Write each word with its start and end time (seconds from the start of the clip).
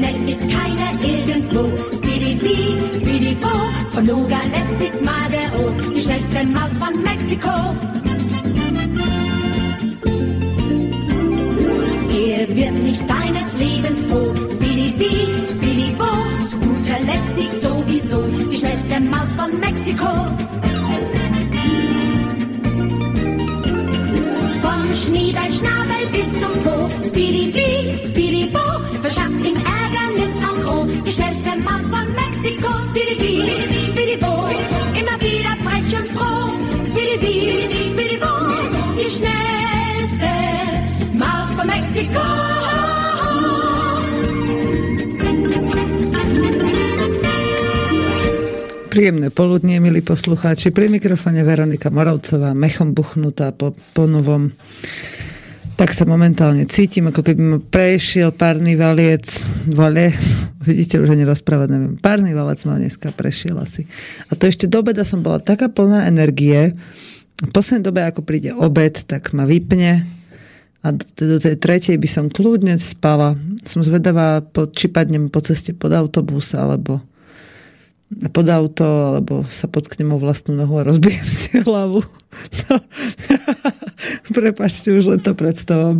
schnell 0.00 0.28
ist 0.30 0.48
keiner 0.48 0.92
irgendwo. 1.02 1.62
Speedy 1.98 2.38
Speedy 3.00 3.34
Bo, 3.34 3.54
von 3.90 4.06
Nogales 4.06 4.68
bis 4.78 5.00
Madero, 5.02 5.70
die 5.94 6.00
schnellste 6.00 6.44
Maus 6.46 6.72
von 6.78 7.02
Mexiko. 7.02 7.56
Er 12.28 12.48
wird 12.56 12.76
nicht 12.82 13.06
seines 13.06 13.48
Lebens 13.58 14.04
froh. 14.06 14.32
Speedy 14.56 14.94
Speedy 15.54 15.92
Bo, 15.98 16.10
zu 16.46 16.56
guter 16.58 17.00
Letzt 17.00 17.36
siegt 17.36 17.60
sowieso 17.60 18.22
die 18.50 18.56
schnellste 18.56 19.00
Maus 19.00 19.30
von 19.36 19.50
Mexiko. 19.60 20.12
Vom 24.62 24.82
Schniedelschnabel 25.02 26.06
bis 26.12 26.19
von 32.50 32.58
Mexiko, 32.58 32.70
Speedy 32.90 33.14
Bee, 33.20 33.90
Speedy 33.90 34.16
Bo, 34.16 34.48
immer 34.98 35.18
wieder 35.20 35.54
frech 35.62 36.00
und 36.00 36.08
froh. 36.10 36.50
Speedy 36.90 37.18
Bee, 37.18 37.90
Speedy 37.92 38.16
Bo, 38.16 38.26
die 38.96 39.08
schnellste 39.08 40.30
Maus 41.14 41.48
von 41.54 41.66
Mexiko. 41.66 42.20
Príjemné 48.90 49.30
poludnie, 49.30 49.78
milí 49.78 50.02
poslucháči. 50.02 50.74
Pri 50.74 50.90
mikrofone 50.90 51.46
Veronika 51.46 51.94
Moravcová, 51.94 52.58
mechom 52.58 52.90
buchnutá 52.90 53.54
po, 53.54 53.70
po 53.94 54.10
novom 54.10 54.50
tak 55.80 55.96
sa 55.96 56.04
momentálne 56.04 56.68
cítim, 56.68 57.08
ako 57.08 57.24
keby 57.24 57.40
ma 57.40 57.56
prešiel 57.56 58.36
párny 58.36 58.76
valiec, 58.76 59.24
vale, 59.72 60.12
vidíte, 60.60 61.00
už 61.00 61.16
ani 61.16 61.24
rozprávať 61.24 61.72
neviem, 61.72 61.96
párny 61.96 62.36
valec 62.36 62.60
ma 62.68 62.76
dneska 62.76 63.16
prešiel 63.16 63.56
asi. 63.56 63.88
A 64.28 64.36
to 64.36 64.44
ešte 64.44 64.68
do 64.68 64.84
obeda 64.84 65.08
som 65.08 65.24
bola 65.24 65.40
taká 65.40 65.72
plná 65.72 66.04
energie, 66.04 66.76
v 67.40 67.48
poslednej 67.48 67.88
dobe, 67.88 68.04
ako 68.04 68.20
príde 68.20 68.52
obed, 68.52 69.08
tak 69.08 69.32
ma 69.32 69.48
vypne 69.48 70.04
a 70.84 70.92
do, 70.92 71.04
do 71.16 71.38
tej 71.40 71.56
tretej 71.56 71.96
by 71.96 72.08
som 72.12 72.28
kľudne 72.28 72.76
spala. 72.76 73.32
Som 73.64 73.80
zvedavá, 73.80 74.44
či 74.76 74.92
padnem 74.92 75.32
po 75.32 75.40
ceste 75.40 75.72
pod 75.72 75.96
autobus, 75.96 76.52
alebo 76.52 77.00
pod 78.10 78.46
auto, 78.50 79.14
alebo 79.14 79.46
sa 79.46 79.70
potknem 79.70 80.10
o 80.10 80.18
vlastnú 80.18 80.58
nohu 80.58 80.82
a 80.82 80.86
rozbijem 80.86 81.28
si 81.30 81.54
hlavu. 81.66 82.02
No. 82.66 82.76
Prepačte, 84.36 84.98
už 84.98 85.14
len 85.14 85.20
to 85.22 85.36
predstava 85.38 85.94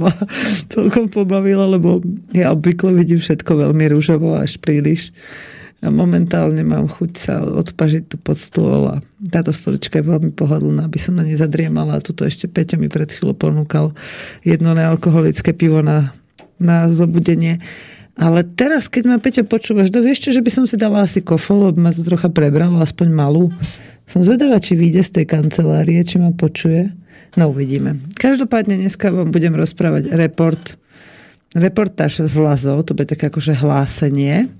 celkom 0.66 1.06
pobavila, 1.06 1.70
lebo 1.70 2.02
ja 2.34 2.50
obvykle 2.50 2.96
vidím 2.98 3.22
všetko 3.22 3.68
veľmi 3.68 3.84
rúžovo 3.94 4.34
až 4.34 4.58
príliš. 4.58 5.14
A 5.80 5.88
momentálne 5.88 6.60
mám 6.60 6.92
chuť 6.92 7.10
sa 7.16 7.40
odpažiť 7.40 8.12
tu 8.12 8.16
pod 8.20 8.36
stôl 8.36 8.84
a 8.92 8.96
táto 9.24 9.48
stolička 9.48 10.04
je 10.04 10.12
veľmi 10.12 10.36
pohodlná, 10.36 10.84
aby 10.84 11.00
som 11.00 11.16
na 11.16 11.24
nej 11.24 11.40
zadriemala. 11.40 12.04
Tuto 12.04 12.28
ešte 12.28 12.52
Peťo 12.52 12.76
mi 12.76 12.92
pred 12.92 13.08
chvíľou 13.08 13.32
ponúkal 13.32 13.96
jedno 14.44 14.76
nealkoholické 14.76 15.56
pivo 15.56 15.80
na, 15.80 16.12
na 16.60 16.84
zobudenie. 16.92 17.64
Ale 18.20 18.44
teraz, 18.44 18.84
keď 18.92 19.02
ma 19.08 19.16
Peťo 19.16 19.48
počúvaš, 19.48 19.88
do 19.88 20.04
vieš 20.04 20.28
čo, 20.28 20.36
že 20.36 20.44
by 20.44 20.50
som 20.52 20.64
si 20.68 20.76
dala 20.76 21.08
asi 21.08 21.24
kofolu, 21.24 21.72
aby 21.72 21.80
ma 21.80 21.88
to 21.88 22.04
trocha 22.04 22.28
prebralo, 22.28 22.76
aspoň 22.84 23.08
malú. 23.08 23.48
Som 24.04 24.20
zvedavá, 24.20 24.60
či 24.60 24.76
vyjde 24.76 25.00
z 25.00 25.10
tej 25.16 25.26
kancelárie, 25.32 26.04
či 26.04 26.20
ma 26.20 26.28
počuje. 26.36 26.92
No 27.40 27.48
uvidíme. 27.48 28.04
Každopádne 28.20 28.76
dneska 28.76 29.08
vám 29.08 29.32
budem 29.32 29.56
rozprávať 29.56 30.12
report, 30.12 30.76
reportáž 31.56 32.28
z 32.28 32.34
Lazov, 32.36 32.84
to 32.84 32.92
bude 32.92 33.08
také 33.08 33.32
akože 33.32 33.56
hlásenie. 33.56 34.52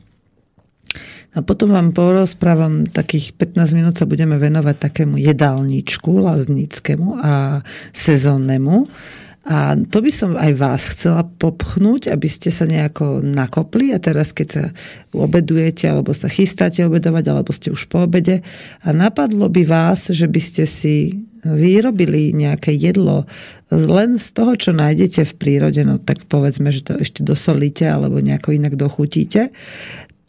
A 1.31 1.47
potom 1.47 1.71
vám 1.71 1.95
porozprávam 1.95 2.91
takých 2.91 3.37
15 3.39 3.77
minút 3.77 3.95
sa 3.95 4.09
budeme 4.09 4.35
venovať 4.41 4.91
takému 4.91 5.15
jedálničku 5.21 6.11
laznickému 6.17 7.23
a 7.23 7.63
sezónnemu. 7.95 8.91
A 9.49 9.73
to 9.89 10.05
by 10.05 10.13
som 10.13 10.37
aj 10.37 10.53
vás 10.53 10.83
chcela 10.93 11.25
popchnúť, 11.25 12.13
aby 12.13 12.29
ste 12.29 12.53
sa 12.53 12.69
nejako 12.69 13.25
nakopli 13.25 13.89
a 13.97 13.99
teraz, 14.03 14.37
keď 14.37 14.49
sa 14.53 14.65
obedujete, 15.17 15.89
alebo 15.89 16.13
sa 16.13 16.29
chystáte 16.29 16.85
obedovať, 16.85 17.25
alebo 17.25 17.49
ste 17.49 17.73
už 17.73 17.89
po 17.89 18.05
obede. 18.05 18.45
A 18.85 18.93
napadlo 18.93 19.49
by 19.49 19.65
vás, 19.65 20.13
že 20.13 20.29
by 20.29 20.41
ste 20.45 20.69
si 20.69 21.25
vyrobili 21.41 22.37
nejaké 22.37 22.77
jedlo 22.77 23.25
len 23.73 24.21
z 24.21 24.29
toho, 24.37 24.53
čo 24.61 24.77
nájdete 24.77 25.25
v 25.25 25.35
prírode, 25.41 25.81
no 25.89 25.97
tak 25.97 26.29
povedzme, 26.29 26.69
že 26.69 26.85
to 26.85 27.01
ešte 27.01 27.25
dosolíte 27.25 27.89
alebo 27.89 28.21
nejako 28.21 28.53
inak 28.53 28.77
dochutíte, 28.77 29.49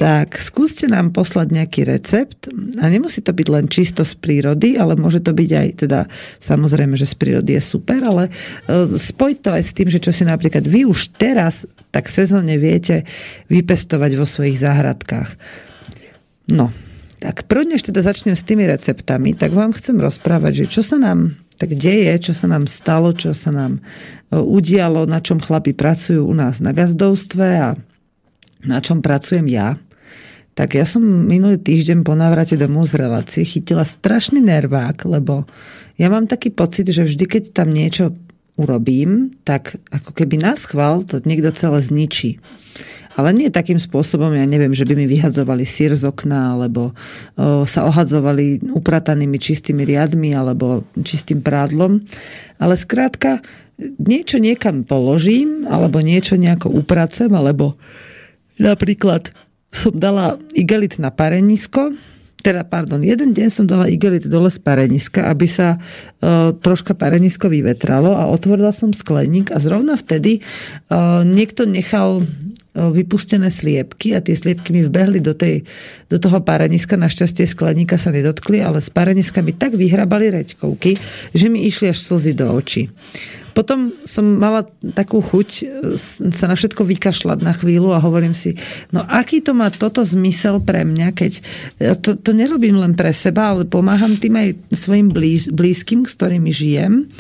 tak 0.01 0.41
skúste 0.41 0.89
nám 0.89 1.13
poslať 1.13 1.53
nejaký 1.53 1.85
recept 1.85 2.49
a 2.81 2.89
nemusí 2.89 3.21
to 3.21 3.37
byť 3.37 3.47
len 3.53 3.69
čisto 3.69 4.01
z 4.01 4.17
prírody, 4.17 4.73
ale 4.73 4.97
môže 4.97 5.21
to 5.21 5.29
byť 5.29 5.51
aj 5.53 5.67
teda 5.85 6.09
samozrejme, 6.41 6.97
že 6.97 7.05
z 7.05 7.21
prírody 7.21 7.53
je 7.53 7.61
super, 7.61 8.01
ale 8.01 8.33
e, 8.65 8.97
spojiť 8.97 9.37
to 9.45 9.49
aj 9.53 9.61
s 9.61 9.75
tým, 9.77 9.93
že 9.93 10.01
čo 10.01 10.09
si 10.09 10.25
napríklad 10.25 10.65
vy 10.65 10.89
už 10.89 11.13
teraz 11.21 11.69
tak 11.93 12.09
sezónne 12.09 12.57
viete 12.57 13.05
vypestovať 13.53 14.17
vo 14.17 14.25
svojich 14.25 14.57
záhradkách. 14.57 15.37
No, 16.49 16.73
tak 17.21 17.45
prvne, 17.45 17.77
než 17.77 17.85
teda 17.85 18.01
začnem 18.01 18.33
s 18.33 18.41
tými 18.41 18.65
receptami, 18.65 19.37
tak 19.37 19.53
vám 19.53 19.69
chcem 19.77 20.01
rozprávať, 20.01 20.65
že 20.65 20.81
čo 20.81 20.81
sa 20.81 20.97
nám 20.97 21.37
tak 21.61 21.77
deje, 21.77 22.09
čo 22.17 22.33
sa 22.33 22.49
nám 22.49 22.65
stalo, 22.65 23.13
čo 23.13 23.37
sa 23.37 23.53
nám 23.53 23.77
e, 23.77 23.81
udialo, 24.33 25.05
na 25.05 25.21
čom 25.21 25.37
chlapi 25.37 25.77
pracujú 25.77 26.25
u 26.25 26.33
nás 26.33 26.57
na 26.57 26.73
gazdovstve 26.73 27.47
a 27.61 27.77
na 28.65 28.81
čom 28.81 29.05
pracujem 29.05 29.45
ja. 29.45 29.77
Tak 30.51 30.75
ja 30.75 30.83
som 30.83 31.01
minulý 31.03 31.55
týždeň 31.55 32.03
po 32.03 32.11
návrate 32.11 32.59
domov 32.59 32.91
z 32.91 32.99
relácie 32.99 33.47
chytila 33.47 33.87
strašný 33.87 34.43
nervák, 34.43 34.99
lebo 35.07 35.47
ja 35.95 36.11
mám 36.11 36.27
taký 36.27 36.51
pocit, 36.51 36.91
že 36.91 37.07
vždy, 37.07 37.23
keď 37.23 37.43
tam 37.55 37.71
niečo 37.71 38.11
urobím, 38.59 39.31
tak 39.47 39.79
ako 39.89 40.11
keby 40.11 40.43
nás 40.43 40.67
chval, 40.67 41.07
to 41.07 41.23
niekto 41.23 41.55
celé 41.55 41.79
zničí. 41.79 42.43
Ale 43.19 43.35
nie 43.35 43.51
takým 43.51 43.79
spôsobom, 43.79 44.31
ja 44.31 44.47
neviem, 44.47 44.71
že 44.71 44.87
by 44.87 44.95
mi 44.95 45.03
vyhadzovali 45.03 45.67
sír 45.67 45.91
z 45.95 46.07
okna, 46.07 46.55
alebo 46.55 46.95
o, 47.35 47.67
sa 47.67 47.83
ohadzovali 47.83 48.71
upratanými 48.71 49.35
čistými 49.35 49.83
riadmi, 49.83 50.31
alebo 50.31 50.87
čistým 51.03 51.43
prádlom. 51.43 51.99
Ale 52.55 52.79
skrátka, 52.79 53.43
niečo 53.99 54.39
niekam 54.39 54.87
položím, 54.87 55.67
alebo 55.67 55.99
niečo 55.99 56.39
nejako 56.39 56.71
upracem, 56.71 57.31
alebo 57.35 57.75
napríklad 58.55 59.35
som 59.71 59.95
dala 59.95 60.37
igelit 60.53 60.99
na 60.99 61.09
parenisko, 61.09 61.95
teda, 62.41 62.65
pardon, 62.65 63.05
jeden 63.05 63.37
deň 63.37 63.49
som 63.53 63.65
dala 63.69 63.85
igelit 63.85 64.25
dole 64.25 64.49
z 64.49 64.57
pareniska, 64.57 65.29
aby 65.29 65.45
sa 65.45 65.77
uh, 65.77 66.49
troška 66.57 66.97
parenisko 66.97 67.47
vyvetralo 67.53 68.17
a 68.17 68.25
otvorila 68.33 68.73
som 68.73 68.89
skleník 68.89 69.53
a 69.53 69.61
zrovna 69.61 69.93
vtedy 69.93 70.41
uh, 70.89 71.21
niekto 71.21 71.69
nechal 71.69 72.25
vypustené 72.71 73.51
sliepky 73.51 74.15
a 74.15 74.23
tie 74.23 74.31
sliepky 74.31 74.71
mi 74.71 74.87
vbehli 74.87 75.19
do, 75.19 75.35
tej, 75.35 75.67
do 76.07 76.15
toho 76.15 76.39
pareniska. 76.39 76.95
Našťastie 76.95 77.43
skleníka 77.43 77.99
sa 77.99 78.15
nedotkli, 78.15 78.63
ale 78.63 78.79
z 78.79 78.87
pareniska 78.95 79.43
mi 79.43 79.51
tak 79.51 79.75
vyhrabali 79.75 80.31
reďkovky, 80.31 80.95
že 81.35 81.51
mi 81.51 81.67
išli 81.67 81.91
až 81.91 81.99
slzy 81.99 82.31
do 82.31 82.47
očí. 82.47 82.87
Potom 83.51 83.91
som 84.07 84.23
mala 84.39 84.63
takú 84.95 85.19
chuť 85.19 85.49
e, 85.61 85.63
sa 86.31 86.45
na 86.47 86.55
všetko 86.55 86.87
vykašľať 86.87 87.39
na 87.43 87.53
chvíľu 87.55 87.91
a 87.91 88.03
hovorím 88.03 88.35
si, 88.35 88.55
no 88.95 89.03
aký 89.03 89.43
to 89.43 89.51
má 89.51 89.67
toto 89.71 90.01
zmysel 90.01 90.63
pre 90.63 90.87
mňa, 90.87 91.07
keď 91.11 91.31
e, 91.37 91.41
to, 91.99 92.15
to 92.15 92.31
nerobím 92.31 92.79
len 92.79 92.95
pre 92.95 93.11
seba, 93.11 93.51
ale 93.51 93.67
pomáham 93.67 94.15
tým 94.15 94.39
aj 94.39 94.49
svojim 94.71 95.11
blíz, 95.11 95.51
blízkym, 95.51 96.07
s 96.07 96.15
ktorými 96.15 96.51
žijem 96.51 97.11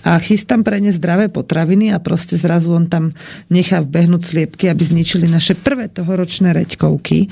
a 0.00 0.16
chystám 0.16 0.64
pre 0.64 0.80
ne 0.80 0.88
zdravé 0.88 1.28
potraviny 1.28 1.92
a 1.92 2.00
proste 2.00 2.40
zrazu 2.40 2.72
on 2.72 2.88
tam 2.88 3.12
nechá 3.52 3.84
vbehnúť 3.84 4.22
sliepky, 4.24 4.72
aby 4.72 4.80
zničili 4.80 5.28
naše 5.28 5.52
prvé 5.52 5.92
tohoročné 5.92 6.56
reďkovky 6.56 7.28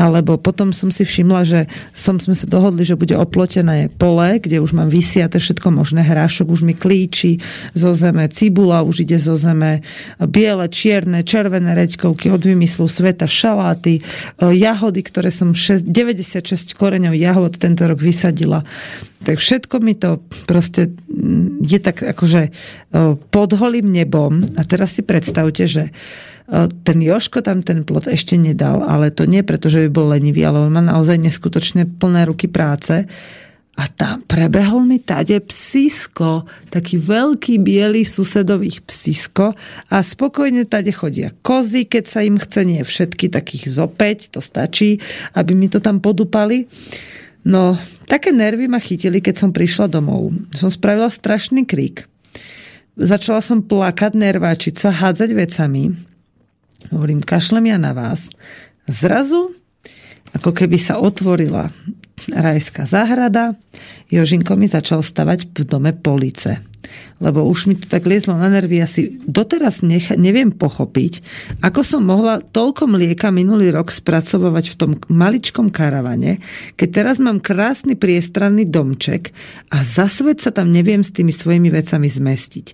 alebo 0.00 0.40
potom 0.40 0.72
som 0.72 0.88
si 0.88 1.04
všimla, 1.04 1.40
že 1.44 1.60
som, 1.92 2.16
sme 2.16 2.32
sa 2.32 2.48
dohodli, 2.48 2.84
že 2.86 2.96
bude 2.96 3.12
oplotené 3.16 3.92
pole, 3.92 4.40
kde 4.40 4.62
už 4.62 4.72
mám 4.72 4.88
vysiate 4.88 5.36
všetko 5.36 5.68
možné 5.68 6.00
hrášok, 6.00 6.48
už 6.48 6.64
mi 6.64 6.72
klíči 6.72 7.42
zo 7.76 7.92
zeme, 7.92 8.28
cibula 8.32 8.80
už 8.84 9.04
ide 9.04 9.20
zo 9.20 9.36
zeme, 9.36 9.84
biele, 10.16 10.66
čierne, 10.72 11.20
červené 11.24 11.76
reďkovky 11.76 12.32
od 12.32 12.40
vymyslu 12.40 12.88
sveta, 12.88 13.28
šaláty, 13.28 14.00
e, 14.00 14.02
jahody, 14.56 15.04
ktoré 15.04 15.28
som 15.28 15.52
6, 15.52 15.84
96 15.84 16.72
koreňov 16.72 17.12
jahod 17.16 17.56
tento 17.60 17.84
rok 17.84 18.00
vysadila. 18.00 18.64
Tak 19.22 19.38
všetko 19.38 19.76
mi 19.78 19.94
to 19.94 20.18
proste 20.50 20.90
mm, 21.06 21.62
je 21.62 21.78
tak 21.78 22.02
akože 22.02 22.42
e, 22.48 22.50
pod 23.30 23.50
holým 23.54 23.86
nebom. 23.86 24.42
A 24.58 24.66
teraz 24.66 24.98
si 24.98 25.06
predstavte, 25.06 25.70
že 25.70 25.94
ten 26.84 26.98
Joško 27.00 27.40
tam 27.40 27.64
ten 27.64 27.80
plot 27.80 28.12
ešte 28.12 28.36
nedal, 28.36 28.84
ale 28.84 29.08
to 29.08 29.24
nie 29.24 29.40
preto, 29.40 29.72
že 29.72 29.88
by 29.88 29.90
bol 29.90 30.12
lenivý, 30.12 30.44
ale 30.44 30.60
on 30.60 30.68
má 30.68 30.84
naozaj 30.84 31.16
neskutočne 31.16 31.88
plné 31.96 32.28
ruky 32.28 32.44
práce. 32.44 33.08
a 33.72 33.88
tam 33.88 34.20
prebehol 34.20 34.84
mi 34.84 35.00
tade 35.00 35.40
psisko, 35.48 36.44
taký 36.68 37.00
veľký 37.00 37.56
biely 37.56 38.04
susedových 38.04 38.84
psisko 38.84 39.56
a 39.88 39.96
spokojne 40.04 40.68
tade 40.68 40.92
chodia 40.92 41.32
kozy, 41.40 41.88
keď 41.88 42.04
sa 42.04 42.20
im 42.20 42.36
chce, 42.36 42.68
nie 42.68 42.84
všetky, 42.84 43.32
takých 43.32 43.72
zo 43.72 43.88
5, 43.88 44.36
to 44.36 44.44
stačí, 44.44 45.00
aby 45.32 45.56
mi 45.56 45.72
to 45.72 45.80
tam 45.80 46.04
podupali. 46.04 46.68
No, 47.48 47.80
také 48.04 48.28
nervy 48.28 48.68
ma 48.68 48.76
chytili, 48.76 49.24
keď 49.24 49.34
som 49.40 49.50
prišla 49.56 49.88
domov. 49.88 50.36
Som 50.52 50.68
spravila 50.68 51.08
strašný 51.08 51.64
krík. 51.64 52.04
Začala 53.00 53.40
som 53.40 53.64
plakať, 53.64 54.12
nerváčiť 54.12 54.74
sa, 54.76 54.92
hádzať 54.92 55.32
vecami. 55.32 56.11
Hovorím, 56.90 57.22
kašlem 57.22 57.70
ja 57.70 57.78
na 57.78 57.92
vás. 57.94 58.32
Zrazu, 58.90 59.54
ako 60.34 60.50
keby 60.50 60.80
sa 60.80 60.98
otvorila 60.98 61.70
rajská 62.32 62.88
záhrada. 62.88 63.54
Jožinko 64.10 64.56
mi 64.58 64.66
začal 64.66 65.04
stavať 65.04 65.52
v 65.52 65.62
dome 65.68 65.92
police. 65.94 66.71
Lebo 67.22 67.46
už 67.46 67.70
mi 67.70 67.74
to 67.78 67.86
tak 67.86 68.04
liezlo 68.08 68.34
na 68.34 68.50
nervy, 68.50 68.82
ja 68.82 68.88
si 68.90 69.20
doteraz 69.22 69.80
nech, 69.86 70.10
neviem 70.14 70.50
pochopiť, 70.50 71.22
ako 71.62 71.80
som 71.86 72.02
mohla 72.02 72.42
toľko 72.42 72.90
mlieka 72.90 73.30
minulý 73.30 73.70
rok 73.70 73.94
spracovať 73.94 74.64
v 74.72 74.78
tom 74.78 74.90
maličkom 75.06 75.70
karavane, 75.70 76.42
keď 76.74 76.88
teraz 76.90 77.16
mám 77.22 77.38
krásny 77.38 77.94
priestranný 77.94 78.66
domček 78.66 79.30
a 79.70 79.86
za 79.86 80.10
svet 80.10 80.42
sa 80.42 80.50
tam 80.50 80.74
neviem 80.74 81.06
s 81.06 81.14
tými 81.14 81.30
svojimi 81.30 81.70
vecami 81.70 82.08
zmestiť. 82.10 82.66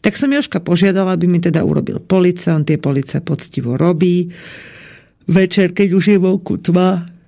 Tak 0.00 0.16
som 0.16 0.32
Joška 0.32 0.64
požiadala, 0.64 1.12
aby 1.12 1.28
mi 1.28 1.44
teda 1.44 1.60
urobil 1.60 2.00
police, 2.00 2.48
on 2.48 2.64
tie 2.64 2.80
police 2.80 3.20
poctivo 3.20 3.76
robí. 3.76 4.32
Večer, 5.28 5.76
keď 5.76 5.88
už 5.92 6.04
je 6.16 6.18
vonku 6.18 6.56
tma, 6.64 7.19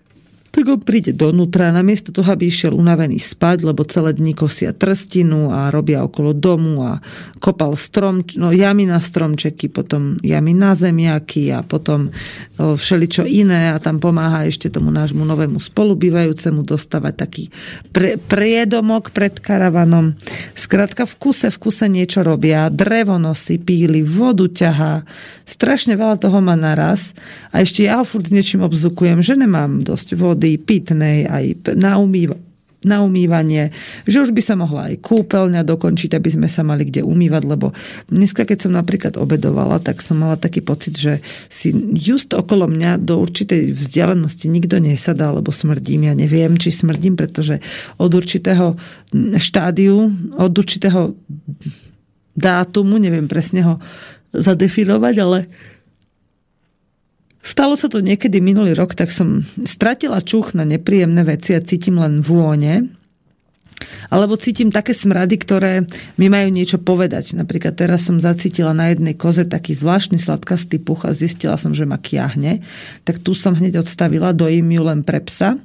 tak 0.53 0.69
on 0.69 0.85
príde 0.85 1.17
donútra, 1.17 1.73
namiesto 1.73 2.13
toho, 2.13 2.29
aby 2.29 2.53
išiel 2.53 2.77
unavený 2.77 3.17
spať, 3.17 3.65
lebo 3.65 3.89
celé 3.89 4.13
dni 4.13 4.37
kosia 4.37 4.77
trstinu 4.77 5.49
a 5.49 5.73
robia 5.73 6.05
okolo 6.05 6.37
domu 6.37 6.85
a 6.85 7.01
kopal 7.41 7.73
strom, 7.73 8.21
no, 8.37 8.53
jamy 8.53 8.85
na 8.85 9.01
stromčeky, 9.01 9.73
potom 9.73 10.21
jamy 10.21 10.53
na 10.53 10.77
zemiaky 10.77 11.57
a 11.57 11.65
potom 11.65 12.13
o, 12.61 12.77
všeličo 12.77 13.25
iné 13.25 13.73
a 13.73 13.81
tam 13.81 13.97
pomáha 13.97 14.45
ešte 14.45 14.69
tomu 14.69 14.93
nášmu 14.93 15.25
novému 15.25 15.57
spolubývajúcemu 15.57 16.61
dostávať 16.69 17.15
taký 17.17 17.45
pre, 17.89 18.21
priedomok 18.21 19.09
pred 19.17 19.41
karavanom. 19.41 20.21
Skrátka 20.53 21.09
v 21.09 21.15
kuse, 21.17 21.49
v 21.49 21.59
kuse 21.65 21.89
niečo 21.89 22.21
robia, 22.21 22.69
drevo 22.69 23.17
nosí, 23.17 23.57
píli, 23.57 24.05
vodu 24.05 24.45
ťahá, 24.45 25.09
strašne 25.49 25.97
veľa 25.97 26.21
toho 26.21 26.45
má 26.45 26.61
naraz 26.61 27.17
a 27.57 27.65
ešte 27.65 27.89
ja 27.89 28.01
ho 28.01 28.05
furt 28.05 28.29
s 28.29 28.35
niečím 28.35 28.61
obzukujem, 28.69 29.25
že 29.25 29.33
nemám 29.33 29.81
dosť 29.81 30.21
vody, 30.21 30.42
vody 30.43 30.59
pitnej, 30.59 31.23
aj 31.31 31.71
na, 31.79 32.03
umýva, 32.03 32.35
na 32.83 33.07
umývanie, 33.07 33.71
že 34.11 34.27
už 34.27 34.35
by 34.35 34.43
sa 34.43 34.59
mohla 34.59 34.91
aj 34.91 34.99
kúpeľňa 34.99 35.63
dokončiť, 35.63 36.19
aby 36.19 36.29
sme 36.35 36.49
sa 36.51 36.67
mali 36.67 36.83
kde 36.83 37.07
umývať, 37.07 37.43
lebo 37.47 37.71
dneska, 38.11 38.43
keď 38.43 38.67
som 38.67 38.75
napríklad 38.75 39.15
obedovala, 39.15 39.79
tak 39.79 40.03
som 40.03 40.19
mala 40.19 40.35
taký 40.35 40.67
pocit, 40.67 40.99
že 40.99 41.23
si 41.47 41.71
just 41.95 42.35
okolo 42.35 42.67
mňa 42.67 42.99
do 42.99 43.23
určitej 43.23 43.71
vzdialenosti 43.71 44.51
nikto 44.51 44.83
nesadá, 44.83 45.31
lebo 45.31 45.55
smrdím. 45.55 46.11
Ja 46.11 46.15
neviem, 46.19 46.59
či 46.59 46.75
smrdím, 46.75 47.15
pretože 47.15 47.63
od 48.03 48.11
určitého 48.11 48.75
štádiu, 49.39 50.11
od 50.35 50.53
určitého 50.59 51.15
dátumu, 52.35 52.99
neviem 52.99 53.31
presne 53.31 53.63
ho 53.63 53.75
zadefinovať, 54.35 55.15
ale 55.23 55.39
Stalo 57.43 57.75
sa 57.75 57.91
to 57.91 57.99
niekedy 57.99 58.39
minulý 58.39 58.79
rok, 58.79 58.95
tak 58.95 59.11
som 59.11 59.43
stratila 59.67 60.23
čuch 60.23 60.55
na 60.55 60.63
nepríjemné 60.63 61.27
veci 61.27 61.59
a 61.59 61.61
cítim 61.61 61.99
len 61.99 62.23
vône. 62.23 62.95
Alebo 64.15 64.39
cítim 64.39 64.71
také 64.71 64.95
smrady, 64.95 65.43
ktoré 65.43 65.73
mi 66.15 66.31
majú 66.31 66.49
niečo 66.55 66.79
povedať. 66.79 67.35
Napríklad 67.35 67.75
teraz 67.75 68.07
som 68.07 68.23
zacítila 68.23 68.71
na 68.71 68.95
jednej 68.95 69.19
koze 69.19 69.43
taký 69.43 69.75
zvláštny 69.75 70.23
sladkastý 70.23 70.79
puch 70.79 71.03
a 71.03 71.11
zistila 71.11 71.59
som, 71.59 71.75
že 71.75 71.83
ma 71.83 71.99
kiahne. 71.99 72.63
Tak 73.03 73.19
tu 73.27 73.35
som 73.35 73.59
hneď 73.59 73.83
odstavila, 73.83 74.31
dojím 74.31 74.79
ju 74.79 74.83
len 74.87 75.01
pre 75.03 75.19
psa, 75.27 75.59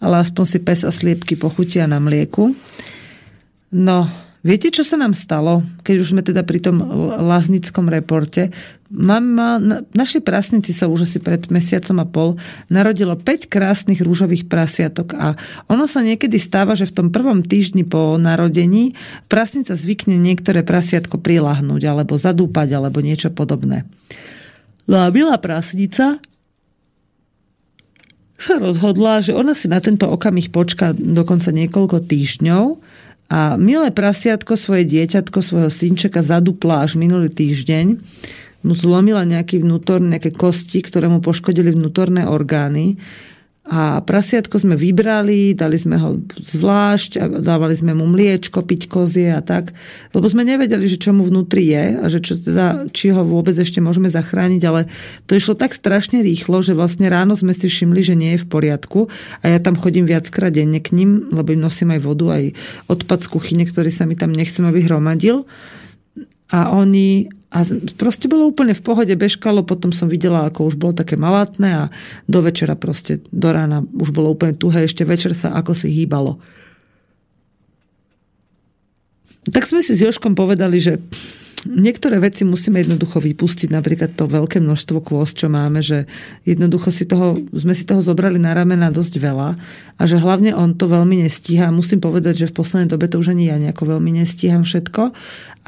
ale 0.00 0.14
aspoň 0.24 0.44
si 0.48 0.58
pes 0.64 0.80
a 0.86 0.92
sliepky 0.94 1.36
pochutia 1.36 1.84
na 1.84 2.00
mlieku. 2.00 2.56
No, 3.68 4.08
Viete, 4.46 4.70
čo 4.70 4.86
sa 4.86 4.94
nám 4.94 5.18
stalo, 5.18 5.66
keď 5.82 5.94
už 5.98 6.14
sme 6.14 6.22
teda 6.22 6.46
pri 6.46 6.62
tom 6.62 6.78
laznickom 7.18 7.90
reporte? 7.90 8.54
Mama, 8.86 9.58
na, 9.58 9.82
našej 9.90 10.22
prasnici 10.22 10.70
sa 10.70 10.86
už 10.86 11.10
asi 11.10 11.18
pred 11.18 11.50
mesiacom 11.50 11.96
a 11.98 12.06
pol 12.06 12.28
narodilo 12.70 13.18
5 13.18 13.50
krásnych 13.50 13.98
rúžových 13.98 14.46
prasiatok 14.46 15.12
a 15.18 15.34
ono 15.66 15.90
sa 15.90 16.06
niekedy 16.06 16.38
stáva, 16.38 16.78
že 16.78 16.86
v 16.86 16.96
tom 16.96 17.08
prvom 17.10 17.42
týždni 17.42 17.82
po 17.82 18.14
narodení 18.16 18.94
prasnica 19.26 19.74
zvykne 19.74 20.14
niektoré 20.16 20.62
prasiatko 20.62 21.18
prilahnúť 21.18 21.82
alebo 21.84 22.14
zadúpať 22.14 22.78
alebo 22.78 23.02
niečo 23.02 23.34
podobné. 23.34 23.84
No 24.86 25.02
a 25.02 25.10
milá 25.10 25.36
prasnica 25.36 26.22
sa 28.38 28.54
rozhodla, 28.62 29.18
že 29.18 29.34
ona 29.34 29.50
si 29.50 29.66
na 29.66 29.82
tento 29.82 30.06
okamih 30.06 30.54
počká 30.54 30.94
dokonca 30.94 31.50
niekoľko 31.50 32.06
týždňov 32.06 32.64
a 33.28 33.60
milé 33.60 33.92
prasiatko 33.92 34.56
svoje 34.56 34.88
dieťatko, 34.88 35.44
svojho 35.44 35.70
synčeka 35.72 36.24
zadupla 36.24 36.84
až 36.84 36.96
minulý 36.96 37.28
týždeň. 37.28 38.00
Mu 38.64 38.74
zlomila 38.74 39.22
nejaký 39.22 39.60
vnútorný, 39.62 40.16
nejaké 40.16 40.32
kosti, 40.34 40.80
ktoré 40.82 41.06
mu 41.06 41.20
poškodili 41.20 41.70
vnútorné 41.76 42.26
orgány 42.26 42.96
a 43.68 44.00
prasiatko 44.00 44.64
sme 44.64 44.80
vybrali, 44.80 45.52
dali 45.52 45.76
sme 45.76 46.00
ho 46.00 46.16
zvlášť 46.40 47.10
a 47.20 47.24
dávali 47.28 47.76
sme 47.76 47.92
mu 47.92 48.08
mliečko, 48.08 48.64
piť 48.64 48.88
kozie 48.88 49.28
a 49.28 49.44
tak, 49.44 49.76
lebo 50.16 50.24
sme 50.24 50.40
nevedeli, 50.48 50.88
že 50.88 50.96
čo 50.96 51.12
mu 51.12 51.28
vnútri 51.28 51.68
je 51.76 51.84
a 52.00 52.04
že 52.08 52.24
čo 52.24 52.40
teda, 52.40 52.88
či 52.96 53.12
ho 53.12 53.20
vôbec 53.28 53.52
ešte 53.52 53.84
môžeme 53.84 54.08
zachrániť, 54.08 54.62
ale 54.64 54.88
to 55.28 55.36
išlo 55.36 55.52
tak 55.52 55.76
strašne 55.76 56.24
rýchlo, 56.24 56.64
že 56.64 56.72
vlastne 56.72 57.12
ráno 57.12 57.36
sme 57.36 57.52
si 57.52 57.68
všimli, 57.68 58.00
že 58.00 58.16
nie 58.16 58.40
je 58.40 58.42
v 58.42 58.48
poriadku 58.48 59.12
a 59.44 59.52
ja 59.52 59.60
tam 59.60 59.76
chodím 59.76 60.08
viackrát 60.08 60.48
denne 60.48 60.80
k 60.80 60.96
ním, 60.96 61.28
lebo 61.28 61.52
im 61.52 61.60
nosím 61.60 61.92
aj 61.92 62.00
vodu, 62.00 62.40
aj 62.40 62.56
odpad 62.88 63.20
z 63.20 63.28
kuchyne, 63.28 63.64
ktorý 63.68 63.92
sa 63.92 64.08
mi 64.08 64.16
tam 64.16 64.32
nechcem, 64.32 64.64
aby 64.64 64.80
hromadil. 64.88 65.44
A 66.48 66.72
oni 66.72 67.28
a 67.48 67.64
proste 67.96 68.28
bolo 68.28 68.52
úplne 68.52 68.76
v 68.76 68.84
pohode, 68.84 69.14
bežkalo, 69.16 69.64
potom 69.64 69.88
som 69.88 70.04
videla, 70.04 70.44
ako 70.44 70.68
už 70.68 70.76
bolo 70.76 70.92
také 70.92 71.16
malátne 71.16 71.68
a 71.72 71.84
do 72.28 72.44
večera 72.44 72.76
proste, 72.76 73.24
do 73.32 73.48
rána 73.48 73.80
už 73.96 74.12
bolo 74.12 74.36
úplne 74.36 74.52
tuhé, 74.52 74.84
ešte 74.84 75.08
večer 75.08 75.32
sa 75.32 75.56
ako 75.56 75.72
si 75.72 75.88
hýbalo. 75.88 76.36
Tak 79.48 79.64
sme 79.64 79.80
si 79.80 79.96
s 79.96 80.04
Joškom 80.04 80.36
povedali, 80.36 80.76
že 80.76 81.00
niektoré 81.66 82.22
veci 82.22 82.46
musíme 82.46 82.78
jednoducho 82.84 83.18
vypustiť, 83.18 83.72
napríklad 83.74 84.14
to 84.14 84.30
veľké 84.30 84.62
množstvo 84.62 85.02
kôst, 85.02 85.40
čo 85.40 85.50
máme, 85.50 85.82
že 85.82 86.06
jednoducho 86.46 86.94
si 86.94 87.08
toho, 87.08 87.34
sme 87.50 87.74
si 87.74 87.82
toho 87.82 88.04
zobrali 88.04 88.38
na 88.38 88.54
ramena 88.54 88.94
dosť 88.94 89.14
veľa 89.18 89.50
a 89.98 90.02
že 90.06 90.22
hlavne 90.22 90.54
on 90.54 90.78
to 90.78 90.86
veľmi 90.86 91.26
nestíha. 91.26 91.74
Musím 91.74 91.98
povedať, 91.98 92.46
že 92.46 92.50
v 92.50 92.56
poslednej 92.62 92.90
dobe 92.90 93.10
to 93.10 93.18
už 93.18 93.34
ani 93.34 93.50
ja 93.50 93.56
nejako 93.58 93.98
veľmi 93.98 94.22
nestíham 94.22 94.62
všetko. 94.62 95.10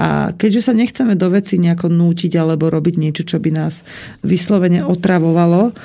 A 0.01 0.33
keďže 0.33 0.71
sa 0.71 0.73
nechceme 0.73 1.19
do 1.19 1.29
veci 1.29 1.61
nejako 1.61 1.93
nútiť 1.93 2.33
alebo 2.39 2.73
robiť 2.73 2.95
niečo, 2.97 3.23
čo 3.27 3.37
by 3.43 3.51
nás 3.53 3.85
vyslovene 4.25 4.81
otravovalo, 4.87 5.77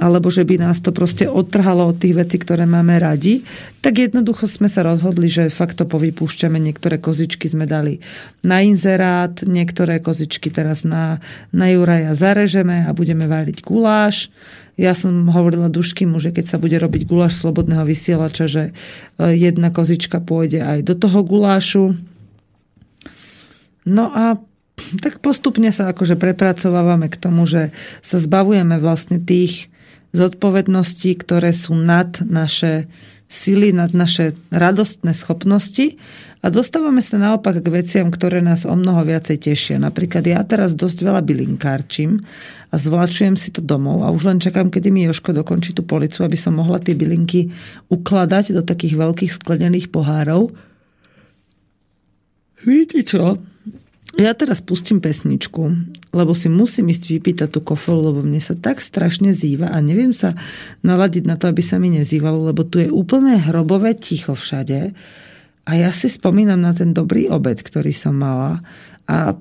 alebo 0.00 0.32
že 0.32 0.48
by 0.48 0.56
nás 0.56 0.80
to 0.80 0.96
proste 0.96 1.28
odtrhalo 1.28 1.92
od 1.92 2.00
tých 2.00 2.16
vecí, 2.16 2.40
ktoré 2.40 2.64
máme 2.64 2.96
radi, 2.96 3.44
tak 3.84 4.00
jednoducho 4.00 4.48
sme 4.48 4.72
sa 4.72 4.80
rozhodli, 4.80 5.28
že 5.28 5.52
fakt 5.52 5.76
to 5.76 5.84
povypúšťame. 5.84 6.56
Niektoré 6.56 6.96
kozičky 6.96 7.52
sme 7.52 7.68
dali 7.68 8.00
na 8.40 8.64
inzerát, 8.64 9.36
niektoré 9.44 10.00
kozičky 10.00 10.48
teraz 10.48 10.88
na, 10.88 11.20
na 11.52 11.68
Juraja 11.68 12.16
zarežeme 12.16 12.88
a 12.88 12.96
budeme 12.96 13.28
váriť 13.28 13.60
guláš. 13.60 14.32
Ja 14.80 14.96
som 14.96 15.28
hovorila 15.28 15.68
Duškimu, 15.68 16.16
že 16.16 16.32
keď 16.32 16.48
sa 16.48 16.56
bude 16.56 16.80
robiť 16.80 17.04
guláš 17.04 17.36
slobodného 17.36 17.84
vysielača, 17.84 18.48
že 18.48 18.72
e, 19.20 19.36
jedna 19.36 19.68
kozička 19.68 20.24
pôjde 20.24 20.64
aj 20.64 20.88
do 20.88 20.96
toho 20.96 21.20
gulášu. 21.20 21.84
No 23.84 24.08
a 24.08 24.40
tak 25.04 25.20
postupne 25.20 25.68
sa 25.68 25.92
akože 25.92 26.16
prepracovávame 26.16 27.12
k 27.12 27.20
tomu, 27.20 27.44
že 27.44 27.76
sa 28.00 28.16
zbavujeme 28.16 28.80
vlastne 28.80 29.20
tých 29.20 29.68
zodpovednosti, 30.10 31.10
ktoré 31.22 31.54
sú 31.54 31.78
nad 31.78 32.18
naše 32.26 32.90
sily, 33.30 33.70
nad 33.70 33.94
naše 33.94 34.34
radostné 34.50 35.14
schopnosti 35.14 35.94
a 36.42 36.50
dostávame 36.50 36.98
sa 36.98 37.20
naopak 37.20 37.62
k 37.62 37.68
veciam, 37.68 38.10
ktoré 38.10 38.42
nás 38.42 38.66
o 38.66 38.74
mnoho 38.74 39.06
viacej 39.06 39.38
tešia. 39.38 39.76
Napríklad 39.78 40.26
ja 40.26 40.42
teraz 40.42 40.74
dosť 40.74 41.06
veľa 41.06 41.22
bylinkárčim 41.22 42.18
a 42.72 42.74
zvlačujem 42.74 43.38
si 43.38 43.54
to 43.54 43.62
domov 43.62 44.02
a 44.02 44.10
už 44.10 44.26
len 44.26 44.38
čakám, 44.42 44.72
kedy 44.72 44.88
mi 44.90 45.06
Joško 45.06 45.30
dokončí 45.30 45.76
tú 45.76 45.86
policu, 45.86 46.26
aby 46.26 46.34
som 46.34 46.58
mohla 46.58 46.82
tie 46.82 46.98
bylinky 46.98 47.52
ukladať 47.92 48.56
do 48.56 48.66
takých 48.66 48.98
veľkých 48.98 49.32
sklenených 49.36 49.92
pohárov. 49.92 50.50
Viete 52.66 53.04
čo? 53.06 53.38
Ja 54.18 54.34
teraz 54.34 54.58
pustím 54.58 54.98
pesničku 54.98 55.70
lebo 56.10 56.34
si 56.34 56.50
musím 56.50 56.90
ísť 56.90 57.06
vypýtať 57.06 57.48
tú 57.54 57.60
kofolu, 57.62 58.10
lebo 58.10 58.20
mne 58.26 58.42
sa 58.42 58.58
tak 58.58 58.82
strašne 58.82 59.30
zýva 59.30 59.70
a 59.70 59.78
neviem 59.78 60.10
sa 60.10 60.34
naladiť 60.82 61.24
na 61.26 61.38
to, 61.38 61.46
aby 61.46 61.62
sa 61.62 61.78
mi 61.78 61.90
nezývalo, 61.94 62.50
lebo 62.50 62.66
tu 62.66 62.82
je 62.82 62.90
úplne 62.90 63.38
hrobové 63.38 63.94
ticho 63.94 64.34
všade. 64.34 64.90
A 65.70 65.70
ja 65.78 65.94
si 65.94 66.10
spomínam 66.10 66.58
na 66.58 66.74
ten 66.74 66.90
dobrý 66.90 67.30
obed, 67.30 67.62
ktorý 67.62 67.94
som 67.94 68.18
mala 68.18 68.58
a 69.06 69.34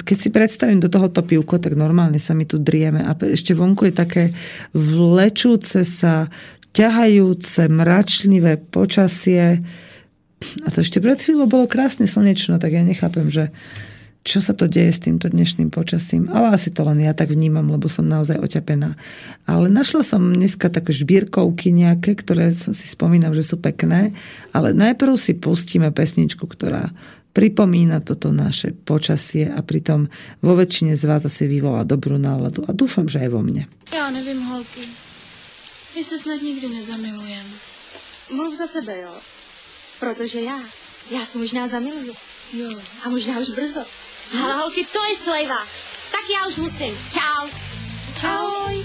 keď 0.00 0.16
si 0.16 0.28
predstavím 0.32 0.80
do 0.80 0.88
tohoto 0.88 1.24
pivko, 1.24 1.60
tak 1.60 1.76
normálne 1.76 2.16
sa 2.16 2.32
mi 2.32 2.48
tu 2.48 2.60
drieme 2.60 3.04
a 3.04 3.16
ešte 3.16 3.52
vonku 3.52 3.88
je 3.88 3.94
také 3.96 4.24
vlečúce 4.72 5.84
sa, 5.84 6.28
ťahajúce, 6.72 7.68
mračlivé 7.68 8.56
počasie. 8.60 9.60
A 10.64 10.68
to 10.72 10.80
ešte 10.80 11.04
pred 11.04 11.20
chvíľou 11.20 11.48
bolo 11.48 11.64
krásne 11.68 12.08
slnečno, 12.08 12.56
tak 12.56 12.76
ja 12.76 12.80
nechápem, 12.80 13.28
že 13.28 13.52
čo 14.24 14.40
sa 14.40 14.56
to 14.56 14.64
deje 14.64 14.88
s 14.88 15.04
týmto 15.04 15.28
dnešným 15.28 15.68
počasím. 15.68 16.32
Ale 16.32 16.56
asi 16.56 16.72
to 16.72 16.80
len 16.88 16.96
ja 16.96 17.12
tak 17.12 17.28
vnímam, 17.28 17.68
lebo 17.68 17.92
som 17.92 18.08
naozaj 18.08 18.40
oťapená. 18.40 18.96
Ale 19.44 19.68
našla 19.68 20.00
som 20.00 20.32
dneska 20.32 20.72
také 20.72 20.96
žbírkovky 20.96 21.76
nejaké, 21.76 22.16
ktoré 22.16 22.56
si 22.56 22.86
spomínam, 22.88 23.36
že 23.36 23.44
sú 23.44 23.60
pekné. 23.60 24.16
Ale 24.56 24.72
najprv 24.72 25.20
si 25.20 25.36
pustíme 25.36 25.92
pesničku, 25.92 26.48
ktorá 26.48 26.88
pripomína 27.36 28.00
toto 28.00 28.32
naše 28.32 28.72
počasie 28.72 29.52
a 29.52 29.60
pritom 29.60 30.08
vo 30.40 30.56
väčšine 30.56 30.96
z 30.96 31.04
vás 31.04 31.28
asi 31.28 31.44
vyvolá 31.44 31.84
dobrú 31.84 32.16
náladu. 32.16 32.64
A 32.64 32.72
dúfam, 32.72 33.04
že 33.04 33.20
aj 33.20 33.28
vo 33.28 33.44
mne. 33.44 33.68
Já 33.92 34.08
nevím, 34.08 34.40
holky. 34.40 34.88
My 35.96 36.04
se 36.04 36.18
snad 36.18 36.42
nikdy 36.42 36.68
nezamilujeme. 36.68 37.54
Mluv 38.32 38.56
za 38.56 38.66
sebe, 38.66 38.98
jo. 38.98 39.14
Protože 40.00 40.40
já, 40.40 40.58
já 41.10 41.24
se 41.26 41.38
možná 41.38 41.68
zamiluju. 41.68 42.14
Jo. 42.52 42.80
A 43.04 43.08
možná 43.08 43.38
už 43.38 43.48
brzo. 43.52 43.84
Ale 44.32 44.54
holky, 44.54 44.84
to 44.92 45.04
je 45.04 45.16
slejva. 45.24 45.58
Tak 46.12 46.24
já 46.30 46.46
už 46.46 46.56
musím. 46.56 46.94
Čau. 47.12 47.48
Ahoj. 48.24 48.84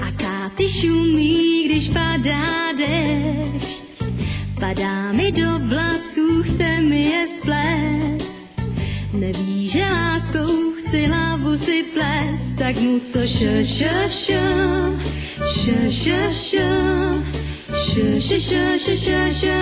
A 0.00 0.10
káty 0.16 0.68
šumí, 0.68 1.64
když 1.68 1.88
padá 1.88 2.72
dešť. 2.72 3.76
Padá 4.60 5.12
mi 5.12 5.32
do 5.32 5.58
vlasů, 5.58 6.42
chce 6.42 6.80
mi 6.80 7.02
je 7.04 7.26
splést. 7.38 8.30
Neví, 9.12 9.68
že 9.68 9.84
láskou 9.84 10.72
chci 10.72 11.10
lávu 11.10 11.56
si 11.58 11.82
plést, 11.94 12.56
tak 12.58 12.76
mu 12.76 13.00
to 13.00 13.20
šo, 13.26 13.64
šo, 13.64 13.96
šo, 14.08 14.44
šo, 15.54 15.78
šo, 15.90 16.20
šo, 16.32 16.68
šo, 17.66 18.20
šo, 18.20 18.40
šo, 18.40 18.78
šo, 18.78 18.96
šo, 18.96 19.20
šo, 19.40 19.58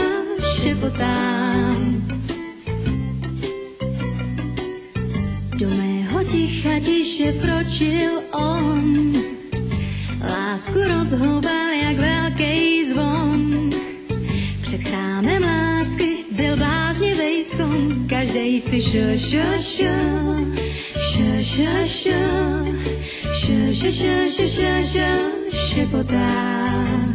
šepotám. 0.60 2.04
Do 5.58 5.68
mého 5.68 6.20
ticha 6.28 6.80
tiše 6.84 7.32
vročil 7.40 8.20
on, 8.32 9.16
lásku 10.20 10.78
rozhoval 10.84 11.68
jak 11.82 11.96
velký 11.96 12.90
zvon. 12.92 13.70
Před 14.62 14.80
chrámem 14.84 15.42
lásky 15.42 16.24
byl 16.36 16.56
bláznivý 16.56 17.44
skon, 17.44 18.06
každej 18.08 18.60
si 18.60 18.82
šo, 18.82 19.06
šo, 19.16 19.48
šo, 19.64 19.94
šo, 21.00 21.30
šo, 21.40 21.72
šo, 21.88 22.20
šo, 23.40 23.58
šo, 23.72 23.92
šo, 23.92 24.14
šo, 24.28 24.46
šo, 24.48 24.72
šo, 24.92 25.08
šepotá. 25.72 27.13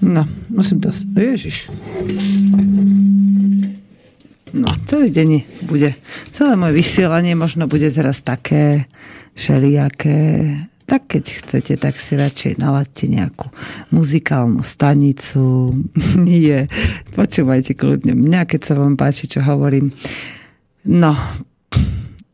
No, 0.00 0.24
musím 0.48 0.80
to... 0.80 0.88
Ježiš. 1.16 1.68
No, 4.50 4.66
celý 4.88 5.14
deň 5.14 5.28
bude, 5.68 5.94
celé 6.34 6.52
moje 6.58 6.74
vysielanie 6.74 7.38
možno 7.38 7.70
bude 7.70 7.86
teraz 7.92 8.24
také 8.24 8.90
všelijaké, 9.38 10.18
tak 10.90 11.06
keď 11.06 11.24
chcete, 11.30 11.72
tak 11.78 11.94
si 11.94 12.18
radšej 12.18 12.58
naladte 12.58 13.06
nejakú 13.06 13.46
muzikálnu 13.94 14.66
stanicu. 14.66 15.70
Nie, 16.18 16.66
počúvajte 17.14 17.78
kľudne 17.78 18.18
mňa, 18.18 18.42
keď 18.50 18.60
sa 18.66 18.74
vám 18.74 18.98
páči, 18.98 19.30
čo 19.30 19.38
hovorím. 19.46 19.94
No, 20.90 21.14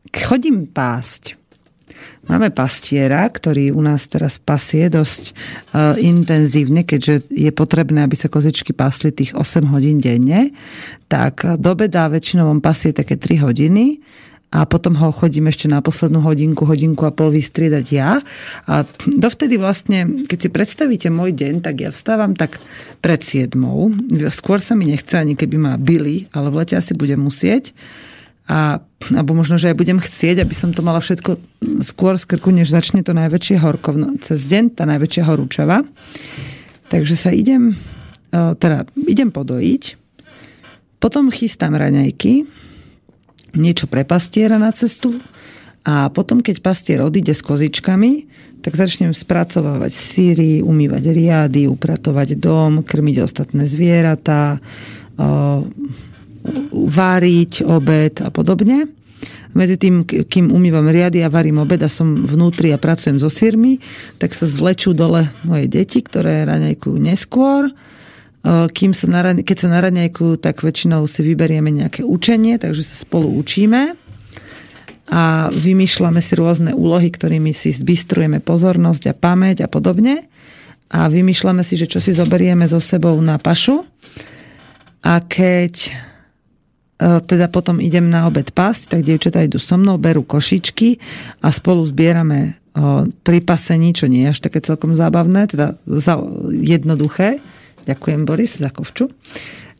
chodím 0.09 0.65
pásť. 0.65 1.37
Máme 2.27 2.51
pastiera, 2.51 3.23
ktorý 3.23 3.71
u 3.71 3.79
nás 3.79 4.03
teraz 4.11 4.35
pasie 4.35 4.91
dosť 4.91 5.31
uh, 5.31 5.95
intenzívne, 5.95 6.83
keďže 6.83 7.31
je 7.31 7.51
potrebné, 7.55 8.03
aby 8.03 8.19
sa 8.19 8.27
kozičky 8.27 8.75
pasli 8.75 9.15
tých 9.15 9.31
8 9.31 9.63
hodín 9.71 10.03
denne. 10.03 10.51
Tak 11.07 11.55
do 11.55 11.71
beda 11.71 12.11
väčšinou 12.11 12.51
on 12.51 12.59
pasie 12.59 12.91
také 12.91 13.15
3 13.15 13.47
hodiny 13.47 14.03
a 14.47 14.63
potom 14.63 14.95
ho 14.95 15.11
chodím 15.11 15.51
ešte 15.51 15.67
na 15.67 15.83
poslednú 15.83 16.23
hodinku, 16.23 16.63
hodinku 16.63 17.03
a 17.03 17.11
pol 17.11 17.35
vystriedať 17.35 17.85
ja. 17.91 18.23
A 18.63 18.87
dovtedy 19.03 19.59
vlastne, 19.59 20.23
keď 20.23 20.37
si 20.39 20.49
predstavíte 20.51 21.07
môj 21.11 21.35
deň, 21.35 21.59
tak 21.59 21.83
ja 21.83 21.91
vstávam 21.91 22.31
tak 22.31 22.55
pred 23.03 23.19
7. 23.19 23.51
Skôr 24.31 24.63
sa 24.63 24.79
mi 24.79 24.87
nechce, 24.87 25.19
ani 25.19 25.35
keby 25.35 25.57
ma 25.59 25.73
byli, 25.75 26.31
ale 26.31 26.47
v 26.47 26.63
lete 26.63 26.79
asi 26.79 26.95
budem 26.95 27.19
musieť 27.19 27.75
a, 28.47 28.79
alebo 29.11 29.35
možno, 29.35 29.59
že 29.59 29.69
aj 29.69 29.79
budem 29.79 29.99
chcieť, 29.99 30.41
aby 30.41 30.55
som 30.55 30.71
to 30.71 30.79
mala 30.79 31.03
všetko 31.03 31.35
skôr 31.83 32.15
z 32.15 32.25
krku, 32.25 32.55
než 32.55 32.71
začne 32.71 33.03
to 33.03 33.11
najväčšie 33.11 33.59
horko 33.59 33.91
no, 33.93 34.15
cez 34.23 34.47
deň, 34.47 34.79
tá 34.79 34.87
najväčšia 34.87 35.23
horúčava. 35.27 35.83
Takže 36.87 37.19
sa 37.19 37.35
idem, 37.35 37.75
teda 38.31 38.87
idem 38.95 39.27
podojiť, 39.35 39.83
potom 41.03 41.27
chystám 41.27 41.75
raňajky, 41.75 42.47
niečo 43.59 43.91
pre 43.91 44.07
pastiera 44.07 44.55
na 44.55 44.71
cestu 44.71 45.19
a 45.83 46.07
potom, 46.07 46.39
keď 46.39 46.63
pastier 46.63 46.99
odíde 47.03 47.35
s 47.35 47.43
kozičkami, 47.43 48.27
tak 48.63 48.75
začnem 48.75 49.11
spracovávať 49.15 49.91
síry, 49.91 50.51
umývať 50.63 51.11
riady, 51.11 51.67
upratovať 51.67 52.39
dom, 52.39 52.83
krmiť 52.83 53.17
ostatné 53.23 53.63
zvieratá, 53.67 54.59
váriť 56.71 57.67
obed 57.67 58.23
a 58.23 58.29
podobne. 58.31 58.87
Medzi 59.57 59.75
tým, 59.81 60.05
kým 60.05 60.53
umývam 60.53 60.85
riady 60.85 61.25
a 61.25 61.33
varím 61.33 61.63
obed 61.63 61.81
a 61.81 61.89
som 61.89 62.13
vnútri 62.13 62.69
a 62.69 62.77
pracujem 62.77 63.17
so 63.17 63.31
sírmi, 63.31 63.81
tak 64.21 64.37
sa 64.37 64.45
zvlečú 64.45 64.93
dole 64.93 65.33
moje 65.41 65.65
deti, 65.65 66.05
ktoré 66.05 66.45
raňajkujú 66.45 66.97
neskôr. 67.01 67.73
kým 68.45 68.91
sa 68.93 69.05
na, 69.09 69.33
keď 69.33 69.57
sa 69.57 69.67
na 69.73 69.81
tak 70.37 70.61
väčšinou 70.61 71.09
si 71.09 71.25
vyberieme 71.25 71.73
nejaké 71.73 72.05
učenie, 72.05 72.61
takže 72.61 72.85
sa 72.85 72.95
spolu 72.95 73.33
učíme 73.33 73.97
a 75.07 75.47
vymýšľame 75.55 76.19
si 76.19 76.35
rôzne 76.35 76.71
úlohy, 76.75 77.07
ktorými 77.07 77.55
si 77.55 77.71
zbystrujeme 77.71 78.43
pozornosť 78.43 79.03
a 79.11 79.13
pamäť 79.15 79.63
a 79.63 79.71
podobne. 79.71 80.27
A 80.91 81.07
vymýšľame 81.07 81.63
si, 81.63 81.79
že 81.79 81.87
čo 81.87 82.03
si 82.03 82.11
zoberieme 82.11 82.67
so 82.67 82.79
sebou 82.79 83.15
na 83.23 83.39
pašu. 83.39 83.87
A 85.03 85.23
keď 85.23 85.73
e, 85.87 85.91
teda 86.97 87.45
potom 87.53 87.77
idem 87.77 88.09
na 88.09 88.25
obed 88.25 88.49
pásť, 88.49 88.97
tak 88.97 89.05
dievčatá 89.05 89.45
idú 89.45 89.61
so 89.61 89.77
mnou, 89.77 90.01
berú 90.01 90.25
košičky 90.25 90.97
a 91.45 91.53
spolu 91.53 91.85
zbierame 91.85 92.39
e, 92.41 92.51
pri 93.21 93.39
pasení, 93.45 93.93
čo 93.93 94.09
nie 94.09 94.25
je 94.25 94.33
až 94.33 94.39
také 94.41 94.65
celkom 94.65 94.97
zábavné, 94.97 95.45
teda 95.45 95.77
jednoduché. 96.49 97.37
Ďakujem 97.85 98.21
Boris 98.25 98.57
za 98.57 98.73
kovču. 98.73 99.13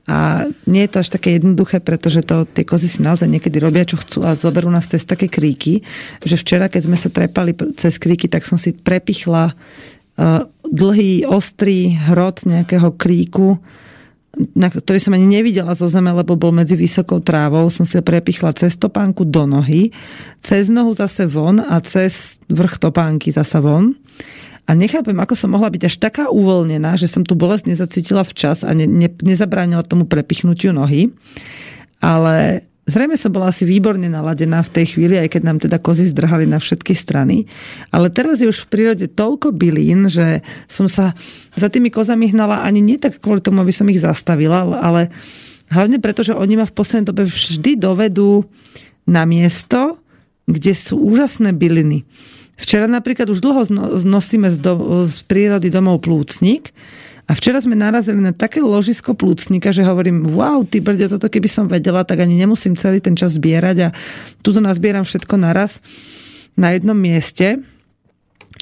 A 0.08 0.48
nie 0.70 0.88
je 0.88 0.92
to 0.94 0.98
až 1.04 1.10
také 1.20 1.36
jednoduché, 1.36 1.84
pretože 1.84 2.24
to, 2.24 2.48
tie 2.48 2.64
kozy 2.64 2.88
si 2.88 3.04
naozaj 3.04 3.28
niekedy 3.28 3.60
robia, 3.60 3.84
čo 3.84 4.00
chcú 4.00 4.24
a 4.24 4.38
zoberú 4.40 4.72
nás 4.72 4.88
cez 4.88 5.04
také 5.04 5.28
kríky, 5.28 5.84
že 6.24 6.40
včera, 6.40 6.72
keď 6.72 6.82
sme 6.88 6.96
sa 6.96 7.12
trepali 7.12 7.52
cez 7.76 8.00
kríky, 8.00 8.32
tak 8.32 8.48
som 8.48 8.56
si 8.56 8.72
prepichla 8.72 9.52
uh, 9.52 10.48
dlhý, 10.64 11.28
ostrý 11.28 12.00
hrot 12.08 12.48
nejakého 12.48 12.96
kríku, 12.96 13.60
na 14.54 14.70
ktorý 14.70 15.02
som 15.02 15.18
ani 15.18 15.26
nevidela 15.26 15.74
zo 15.74 15.90
zeme, 15.90 16.14
lebo 16.14 16.38
bol 16.38 16.54
medzi 16.54 16.78
vysokou 16.78 17.20
trávou. 17.20 17.68
Som 17.74 17.84
si 17.84 17.98
ho 17.98 18.04
prepichla 18.06 18.54
cez 18.54 18.78
topánku 18.78 19.26
do 19.26 19.50
nohy, 19.50 19.90
cez 20.40 20.70
nohu 20.70 20.94
zase 20.94 21.26
von 21.26 21.58
a 21.62 21.82
cez 21.82 22.38
vrch 22.48 22.78
topánky 22.78 23.34
zase 23.34 23.58
von. 23.58 23.98
A 24.68 24.76
nechápem, 24.76 25.16
ako 25.16 25.34
som 25.34 25.56
mohla 25.56 25.72
byť 25.72 25.84
až 25.88 25.96
taká 25.96 26.24
uvoľnená, 26.28 27.00
že 27.00 27.08
som 27.08 27.24
tu 27.24 27.40
bolesť 27.40 27.72
nezacítila 27.72 28.28
včas 28.28 28.68
a 28.68 28.76
ne, 28.76 28.84
ne, 28.84 29.08
nezabránila 29.08 29.88
tomu 29.88 30.04
prepichnutiu 30.04 30.76
nohy. 30.76 31.16
Ale 32.04 32.68
zrejme 32.88 33.20
som 33.20 33.36
bola 33.36 33.52
asi 33.52 33.68
výborne 33.68 34.08
naladená 34.08 34.64
v 34.64 34.74
tej 34.82 34.96
chvíli, 34.96 35.20
aj 35.20 35.36
keď 35.36 35.42
nám 35.44 35.60
teda 35.60 35.78
kozy 35.78 36.08
zdrhali 36.08 36.48
na 36.48 36.58
všetky 36.58 36.96
strany. 36.96 37.46
Ale 37.92 38.08
teraz 38.08 38.40
je 38.40 38.48
už 38.48 38.66
v 38.66 38.72
prírode 38.72 39.06
toľko 39.12 39.52
bylín, 39.52 40.08
že 40.08 40.42
som 40.72 40.88
sa 40.88 41.14
za 41.54 41.68
tými 41.68 41.92
kozami 41.92 42.32
hnala 42.32 42.64
ani 42.64 42.80
nie 42.80 42.96
tak 42.96 43.20
kvôli 43.20 43.44
tomu, 43.44 43.62
aby 43.62 43.76
som 43.76 43.92
ich 43.92 44.00
zastavila, 44.00 44.64
ale 44.80 45.12
hlavne 45.70 46.00
preto, 46.00 46.24
že 46.24 46.34
oni 46.34 46.64
ma 46.64 46.66
v 46.66 46.74
poslednej 46.74 47.12
dobe 47.12 47.24
vždy 47.28 47.76
dovedú 47.76 48.48
na 49.04 49.28
miesto, 49.28 50.00
kde 50.48 50.72
sú 50.72 50.96
úžasné 51.04 51.52
byliny. 51.52 52.08
Včera 52.58 52.90
napríklad 52.90 53.30
už 53.30 53.44
dlho 53.44 53.62
nosíme 54.08 54.50
z, 54.50 54.58
do, 54.58 55.04
z 55.06 55.22
prírody 55.30 55.70
domov 55.70 56.02
plúcnik 56.02 56.74
a 57.28 57.36
včera 57.36 57.60
sme 57.60 57.76
narazili 57.76 58.24
na 58.24 58.32
také 58.32 58.64
ložisko 58.64 59.12
plúcnika, 59.12 59.76
že 59.76 59.84
hovorím, 59.84 60.32
wow, 60.32 60.64
ty 60.64 60.80
brďo, 60.80 61.20
toto 61.20 61.28
keby 61.28 61.52
som 61.52 61.68
vedela, 61.68 62.08
tak 62.08 62.24
ani 62.24 62.40
nemusím 62.40 62.80
celý 62.80 63.04
ten 63.04 63.20
čas 63.20 63.36
zbierať 63.36 63.78
a 63.84 63.90
tuto 64.40 64.64
nazbieram 64.64 65.04
všetko 65.04 65.36
naraz 65.36 65.84
na 66.56 66.72
jednom 66.72 66.96
mieste. 66.96 67.60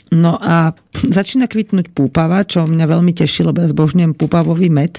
No 0.10 0.41
a 0.41 0.74
začína 1.17 1.45
kvitnúť 1.45 1.93
púpava, 1.93 2.41
čo 2.41 2.65
mňa 2.65 2.86
veľmi 2.89 3.13
teší, 3.13 3.45
lebo 3.45 3.62
ja 3.62 3.69
zbožňujem 3.69 4.17
púpavový 4.17 4.74
med. 4.74 4.98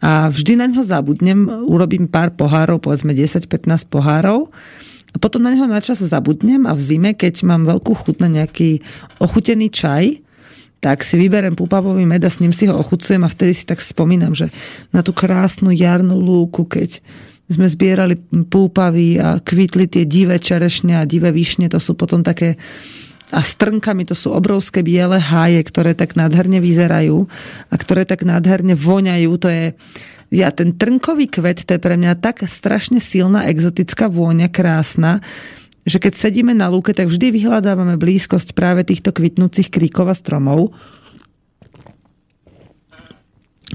A 0.00 0.32
vždy 0.32 0.56
na 0.56 0.68
ňo 0.68 0.80
zabudnem, 0.80 1.44
urobím 1.68 2.08
pár 2.08 2.32
pohárov, 2.32 2.80
povedzme 2.80 3.12
10-15 3.12 3.88
pohárov 3.88 4.48
a 5.12 5.16
potom 5.20 5.44
na 5.44 5.52
neho 5.52 5.68
načas 5.68 6.00
zabudnem 6.00 6.64
a 6.64 6.72
v 6.72 6.80
zime, 6.80 7.10
keď 7.12 7.44
mám 7.44 7.68
veľkú 7.68 7.92
chuť 7.92 8.16
na 8.20 8.28
nejaký 8.28 8.80
ochutený 9.22 9.70
čaj, 9.70 10.23
tak 10.84 11.00
si 11.00 11.16
vyberem 11.16 11.56
púpavový 11.56 12.04
med 12.04 12.20
a 12.20 12.28
s 12.28 12.44
ním 12.44 12.52
si 12.52 12.68
ho 12.68 12.76
ochucujem 12.76 13.24
a 13.24 13.32
vtedy 13.32 13.56
si 13.56 13.64
tak 13.64 13.80
spomínam, 13.80 14.36
že 14.36 14.52
na 14.92 15.00
tú 15.00 15.16
krásnu 15.16 15.72
jarnú 15.72 16.20
lúku, 16.20 16.68
keď 16.68 17.00
sme 17.48 17.64
zbierali 17.64 18.20
púpavy 18.52 19.16
a 19.16 19.40
kvitli 19.40 19.88
tie 19.88 20.04
divé 20.04 20.36
čerešne 20.36 21.00
a 21.00 21.08
divé 21.08 21.32
višne, 21.32 21.72
to 21.72 21.80
sú 21.80 21.96
potom 21.96 22.20
také 22.20 22.60
a 23.32 23.40
strnkami 23.40 24.04
to 24.04 24.12
sú 24.12 24.36
obrovské 24.36 24.84
biele 24.84 25.16
háje, 25.16 25.64
ktoré 25.64 25.96
tak 25.96 26.20
nádherne 26.20 26.60
vyzerajú 26.60 27.24
a 27.72 27.74
ktoré 27.80 28.04
tak 28.04 28.22
nádherne 28.22 28.76
voňajú. 28.76 29.30
To 29.40 29.48
je, 29.48 29.64
ja 30.28 30.52
ten 30.52 30.76
trnkový 30.76 31.32
kvet, 31.32 31.64
to 31.64 31.74
je 31.74 31.80
pre 31.80 31.96
mňa 31.96 32.20
tak 32.20 32.44
strašne 32.44 33.00
silná 33.00 33.48
exotická 33.48 34.12
vôňa, 34.12 34.52
krásna, 34.52 35.24
že 35.84 36.00
keď 36.00 36.16
sedíme 36.16 36.56
na 36.56 36.72
lúke, 36.72 36.96
tak 36.96 37.12
vždy 37.12 37.28
vyhľadávame 37.32 38.00
blízkosť 38.00 38.56
práve 38.56 38.88
týchto 38.88 39.12
kvitnúcich 39.12 39.68
kríkov 39.68 40.08
a 40.08 40.16
stromov. 40.16 40.72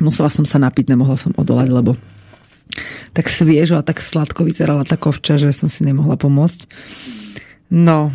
Musela 0.02 0.34
som 0.34 0.46
sa 0.46 0.58
napiť, 0.58 0.90
nemohla 0.90 1.18
som 1.18 1.34
odolať, 1.38 1.70
lebo 1.70 1.94
tak 3.14 3.30
sviežo 3.30 3.78
a 3.78 3.86
tak 3.86 4.02
sladko 4.02 4.46
vyzerala 4.46 4.86
tá 4.86 4.98
kovča, 4.98 5.38
že 5.42 5.54
som 5.54 5.70
si 5.70 5.86
nemohla 5.86 6.18
pomôcť. 6.18 6.70
No, 7.70 8.14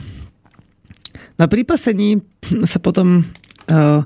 na 1.39 1.47
prípasení 1.47 2.23
sa 2.67 2.79
potom 2.79 3.23
uh, 3.23 4.03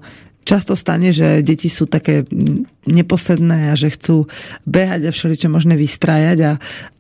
často 0.49 0.73
stane, 0.73 1.13
že 1.13 1.45
deti 1.45 1.69
sú 1.69 1.85
také 1.85 2.25
neposedné 2.89 3.73
a 3.73 3.75
že 3.77 3.93
chcú 3.93 4.25
behať 4.65 5.09
a 5.09 5.15
všeličo 5.15 5.53
možné 5.53 5.77
vystrájať 5.77 6.39
a 6.41 6.53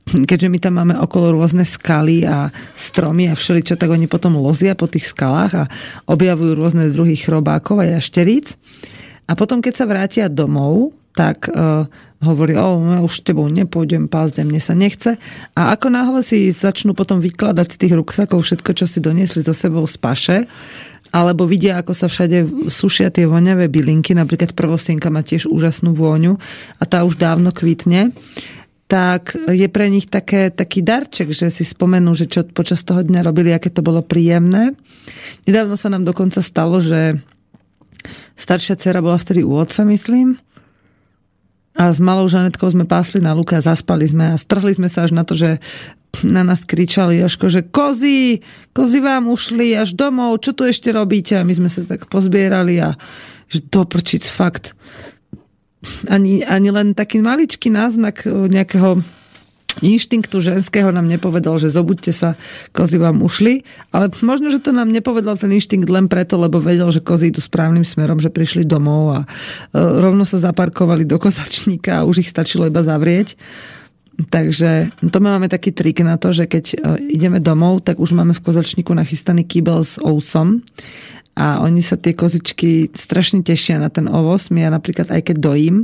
keďže 0.09 0.49
my 0.49 0.59
tam 0.59 0.75
máme 0.81 0.95
okolo 0.97 1.37
rôzne 1.37 1.65
skaly 1.65 2.25
a 2.25 2.49
stromy 2.73 3.29
a 3.29 3.35
všeličo, 3.37 3.77
tak 3.77 3.93
oni 3.93 4.09
potom 4.09 4.37
lozia 4.41 4.73
po 4.73 4.89
tých 4.89 5.11
skalách 5.13 5.53
a 5.55 5.65
objavujú 6.09 6.53
rôzne 6.57 6.89
druhy 6.89 7.17
chrobákov 7.19 7.83
a 7.83 7.99
jašteríc. 7.99 8.57
A 9.29 9.37
potom, 9.37 9.61
keď 9.61 9.75
sa 9.77 9.85
vrátia 9.85 10.33
domov, 10.33 10.97
tak 11.13 11.51
uh, 11.51 11.85
hovorí, 12.23 12.55
o, 12.55 12.79
ja 12.95 13.01
už 13.03 13.27
tebou 13.27 13.51
nepôjdem 13.51 14.07
pásť, 14.07 14.47
mne 14.47 14.63
sa 14.63 14.79
nechce. 14.79 15.19
A 15.59 15.75
ako 15.75 15.91
náhle 15.91 16.21
si 16.23 16.49
začnú 16.55 16.95
potom 16.95 17.19
vykladať 17.19 17.75
z 17.75 17.81
tých 17.83 17.93
ruksakov 17.99 18.47
všetko, 18.47 18.71
čo 18.79 18.87
si 18.87 19.03
doniesli 19.03 19.43
so 19.43 19.51
sebou 19.51 19.83
z 19.91 19.99
paše, 19.99 20.39
alebo 21.11 21.49
vidia, 21.49 21.81
ako 21.81 21.93
sa 21.97 22.07
všade 22.07 22.69
sušia 22.69 23.09
tie 23.09 23.25
voňavé 23.25 23.73
bylinky, 23.73 24.13
napríklad 24.13 24.53
prvosienka 24.53 25.09
má 25.09 25.25
tiež 25.25 25.49
úžasnú 25.49 25.97
vôňu 25.97 26.37
a 26.79 26.85
tá 26.85 27.03
už 27.03 27.17
dávno 27.17 27.49
kvitne, 27.49 28.13
tak 28.89 29.37
je 29.37 29.69
pre 29.69 29.93
nich 29.93 30.09
také, 30.09 30.49
taký 30.49 30.81
darček, 30.81 31.31
že 31.37 31.53
si 31.53 31.63
spomenú, 31.63 32.17
že 32.17 32.25
čo 32.25 32.49
počas 32.49 32.81
toho 32.83 33.05
dňa 33.05 33.21
robili, 33.21 33.53
aké 33.53 33.69
to 33.69 33.85
bolo 33.85 34.01
príjemné. 34.01 34.73
Nedávno 35.45 35.77
sa 35.77 35.93
nám 35.93 36.09
dokonca 36.09 36.41
stalo, 36.41 36.81
že 36.81 37.21
staršia 38.41 38.81
dcera 38.81 39.05
bola 39.05 39.21
vtedy 39.21 39.45
u 39.45 39.53
otca, 39.61 39.85
myslím, 39.85 40.41
a 41.79 41.95
s 41.95 42.03
malou 42.03 42.27
Žanetkou 42.27 42.67
sme 42.75 42.91
pásli 42.91 43.23
na 43.23 43.31
luke 43.39 43.55
a 43.55 43.63
zaspali 43.63 44.03
sme 44.03 44.35
a 44.35 44.41
strhli 44.41 44.75
sme 44.75 44.91
sa 44.91 45.07
až 45.07 45.15
na 45.15 45.23
to, 45.23 45.39
že 45.39 45.63
na 46.27 46.43
nás 46.43 46.67
kričali 46.67 47.23
Joško, 47.23 47.47
že 47.47 47.63
kozy, 47.71 48.43
kozy 48.75 48.99
vám 48.99 49.31
ušli 49.31 49.79
až 49.79 49.95
domov, 49.95 50.43
čo 50.43 50.59
tu 50.59 50.67
ešte 50.67 50.91
robíte? 50.91 51.39
A 51.39 51.47
my 51.47 51.55
sme 51.55 51.71
sa 51.71 51.87
tak 51.87 52.11
pozbierali 52.11 52.83
a 52.83 52.99
že 53.47 53.63
doprčiť 53.63 54.27
fakt. 54.27 54.75
Ani, 56.11 56.43
ani 56.43 56.75
len 56.75 56.91
taký 56.91 57.23
maličký 57.23 57.71
náznak 57.71 58.27
nejakého 58.27 58.99
inštinktu 59.83 60.43
ženského 60.43 60.91
nám 60.91 61.07
nepovedal, 61.07 61.59
že 61.59 61.71
zobudte 61.71 62.11
sa, 62.11 62.35
kozy 62.75 62.99
vám 62.99 63.23
ušli, 63.23 63.63
ale 63.95 64.11
možno, 64.25 64.51
že 64.51 64.63
to 64.63 64.75
nám 64.75 64.91
nepovedal 64.91 65.39
ten 65.39 65.55
inštinkt 65.55 65.87
len 65.87 66.11
preto, 66.11 66.39
lebo 66.39 66.59
vedel, 66.59 66.91
že 66.91 67.05
kozy 67.05 67.31
idú 67.31 67.39
správnym 67.39 67.87
smerom, 67.87 68.19
že 68.19 68.33
prišli 68.33 68.67
domov 68.67 69.03
a 69.15 69.21
e, 69.23 69.27
rovno 69.79 70.27
sa 70.27 70.43
zaparkovali 70.43 71.07
do 71.07 71.19
kozačníka 71.23 72.03
a 72.03 72.07
už 72.07 72.27
ich 72.27 72.33
stačilo 72.33 72.67
iba 72.67 72.83
zavrieť. 72.83 73.39
Takže 74.19 74.91
to 75.15 75.23
my 75.23 75.39
máme 75.39 75.47
taký 75.47 75.71
trik 75.71 76.03
na 76.03 76.19
to, 76.19 76.35
že 76.35 76.51
keď 76.51 76.65
e, 76.75 76.77
ideme 77.15 77.39
domov, 77.39 77.87
tak 77.87 78.03
už 78.03 78.19
máme 78.19 78.35
v 78.35 78.43
kozačníku 78.43 78.91
nachystaný 78.91 79.47
kýbel 79.47 79.87
s 79.87 80.03
ousom 80.03 80.67
a 81.39 81.63
oni 81.63 81.79
sa 81.87 81.95
tie 81.95 82.19
kozičky 82.19 82.91
strašne 82.91 83.47
tešia 83.47 83.79
na 83.79 83.87
ten 83.87 84.11
ovoz. 84.11 84.51
My 84.51 84.67
ja 84.67 84.71
napríklad 84.75 85.15
aj 85.15 85.31
keď 85.31 85.37
dojím, 85.39 85.77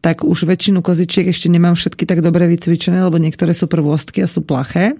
tak 0.00 0.24
už 0.24 0.48
väčšinu 0.48 0.80
kozičiek 0.80 1.28
ešte 1.28 1.52
nemám 1.52 1.76
všetky 1.76 2.08
tak 2.08 2.24
dobre 2.24 2.48
vycvičené, 2.48 3.04
lebo 3.04 3.20
niektoré 3.20 3.52
sú 3.52 3.68
prvostky 3.68 4.24
a 4.24 4.28
sú 4.28 4.40
plaché. 4.40 4.96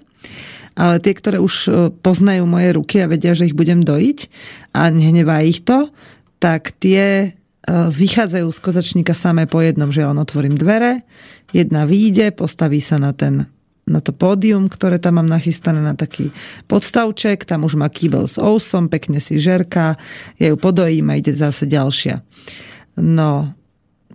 Ale 0.77 1.01
tie, 1.01 1.17
ktoré 1.17 1.41
už 1.41 1.53
e, 1.65 1.69
poznajú 1.89 2.45
moje 2.45 2.77
ruky 2.77 3.01
a 3.01 3.09
vedia, 3.09 3.33
že 3.33 3.49
ich 3.49 3.57
budem 3.57 3.81
dojiť 3.81 4.29
a 4.77 4.93
nehnevá 4.93 5.41
ich 5.41 5.65
to, 5.65 5.89
tak 6.37 6.75
tie 6.77 7.01
e, 7.25 7.27
vychádzajú 7.71 8.45
z 8.51 8.59
kozačníka 8.59 9.17
samé 9.17 9.49
po 9.49 9.63
jednom, 9.63 9.89
že 9.89 10.03
ja 10.03 10.11
on 10.11 10.21
otvorím 10.21 10.53
dvere, 10.53 11.01
jedna 11.49 11.89
výjde, 11.89 12.29
postaví 12.35 12.83
sa 12.83 12.99
na 13.01 13.15
ten 13.15 13.49
na 13.85 14.01
to 14.01 14.09
pódium, 14.09 14.65
ktoré 14.65 14.97
tam 14.97 15.21
mám 15.21 15.29
nachystané 15.29 15.77
na 15.77 15.93
taký 15.93 16.33
podstavček, 16.65 17.45
tam 17.45 17.69
už 17.69 17.77
má 17.77 17.85
kýbel 17.85 18.25
s 18.25 18.41
ousom, 18.41 18.89
pekne 18.89 19.21
si 19.21 19.37
žerka, 19.37 20.01
ja 20.41 20.47
ju 20.49 20.57
podojím 20.57 21.13
a 21.13 21.17
ide 21.21 21.37
zase 21.37 21.69
ďalšia. 21.69 22.25
No, 22.97 23.53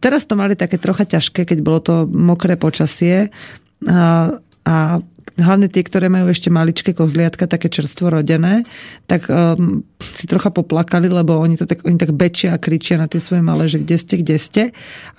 teraz 0.02 0.26
to 0.26 0.34
mali 0.34 0.58
také 0.58 0.74
trocha 0.74 1.06
ťažké, 1.06 1.46
keď 1.46 1.58
bolo 1.62 1.78
to 1.78 1.94
mokré 2.10 2.58
počasie 2.58 3.30
a, 3.86 4.34
a 4.66 4.76
hlavne 5.38 5.70
tie, 5.70 5.84
ktoré 5.84 6.10
majú 6.10 6.32
ešte 6.32 6.50
maličké 6.50 6.96
kozliatka, 6.96 7.46
také 7.46 7.70
čerstvo 7.70 8.10
rodené, 8.10 8.66
tak 9.06 9.30
um, 9.30 9.84
si 10.00 10.24
trocha 10.26 10.50
poplakali, 10.50 11.06
lebo 11.06 11.38
oni, 11.38 11.60
to 11.60 11.68
tak, 11.68 11.86
oni 11.86 12.00
tak 12.00 12.16
bečia 12.16 12.56
a 12.56 12.62
kričia 12.62 12.98
na 12.98 13.06
tie 13.06 13.22
svoje 13.22 13.44
malé, 13.44 13.70
že 13.70 13.78
kde 13.82 13.96
ste, 14.00 14.14
kde 14.18 14.36
ste. 14.40 14.62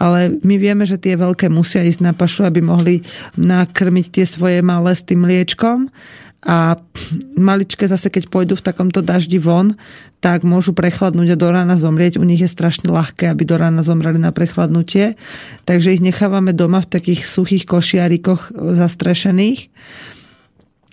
Ale 0.01 0.35
my 0.41 0.55
vieme, 0.57 0.83
že 0.83 0.99
tie 0.99 1.15
veľké 1.15 1.47
musia 1.47 1.85
ísť 1.85 2.01
na 2.01 2.11
pašu, 2.11 2.43
aby 2.43 2.59
mohli 2.59 3.05
nakrmiť 3.37 4.05
tie 4.19 4.25
svoje 4.27 4.59
malé 4.65 4.91
s 4.97 5.05
tým 5.05 5.23
mliečkom 5.23 5.87
a 6.41 6.81
maličké 7.37 7.85
zase, 7.85 8.09
keď 8.09 8.25
pôjdu 8.33 8.57
v 8.57 8.65
takomto 8.65 9.05
daždi 9.05 9.37
von, 9.37 9.77
tak 10.25 10.41
môžu 10.41 10.73
prechladnúť 10.73 11.33
a 11.33 11.37
do 11.37 11.49
rána 11.53 11.77
zomrieť. 11.77 12.17
U 12.17 12.25
nich 12.25 12.41
je 12.41 12.49
strašne 12.49 12.89
ľahké, 12.89 13.29
aby 13.29 13.45
do 13.45 13.61
rána 13.61 13.85
zomreli 13.85 14.17
na 14.17 14.33
prechladnutie. 14.33 15.21
Takže 15.69 15.97
ich 15.97 16.01
nechávame 16.01 16.53
doma 16.53 16.81
v 16.81 16.89
takých 16.97 17.29
suchých 17.29 17.69
košiarikoch 17.69 18.53
zastrešených 18.53 19.69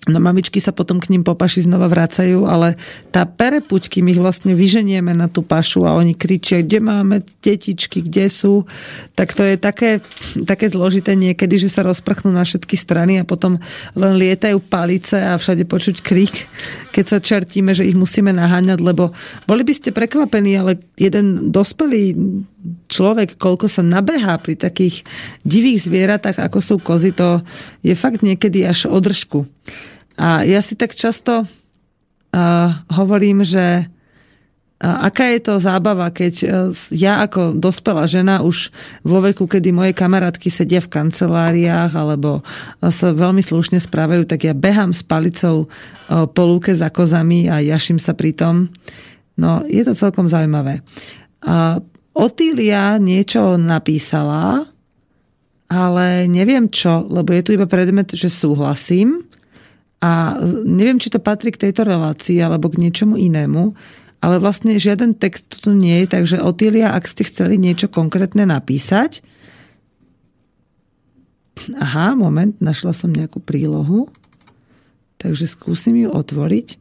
No 0.09 0.25
mamičky 0.25 0.57
sa 0.57 0.73
potom 0.73 0.97
k 0.97 1.13
ním 1.13 1.21
po 1.21 1.37
paši 1.37 1.69
znova 1.69 1.85
vracajú, 1.85 2.49
ale 2.49 2.81
tá 3.13 3.29
perepuť, 3.29 3.93
kým 3.93 4.09
ich 4.09 4.17
vlastne 4.17 4.57
vyženieme 4.57 5.13
na 5.13 5.29
tú 5.29 5.45
pašu 5.45 5.85
a 5.85 5.93
oni 5.93 6.17
kričia, 6.17 6.65
kde 6.65 6.81
máme 6.81 7.21
detičky, 7.45 8.01
kde 8.01 8.33
sú, 8.33 8.65
tak 9.13 9.37
to 9.37 9.45
je 9.45 9.61
také, 9.61 10.01
také 10.49 10.73
zložité 10.73 11.13
niekedy, 11.13 11.61
že 11.61 11.69
sa 11.69 11.85
rozprchnú 11.85 12.33
na 12.33 12.49
všetky 12.49 12.73
strany 12.81 13.21
a 13.21 13.29
potom 13.29 13.61
len 13.93 14.13
lietajú 14.17 14.65
palice 14.65 15.21
a 15.21 15.37
všade 15.37 15.69
počuť 15.69 16.01
krik, 16.01 16.49
keď 16.97 17.05
sa 17.05 17.19
čertíme, 17.21 17.77
že 17.77 17.85
ich 17.85 17.95
musíme 17.95 18.33
naháňať, 18.33 18.81
lebo 18.81 19.13
boli 19.45 19.61
by 19.61 19.77
ste 19.77 19.93
prekvapení, 19.93 20.57
ale 20.57 20.81
jeden 20.97 21.53
dospelý 21.53 22.17
človek, 22.89 23.37
koľko 23.37 23.69
sa 23.69 23.85
nabehá 23.85 24.41
pri 24.41 24.57
takých 24.57 25.05
divých 25.45 25.85
zvieratách, 25.85 26.41
ako 26.41 26.59
sú 26.65 26.75
kozy, 26.81 27.13
to 27.13 27.45
je 27.85 27.93
fakt 27.93 28.25
niekedy 28.25 28.65
až 28.65 28.89
održku. 28.89 29.45
A 30.19 30.43
ja 30.43 30.59
si 30.59 30.75
tak 30.75 30.99
často 30.99 31.47
uh, 31.47 32.69
hovorím, 32.91 33.47
že 33.47 33.87
uh, 33.87 35.07
aká 35.07 35.31
je 35.31 35.41
to 35.47 35.63
zábava, 35.63 36.11
keď 36.11 36.35
uh, 36.43 36.75
ja 36.91 37.23
ako 37.23 37.55
dospelá 37.55 38.11
žena 38.11 38.43
už 38.43 38.75
vo 39.07 39.23
veku, 39.23 39.47
kedy 39.47 39.71
moje 39.71 39.95
kamarátky 39.95 40.51
sedia 40.51 40.83
v 40.83 40.91
kanceláriách 40.91 41.95
alebo 41.95 42.43
uh, 42.43 42.91
sa 42.91 43.15
veľmi 43.15 43.47
slušne 43.47 43.79
správajú, 43.79 44.27
tak 44.27 44.51
ja 44.51 44.59
behám 44.59 44.91
s 44.91 45.07
palicou 45.07 45.71
po 46.11 46.43
lúke 46.43 46.75
za 46.75 46.91
kozami 46.91 47.47
a 47.47 47.63
jaším 47.63 48.03
sa 48.03 48.11
pri 48.19 48.35
tom. 48.35 48.75
No, 49.39 49.63
je 49.71 49.87
to 49.87 49.95
celkom 49.95 50.27
zaujímavé. 50.27 50.83
Otília 52.19 52.99
niečo 52.99 53.55
napísala, 53.55 54.67
ale 55.71 56.27
neviem 56.27 56.67
čo, 56.67 57.07
lebo 57.07 57.31
je 57.31 57.43
tu 57.47 57.55
iba 57.55 57.71
predmet, 57.71 58.11
že 58.11 58.27
súhlasím. 58.27 59.23
A 59.99 60.39
neviem, 60.63 61.03
či 61.03 61.11
to 61.11 61.19
patrí 61.19 61.51
k 61.51 61.69
tejto 61.69 61.83
relácii 61.83 62.39
alebo 62.39 62.71
k 62.71 62.79
niečomu 62.79 63.19
inému, 63.19 63.75
ale 64.19 64.43
vlastne 64.43 64.79
žiaden 64.79 65.15
text 65.15 65.63
tu 65.63 65.75
nie 65.75 66.03
je, 66.03 66.07
takže 66.11 66.43
Otília, 66.43 66.95
ak 66.95 67.07
ste 67.07 67.27
chceli 67.27 67.59
niečo 67.59 67.91
konkrétne 67.91 68.47
napísať, 68.47 69.23
aha, 71.79 72.15
moment, 72.15 72.55
našla 72.63 72.95
som 72.95 73.11
nejakú 73.11 73.43
prílohu, 73.43 74.11
takže 75.19 75.51
skúsim 75.51 75.99
ju 75.99 76.11
otvoriť. 76.15 76.79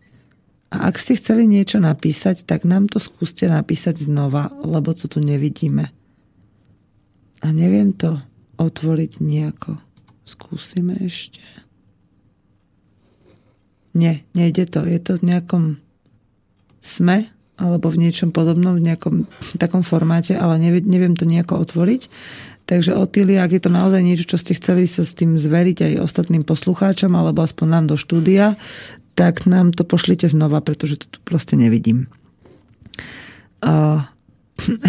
A 0.68 0.92
ak 0.92 1.00
ste 1.00 1.16
chceli 1.16 1.48
niečo 1.48 1.80
napísať, 1.80 2.44
tak 2.44 2.68
nám 2.68 2.92
to 2.92 3.00
skúste 3.00 3.48
napísať 3.48 4.04
znova, 4.04 4.52
lebo 4.62 4.92
to 4.94 5.08
tu 5.08 5.24
nevidíme. 5.24 5.90
A 7.42 7.48
neviem 7.54 7.96
to 7.96 8.20
otvoriť 8.60 9.22
nejako. 9.24 9.80
Skúsime 10.28 11.00
ešte. 11.00 11.67
Nie, 13.98 14.22
nejde 14.38 14.70
to. 14.70 14.86
Je 14.86 15.02
to 15.02 15.18
v 15.18 15.26
nejakom 15.34 15.82
sme, 16.86 17.34
alebo 17.58 17.90
v 17.90 18.06
niečom 18.06 18.30
podobnom, 18.30 18.78
v 18.78 18.94
nejakom 18.94 19.26
takom 19.58 19.82
formáte, 19.82 20.38
ale 20.38 20.62
neviem, 20.62 20.86
neviem 20.86 21.18
to 21.18 21.26
nejako 21.26 21.66
otvoriť. 21.66 22.06
Takže 22.70 22.94
Otília, 22.94 23.42
ak 23.42 23.58
je 23.58 23.62
to 23.64 23.72
naozaj 23.74 24.04
niečo, 24.06 24.30
čo 24.30 24.38
ste 24.38 24.54
chceli 24.54 24.86
sa 24.86 25.02
s 25.02 25.18
tým 25.18 25.40
zveriť 25.40 25.78
aj 25.88 26.04
ostatným 26.04 26.46
poslucháčom, 26.46 27.10
alebo 27.18 27.42
aspoň 27.42 27.68
nám 27.68 27.86
do 27.90 27.96
štúdia, 27.98 28.60
tak 29.18 29.50
nám 29.50 29.74
to 29.74 29.82
pošlite 29.82 30.30
znova, 30.30 30.62
pretože 30.62 31.02
to 31.02 31.18
tu 31.18 31.20
proste 31.26 31.58
nevidím. 31.58 32.06
Uh, 33.66 34.06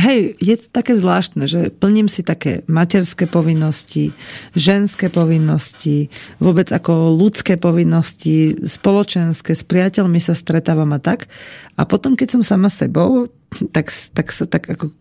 hej, 0.05 0.35
je 0.41 0.57
to 0.57 0.69
také 0.73 0.97
zvláštne, 0.97 1.45
že 1.45 1.69
plním 1.69 2.09
si 2.09 2.25
také 2.25 2.65
materské 2.67 3.29
povinnosti, 3.29 4.11
ženské 4.57 5.13
povinnosti, 5.13 6.09
vôbec 6.41 6.69
ako 6.73 7.13
ľudské 7.15 7.61
povinnosti, 7.61 8.57
spoločenské, 8.65 9.53
s 9.53 9.65
priateľmi 9.65 10.19
sa 10.19 10.33
stretávam 10.33 10.91
a 10.97 11.01
tak. 11.01 11.29
A 11.77 11.85
potom, 11.85 12.17
keď 12.19 12.39
som 12.39 12.43
sama 12.43 12.73
sebou, 12.73 13.29
tak, 13.73 13.93
tak 14.13 14.27
sa 14.33 14.45
tak 14.45 14.69
ako 14.69 14.93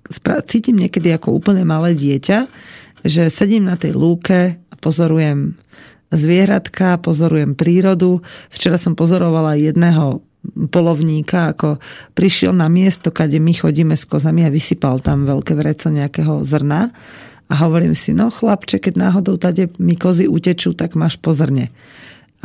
cítim 0.48 0.80
niekedy 0.80 1.12
ako 1.12 1.36
úplne 1.36 1.68
malé 1.68 1.96
dieťa, 1.96 2.48
že 3.04 3.32
sedím 3.32 3.68
na 3.68 3.76
tej 3.80 3.96
lúke 3.96 4.60
a 4.60 4.76
pozorujem 4.80 5.56
zvieratka, 6.12 7.00
pozorujem 7.04 7.56
prírodu. 7.56 8.24
Včera 8.48 8.80
som 8.80 8.96
pozorovala 8.96 9.60
jedného 9.60 10.24
polovníka, 10.72 11.54
ako 11.54 11.78
prišiel 12.16 12.56
na 12.56 12.72
miesto, 12.72 13.12
kade 13.12 13.38
my 13.38 13.54
chodíme 13.54 13.96
s 13.96 14.08
kozami 14.08 14.48
a 14.48 14.54
vysypal 14.54 15.00
tam 15.04 15.28
veľké 15.28 15.54
vreco 15.54 15.92
nejakého 15.92 16.44
zrna. 16.48 16.92
A 17.48 17.54
hovorím 17.64 17.96
si, 17.96 18.12
no 18.12 18.28
chlapče, 18.28 18.84
keď 18.84 18.94
náhodou 19.00 19.40
tade 19.40 19.72
mi 19.80 19.96
kozy 19.96 20.28
utečú, 20.28 20.76
tak 20.76 21.00
máš 21.00 21.16
pozrne. 21.16 21.72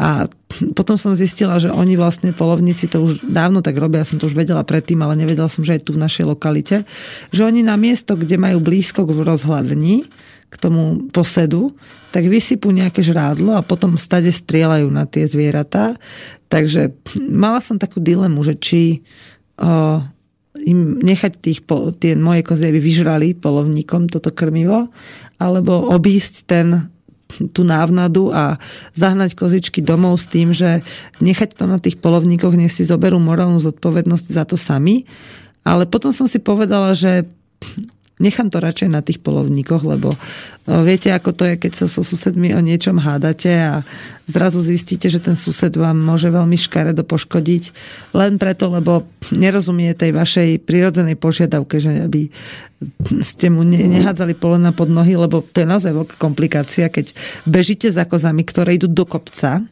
A 0.03 0.27
potom 0.75 0.99
som 0.99 1.15
zistila, 1.15 1.63
že 1.63 1.71
oni 1.71 1.95
vlastne 1.95 2.35
polovníci 2.35 2.91
to 2.91 3.07
už 3.07 3.23
dávno 3.23 3.63
tak 3.63 3.79
robia, 3.79 4.03
som 4.03 4.19
to 4.19 4.27
už 4.27 4.35
vedela 4.35 4.67
predtým, 4.67 4.99
ale 4.99 5.15
nevedela 5.15 5.47
som, 5.47 5.63
že 5.63 5.79
aj 5.79 5.87
tu 5.87 5.95
v 5.95 6.03
našej 6.03 6.27
lokalite, 6.27 6.83
že 7.31 7.47
oni 7.47 7.63
na 7.63 7.79
miesto, 7.79 8.19
kde 8.19 8.35
majú 8.35 8.59
blízko 8.59 9.07
k 9.07 9.23
rozhľadni, 9.23 10.11
k 10.53 10.55
tomu 10.59 11.09
posedu, 11.15 11.79
tak 12.11 12.29
vysypú 12.29 12.75
nejaké 12.75 13.01
žrádlo 13.01 13.57
a 13.57 13.65
potom 13.65 13.95
stade 13.97 14.29
strieľajú 14.29 14.91
na 14.91 15.09
tie 15.09 15.25
zvieratá. 15.25 15.97
Takže 16.53 16.93
mala 17.31 17.63
som 17.65 17.81
takú 17.81 18.03
dilemu, 18.03 18.37
že 18.45 18.61
či 18.61 18.81
o, 19.57 20.03
im 20.61 21.01
nechať 21.01 21.33
tých, 21.41 21.65
tie 21.97 22.13
moje 22.19 22.45
kozy, 22.45 22.69
aby 22.69 22.85
vyžrali 22.85 23.33
polovníkom 23.33 24.13
toto 24.13 24.29
krmivo, 24.29 24.93
alebo 25.41 25.89
obísť 25.89 26.35
ten, 26.45 26.93
tú 27.53 27.63
návnadu 27.65 28.33
a 28.33 28.61
zahnať 28.93 29.37
kozičky 29.39 29.81
domov 29.81 30.21
s 30.21 30.27
tým, 30.29 30.53
že 30.53 30.85
nechať 31.23 31.57
to 31.57 31.65
na 31.65 31.81
tých 31.81 31.97
polovníkoch, 31.99 32.55
nech 32.57 32.73
si 32.73 32.85
zoberú 32.85 33.17
morálnu 33.23 33.61
zodpovednosť 33.63 34.27
za 34.29 34.45
to 34.45 34.61
sami. 34.61 35.09
Ale 35.63 35.87
potom 35.87 36.11
som 36.11 36.27
si 36.27 36.43
povedala, 36.43 36.93
že 36.93 37.25
nechám 38.23 38.49
to 38.49 38.63
radšej 38.63 38.89
na 38.89 39.03
tých 39.03 39.19
polovníkoch, 39.19 39.83
lebo 39.83 40.15
no, 40.71 40.87
viete, 40.87 41.11
ako 41.11 41.35
to 41.35 41.43
je, 41.51 41.55
keď 41.59 41.73
sa 41.75 41.87
so 41.91 42.07
susedmi 42.07 42.55
o 42.55 42.63
niečom 42.63 43.03
hádate 43.03 43.51
a 43.51 43.75
zrazu 44.31 44.63
zistíte, 44.63 45.11
že 45.11 45.19
ten 45.19 45.35
sused 45.35 45.75
vám 45.75 45.99
môže 45.99 46.31
veľmi 46.31 46.55
škaredo 46.55 47.03
poškodiť. 47.03 47.75
Len 48.15 48.39
preto, 48.39 48.71
lebo 48.71 49.03
nerozumie 49.35 49.91
tej 49.99 50.15
vašej 50.15 50.63
prirodzenej 50.63 51.19
požiadavke, 51.19 51.83
že 51.83 52.07
aby 52.07 52.31
ste 53.27 53.51
mu 53.51 53.67
nehádzali 53.67 54.39
polena 54.39 54.71
pod 54.71 54.91
nohy, 54.91 55.19
lebo 55.19 55.43
to 55.43 55.67
je 55.67 55.69
naozaj 55.69 55.91
veľká 55.91 56.17
komplikácia, 56.23 56.87
keď 56.87 57.11
bežíte 57.43 57.91
za 57.91 58.07
kozami, 58.07 58.47
ktoré 58.47 58.79
idú 58.79 58.87
do 58.87 59.03
kopca, 59.03 59.63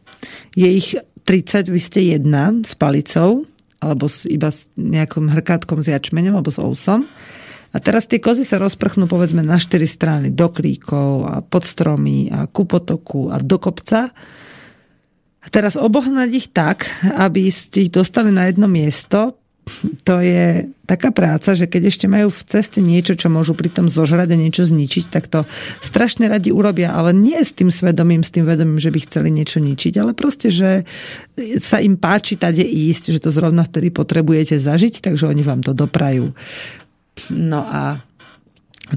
je 0.55 0.67
ich 0.67 0.99
30, 1.23 1.71
vy 1.71 1.79
ste 1.79 1.99
jedna 2.17 2.51
s 2.63 2.75
palicou, 2.75 3.47
alebo 3.81 4.05
s, 4.05 4.29
iba 4.29 4.53
s 4.53 4.69
nejakým 4.77 5.33
hrkátkom 5.33 5.81
s 5.81 5.89
jačmeňom 5.89 6.37
alebo 6.37 6.53
s 6.53 6.61
ousom 6.61 7.09
a 7.71 7.77
teraz 7.79 8.03
tie 8.07 8.19
kozy 8.19 8.43
sa 8.43 8.59
rozprchnú 8.59 9.07
povedzme 9.07 9.39
na 9.39 9.55
štyri 9.55 9.87
strany, 9.87 10.31
do 10.31 10.51
kríkov 10.51 11.27
a 11.27 11.35
pod 11.39 11.63
stromy 11.63 12.27
a 12.27 12.51
ku 12.51 12.67
potoku 12.67 13.31
a 13.31 13.39
do 13.39 13.57
kopca. 13.57 14.11
A 15.41 15.47
teraz 15.49 15.79
obohnať 15.79 16.29
ich 16.35 16.47
tak, 16.51 16.85
aby 17.01 17.47
ste 17.49 17.87
ich 17.87 17.91
dostali 17.91 18.29
na 18.29 18.51
jedno 18.51 18.67
miesto, 18.67 19.41
to 20.03 20.19
je 20.19 20.67
taká 20.83 21.13
práca, 21.13 21.55
že 21.55 21.69
keď 21.69 21.93
ešte 21.93 22.05
majú 22.09 22.27
v 22.33 22.41
ceste 22.43 22.83
niečo, 22.83 23.15
čo 23.15 23.31
môžu 23.31 23.55
pritom 23.55 23.87
zožrať 23.87 24.35
a 24.35 24.41
niečo 24.41 24.67
zničiť, 24.67 25.05
tak 25.07 25.31
to 25.31 25.47
strašne 25.79 26.27
radi 26.27 26.51
urobia, 26.51 26.91
ale 26.91 27.15
nie 27.15 27.37
s 27.39 27.55
tým 27.55 27.71
svedomím, 27.71 28.25
s 28.25 28.33
tým 28.33 28.43
vedomím, 28.43 28.81
že 28.81 28.91
by 28.91 28.99
chceli 29.05 29.29
niečo 29.31 29.63
ničiť, 29.63 29.93
ale 30.01 30.11
proste, 30.11 30.51
že 30.51 30.83
sa 31.63 31.79
im 31.79 31.95
páči 31.95 32.35
tade 32.35 32.65
ísť, 32.65 33.15
že 33.15 33.23
to 33.23 33.29
zrovna 33.31 33.63
vtedy 33.63 33.93
potrebujete 33.93 34.59
zažiť, 34.59 34.99
takže 34.99 35.29
oni 35.29 35.43
vám 35.45 35.63
to 35.63 35.71
doprajú. 35.71 36.35
No 37.29 37.63
a 37.67 37.99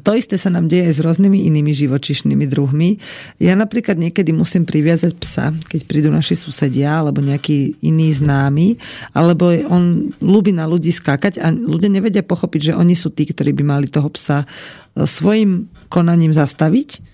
to 0.02 0.10
isté 0.18 0.34
sa 0.34 0.50
nám 0.50 0.66
deje 0.66 0.90
aj 0.90 0.94
s 0.98 1.04
rôznymi 1.06 1.46
inými 1.46 1.70
živočišnými 1.70 2.50
druhmi. 2.50 2.98
Ja 3.38 3.54
napríklad 3.54 3.94
niekedy 3.94 4.34
musím 4.34 4.66
priviazať 4.66 5.12
psa, 5.22 5.54
keď 5.70 5.80
prídu 5.86 6.10
naši 6.10 6.34
susedia 6.34 6.98
alebo 6.98 7.22
nejaký 7.22 7.78
iný 7.86 8.10
známy, 8.10 8.74
alebo 9.14 9.54
on 9.70 10.10
ľúbi 10.18 10.50
na 10.50 10.66
ľudí 10.66 10.90
skákať 10.90 11.38
a 11.38 11.54
ľudia 11.54 11.86
nevedia 11.86 12.26
pochopiť, 12.26 12.74
že 12.74 12.78
oni 12.78 12.98
sú 12.98 13.14
tí, 13.14 13.30
ktorí 13.30 13.54
by 13.54 13.62
mali 13.62 13.86
toho 13.86 14.10
psa 14.10 14.42
e, 14.42 15.06
svojim 15.06 15.70
konaním 15.86 16.34
zastaviť 16.34 17.13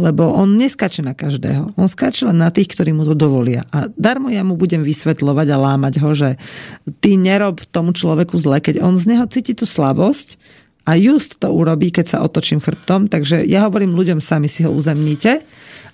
lebo 0.00 0.32
on 0.32 0.56
neskače 0.56 1.04
na 1.04 1.12
každého. 1.12 1.76
On 1.76 1.84
skače 1.84 2.32
len 2.32 2.40
na 2.40 2.48
tých, 2.48 2.72
ktorí 2.72 2.96
mu 2.96 3.04
to 3.04 3.12
dovolia. 3.12 3.68
A 3.68 3.92
darmo 3.92 4.32
ja 4.32 4.40
mu 4.40 4.56
budem 4.56 4.80
vysvetľovať 4.80 5.46
a 5.52 5.60
lámať 5.60 5.94
ho, 6.00 6.10
že 6.16 6.40
ty 7.04 7.20
nerob 7.20 7.60
tomu 7.68 7.92
človeku 7.92 8.40
zle, 8.40 8.64
keď 8.64 8.80
on 8.80 8.96
z 8.96 9.12
neho 9.12 9.28
cíti 9.28 9.52
tú 9.52 9.68
slabosť 9.68 10.40
a 10.88 10.96
just 10.96 11.38
to 11.38 11.52
urobí, 11.52 11.92
keď 11.92 12.06
sa 12.08 12.18
otočím 12.24 12.64
chrbtom. 12.64 13.12
Takže 13.12 13.44
ja 13.44 13.68
hovorím 13.68 13.92
ľuďom, 13.92 14.18
sami 14.18 14.48
si 14.48 14.64
ho 14.64 14.72
uzemnite 14.72 15.44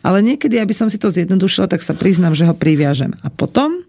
ale 0.02 0.22
niekedy, 0.22 0.62
aby 0.62 0.70
som 0.74 0.87
si 0.87 0.96
to 0.96 1.11
zjednodušila, 1.11 1.66
tak 1.66 1.82
sa 1.82 1.92
priznám, 1.92 2.38
že 2.38 2.46
ho 2.46 2.54
priviažem. 2.54 3.18
A 3.22 3.28
potom 3.28 3.82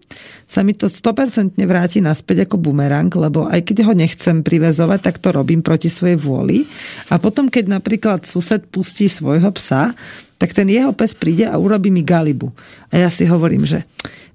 sa 0.50 0.66
mi 0.66 0.74
to 0.74 0.90
100% 0.90 1.54
vráti 1.62 2.02
naspäť 2.02 2.50
ako 2.50 2.58
bumerang, 2.58 3.10
lebo 3.14 3.46
aj 3.46 3.62
keď 3.62 3.86
ho 3.86 3.94
nechcem 3.94 4.42
privezovať, 4.42 5.00
tak 5.00 5.16
to 5.22 5.30
robím 5.30 5.62
proti 5.62 5.86
svojej 5.86 6.18
vôli. 6.18 6.66
A 7.14 7.22
potom, 7.22 7.46
keď 7.46 7.78
napríklad 7.78 8.26
sused 8.26 8.66
pustí 8.74 9.06
svojho 9.06 9.54
psa, 9.54 9.94
tak 10.40 10.56
ten 10.56 10.66
jeho 10.72 10.90
pes 10.96 11.14
príde 11.14 11.46
a 11.46 11.54
urobí 11.60 11.92
mi 11.92 12.02
galibu. 12.02 12.50
A 12.90 13.06
ja 13.06 13.12
si 13.12 13.28
hovorím, 13.28 13.68
že 13.68 13.86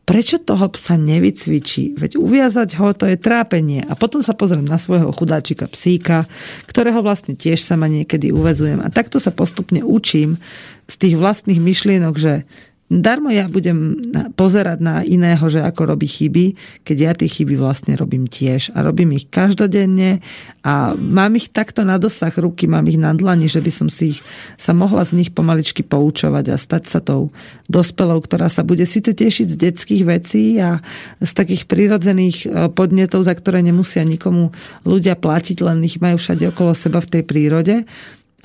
prečo 0.05 0.37
toho 0.37 0.69
psa 0.69 0.95
nevycvičí? 1.01 1.97
Veď 1.97 2.21
uviazať 2.21 2.77
ho, 2.77 2.93
to 2.93 3.09
je 3.09 3.17
trápenie. 3.17 3.81
A 3.89 3.97
potom 3.97 4.21
sa 4.21 4.37
pozriem 4.37 4.63
na 4.63 4.77
svojho 4.77 5.09
chudáčika 5.09 5.65
psíka, 5.65 6.29
ktorého 6.69 7.01
vlastne 7.01 7.33
tiež 7.33 7.65
sama 7.65 7.89
niekedy 7.89 8.29
uvezujem. 8.29 8.79
A 8.85 8.93
takto 8.93 9.17
sa 9.17 9.33
postupne 9.33 9.81
učím 9.81 10.37
z 10.85 10.95
tých 11.01 11.15
vlastných 11.17 11.57
myšlienok, 11.57 12.15
že 12.21 12.45
Darmo 12.85 13.33
ja 13.33 13.49
budem 13.49 13.97
pozerať 14.37 14.77
na 14.77 15.01
iného, 15.01 15.41
že 15.49 15.57
ako 15.57 15.97
robí 15.97 16.05
chyby, 16.05 16.53
keď 16.85 16.97
ja 17.01 17.11
tie 17.17 17.25
chyby 17.25 17.57
vlastne 17.57 17.97
robím 17.97 18.29
tiež. 18.29 18.77
A 18.77 18.85
robím 18.85 19.17
ich 19.17 19.25
každodenne 19.25 20.21
a 20.61 20.93
mám 20.93 21.33
ich 21.33 21.49
takto 21.49 21.81
na 21.81 21.97
dosah 21.97 22.29
ruky, 22.37 22.69
mám 22.69 22.85
ich 22.85 23.01
na 23.01 23.09
dlani, 23.17 23.49
že 23.49 23.57
by 23.57 23.71
som 23.73 23.89
si 23.89 24.13
ich, 24.13 24.19
sa 24.53 24.77
mohla 24.77 25.01
z 25.01 25.17
nich 25.17 25.33
pomaličky 25.33 25.81
poučovať 25.81 26.45
a 26.53 26.61
stať 26.61 26.83
sa 26.85 27.01
tou 27.01 27.33
dospelou, 27.65 28.21
ktorá 28.21 28.53
sa 28.53 28.61
bude 28.61 28.85
síce 28.85 29.17
tešiť 29.17 29.47
z 29.49 29.57
detských 29.65 30.03
vecí 30.05 30.61
a 30.61 30.77
z 31.17 31.31
takých 31.33 31.65
prirodzených 31.65 32.37
e, 32.45 32.69
podnetov, 32.69 33.25
za 33.25 33.33
ktoré 33.33 33.65
nemusia 33.65 34.05
nikomu 34.05 34.53
ľudia 34.85 35.17
platiť, 35.17 35.57
len 35.65 35.81
ich 35.81 35.97
majú 35.97 36.21
všade 36.21 36.53
okolo 36.53 36.77
seba 36.77 37.01
v 37.01 37.17
tej 37.17 37.23
prírode. 37.25 37.75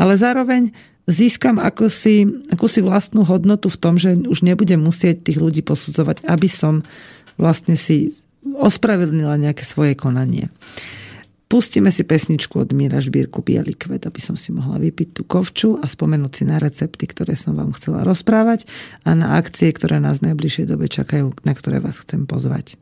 Ale 0.01 0.17
zároveň 0.17 0.73
získam 1.11 1.59
akúsi, 1.59 2.25
akúsi 2.49 2.81
vlastnú 2.81 3.27
hodnotu 3.27 3.69
v 3.69 3.81
tom, 3.83 3.95
že 3.99 4.15
už 4.17 4.47
nebudem 4.47 4.81
musieť 4.81 5.27
tých 5.27 5.43
ľudí 5.43 5.61
posudzovať, 5.67 6.25
aby 6.25 6.49
som 6.49 6.87
vlastne 7.35 7.75
si 7.75 8.15
ospravedlnila 8.47 9.37
nejaké 9.37 9.67
svoje 9.67 9.99
konanie. 9.99 10.49
Pustíme 11.51 11.91
si 11.91 12.07
pesničku 12.07 12.63
od 12.63 12.71
Míra 12.71 13.03
Žbírku 13.03 13.43
Bielý 13.43 13.75
kvet, 13.75 14.07
aby 14.07 14.23
som 14.23 14.39
si 14.39 14.55
mohla 14.55 14.79
vypiť 14.79 15.09
tú 15.19 15.23
kovču 15.27 15.83
a 15.83 15.91
spomenúť 15.91 16.33
si 16.33 16.45
na 16.47 16.63
recepty, 16.63 17.11
ktoré 17.11 17.35
som 17.35 17.59
vám 17.59 17.75
chcela 17.75 18.07
rozprávať 18.07 18.71
a 19.03 19.19
na 19.19 19.35
akcie, 19.35 19.75
ktoré 19.75 19.99
nás 19.99 20.23
v 20.23 20.31
najbližšej 20.31 20.71
dobe 20.71 20.87
čakajú, 20.87 21.35
na 21.43 21.53
ktoré 21.59 21.83
vás 21.83 21.99
chcem 22.07 22.23
pozvať. 22.23 22.79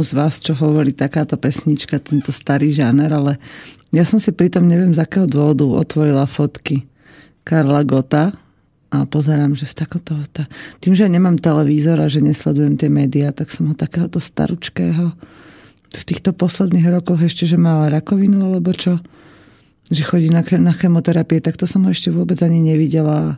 Komu 0.00 0.16
z 0.16 0.16
vás 0.16 0.40
čo 0.40 0.56
hovorí 0.56 0.96
takáto 0.96 1.36
pesnička, 1.36 2.00
tento 2.00 2.32
starý 2.32 2.72
žáner, 2.72 3.12
ale 3.12 3.36
ja 3.92 4.00
som 4.08 4.16
si 4.16 4.32
pritom 4.32 4.64
neviem 4.64 4.96
z 4.96 5.04
akého 5.04 5.28
dôvodu 5.28 5.68
otvorila 5.68 6.24
fotky 6.24 6.88
Karla 7.44 7.84
Gota 7.84 8.32
a 8.88 9.04
pozerám, 9.04 9.52
že 9.52 9.68
v 9.68 9.76
takoto... 9.76 10.16
Tým, 10.80 10.96
že 10.96 11.04
nemám 11.04 11.36
televízor 11.36 12.00
a 12.00 12.08
že 12.08 12.24
nesledujem 12.24 12.80
tie 12.80 12.88
médiá, 12.88 13.28
tak 13.28 13.52
som 13.52 13.68
ho 13.68 13.76
takéhoto 13.76 14.24
staručkého 14.24 15.12
v 15.92 16.02
týchto 16.08 16.32
posledných 16.32 16.88
rokoch 16.96 17.20
ešte, 17.20 17.44
že 17.44 17.60
mala 17.60 17.92
rakovinu 17.92 18.56
alebo 18.56 18.72
čo, 18.72 19.04
že 19.92 20.00
chodí 20.00 20.32
na, 20.32 20.40
na 20.40 20.72
chemoterapie, 20.72 21.44
tak 21.44 21.60
to 21.60 21.68
som 21.68 21.84
ho 21.84 21.92
ešte 21.92 22.08
vôbec 22.08 22.40
ani 22.40 22.64
nevidela. 22.64 23.36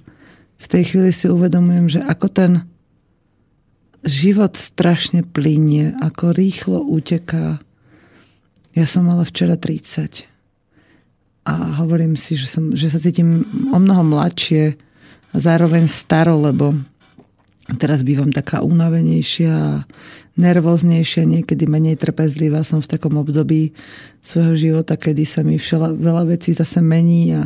V 0.62 0.66
tej 0.70 0.94
chvíli 0.94 1.10
si 1.10 1.26
uvedomujem, 1.26 1.98
že 1.98 2.00
ako 2.06 2.30
ten 2.30 2.70
život 4.02 4.58
strašne 4.58 5.22
plinie, 5.22 5.94
ako 6.02 6.34
rýchlo 6.34 6.78
uteká. 6.82 7.62
Ja 8.74 8.86
som 8.88 9.06
mala 9.06 9.22
včera 9.22 9.54
30 9.54 10.26
a 11.42 11.82
hovorím 11.82 12.14
si, 12.14 12.38
že, 12.38 12.46
som, 12.46 12.74
že 12.74 12.90
sa 12.90 13.02
cítim 13.02 13.46
o 13.74 13.78
mnoho 13.78 14.06
mladšie 14.06 14.78
a 15.32 15.36
zároveň 15.38 15.90
staro, 15.90 16.38
lebo 16.38 16.74
teraz 17.78 18.06
bývam 18.06 18.30
taká 18.30 18.62
unavenejšia 18.62 19.82
nervóznejšia, 20.32 21.28
niekedy 21.28 21.68
menej 21.68 22.00
trpezlivá. 22.00 22.64
Som 22.64 22.80
v 22.80 22.90
takom 22.90 23.20
období 23.20 23.74
svojho 24.24 24.54
života, 24.56 24.96
kedy 24.96 25.24
sa 25.28 25.44
mi 25.44 25.60
všela, 25.60 25.92
veľa 25.92 26.24
vecí 26.32 26.56
zase 26.56 26.80
mení 26.80 27.36
a 27.36 27.42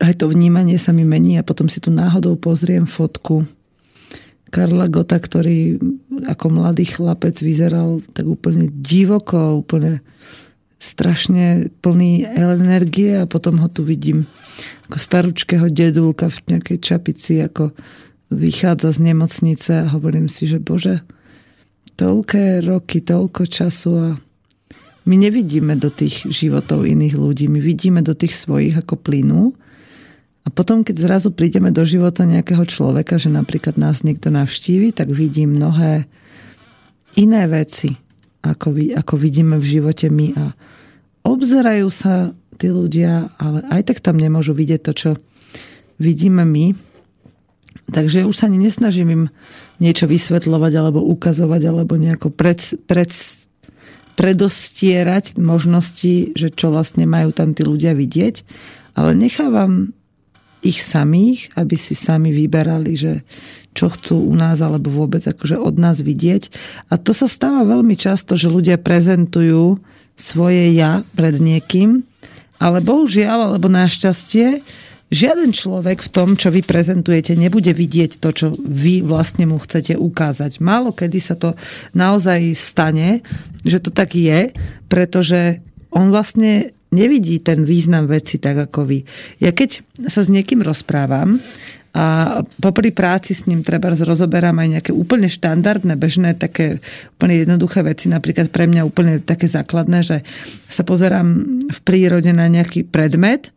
aj 0.00 0.24
to 0.24 0.32
vnímanie 0.32 0.80
sa 0.80 0.96
mi 0.96 1.04
mení 1.04 1.36
a 1.36 1.44
potom 1.44 1.68
si 1.68 1.76
tu 1.76 1.92
náhodou 1.92 2.40
pozriem 2.40 2.88
fotku 2.88 3.44
Karla 4.50 4.90
Gota, 4.90 5.16
ktorý 5.16 5.78
ako 6.26 6.46
mladý 6.50 6.90
chlapec 6.90 7.38
vyzeral 7.38 8.02
tak 8.12 8.26
úplne 8.26 8.66
divoko, 8.66 9.62
úplne 9.62 10.02
strašne 10.80 11.70
plný 11.84 12.26
energie 12.26 13.20
a 13.20 13.30
potom 13.30 13.62
ho 13.62 13.68
tu 13.70 13.86
vidím 13.86 14.26
ako 14.90 14.98
staručkého 14.98 15.70
dedulka 15.70 16.26
v 16.32 16.56
nejakej 16.56 16.78
čapici, 16.82 17.38
ako 17.38 17.70
vychádza 18.32 18.98
z 18.98 19.12
nemocnice 19.12 19.70
a 19.86 19.90
hovorím 19.92 20.26
si, 20.26 20.50
že 20.50 20.58
bože, 20.58 21.04
toľké 22.00 22.64
roky, 22.64 23.04
toľko 23.04 23.42
času 23.44 23.90
a 23.92 24.08
my 25.04 25.14
nevidíme 25.16 25.76
do 25.76 25.92
tých 25.92 26.28
životov 26.28 26.88
iných 26.88 27.16
ľudí, 27.16 27.46
my 27.48 27.60
vidíme 27.60 28.00
do 28.00 28.16
tých 28.16 28.36
svojich 28.36 28.76
ako 28.76 28.94
plynú 29.00 29.52
a 30.40 30.48
potom, 30.48 30.80
keď 30.80 30.96
zrazu 30.96 31.28
prídeme 31.28 31.68
do 31.68 31.84
života 31.84 32.24
nejakého 32.24 32.64
človeka, 32.64 33.20
že 33.20 33.28
napríklad 33.28 33.76
nás 33.76 34.00
niekto 34.00 34.32
navštívi, 34.32 34.96
tak 34.96 35.12
vidím 35.12 35.60
mnohé 35.60 36.08
iné 37.20 37.44
veci, 37.44 38.00
ako, 38.40 38.72
ako 38.96 39.14
vidíme 39.20 39.60
v 39.60 39.66
živote 39.68 40.08
my 40.08 40.26
a 40.40 40.44
obzerajú 41.28 41.88
sa 41.92 42.32
tí 42.56 42.72
ľudia, 42.72 43.36
ale 43.36 43.64
aj 43.68 43.92
tak 43.92 43.98
tam 44.00 44.16
nemôžu 44.16 44.56
vidieť 44.56 44.80
to, 44.80 44.92
čo 44.96 45.10
vidíme 46.00 46.44
my. 46.48 46.72
Takže 47.90 48.24
už 48.24 48.36
sa 48.36 48.48
nesnažím 48.48 49.08
im 49.12 49.24
niečo 49.82 50.08
vysvetľovať 50.08 50.72
alebo 50.78 51.04
ukazovať 51.04 51.62
alebo 51.68 52.00
nejako 52.00 52.32
pred, 52.32 52.60
pred, 52.88 53.10
predostierať 54.16 55.36
možnosti, 55.36 56.32
že 56.32 56.48
čo 56.48 56.72
vlastne 56.72 57.04
majú 57.04 57.32
tam 57.34 57.52
tí 57.52 57.66
ľudia 57.66 57.92
vidieť, 57.92 58.44
ale 58.96 59.16
nechávam 59.16 59.92
ich 60.60 60.80
samých, 60.84 61.52
aby 61.56 61.76
si 61.76 61.96
sami 61.96 62.30
vyberali, 62.32 62.92
že 62.96 63.12
čo 63.72 63.88
chcú 63.88 64.28
u 64.28 64.34
nás 64.34 64.58
alebo 64.60 64.90
vôbec 64.90 65.22
akože 65.22 65.56
od 65.56 65.78
nás 65.78 66.02
vidieť. 66.02 66.50
A 66.90 66.98
to 66.98 67.14
sa 67.14 67.30
stáva 67.30 67.62
veľmi 67.62 67.94
často, 67.94 68.34
že 68.34 68.50
ľudia 68.50 68.76
prezentujú 68.76 69.78
svoje 70.18 70.74
ja 70.76 71.06
pred 71.16 71.40
niekým, 71.40 72.04
ale 72.60 72.84
bohužiaľ, 72.84 73.48
alebo 73.54 73.72
našťastie, 73.72 74.60
žiaden 75.08 75.50
človek 75.56 76.04
v 76.04 76.12
tom, 76.12 76.28
čo 76.36 76.52
vy 76.52 76.60
prezentujete, 76.60 77.32
nebude 77.34 77.72
vidieť 77.72 78.20
to, 78.20 78.28
čo 78.30 78.46
vy 78.52 79.00
vlastne 79.00 79.48
mu 79.48 79.56
chcete 79.56 79.96
ukázať. 79.96 80.60
Málo 80.60 80.92
kedy 80.92 81.18
sa 81.18 81.40
to 81.40 81.56
naozaj 81.96 82.52
stane, 82.52 83.24
že 83.64 83.80
to 83.80 83.88
tak 83.88 84.12
je, 84.12 84.52
pretože 84.92 85.64
on 85.88 86.12
vlastne 86.12 86.76
nevidí 86.90 87.38
ten 87.42 87.62
význam 87.66 88.10
veci 88.10 88.38
tak 88.38 88.70
ako 88.70 88.86
vy. 88.86 88.98
Ja 89.38 89.50
keď 89.54 89.82
sa 90.10 90.26
s 90.26 90.28
niekým 90.30 90.62
rozprávam, 90.62 91.38
a 91.90 92.38
popri 92.62 92.94
práci 92.94 93.34
s 93.34 93.50
ním 93.50 93.66
treba 93.66 93.90
rozoberám 93.90 94.62
aj 94.62 94.68
nejaké 94.78 94.92
úplne 94.94 95.26
štandardné, 95.26 95.98
bežné, 95.98 96.38
také 96.38 96.78
úplne 97.18 97.42
jednoduché 97.42 97.82
veci, 97.82 98.06
napríklad 98.06 98.54
pre 98.54 98.70
mňa 98.70 98.86
úplne 98.86 99.18
také 99.18 99.50
základné, 99.50 100.06
že 100.06 100.22
sa 100.70 100.86
pozerám 100.86 101.26
v 101.66 101.78
prírode 101.82 102.30
na 102.30 102.46
nejaký 102.46 102.86
predmet 102.86 103.50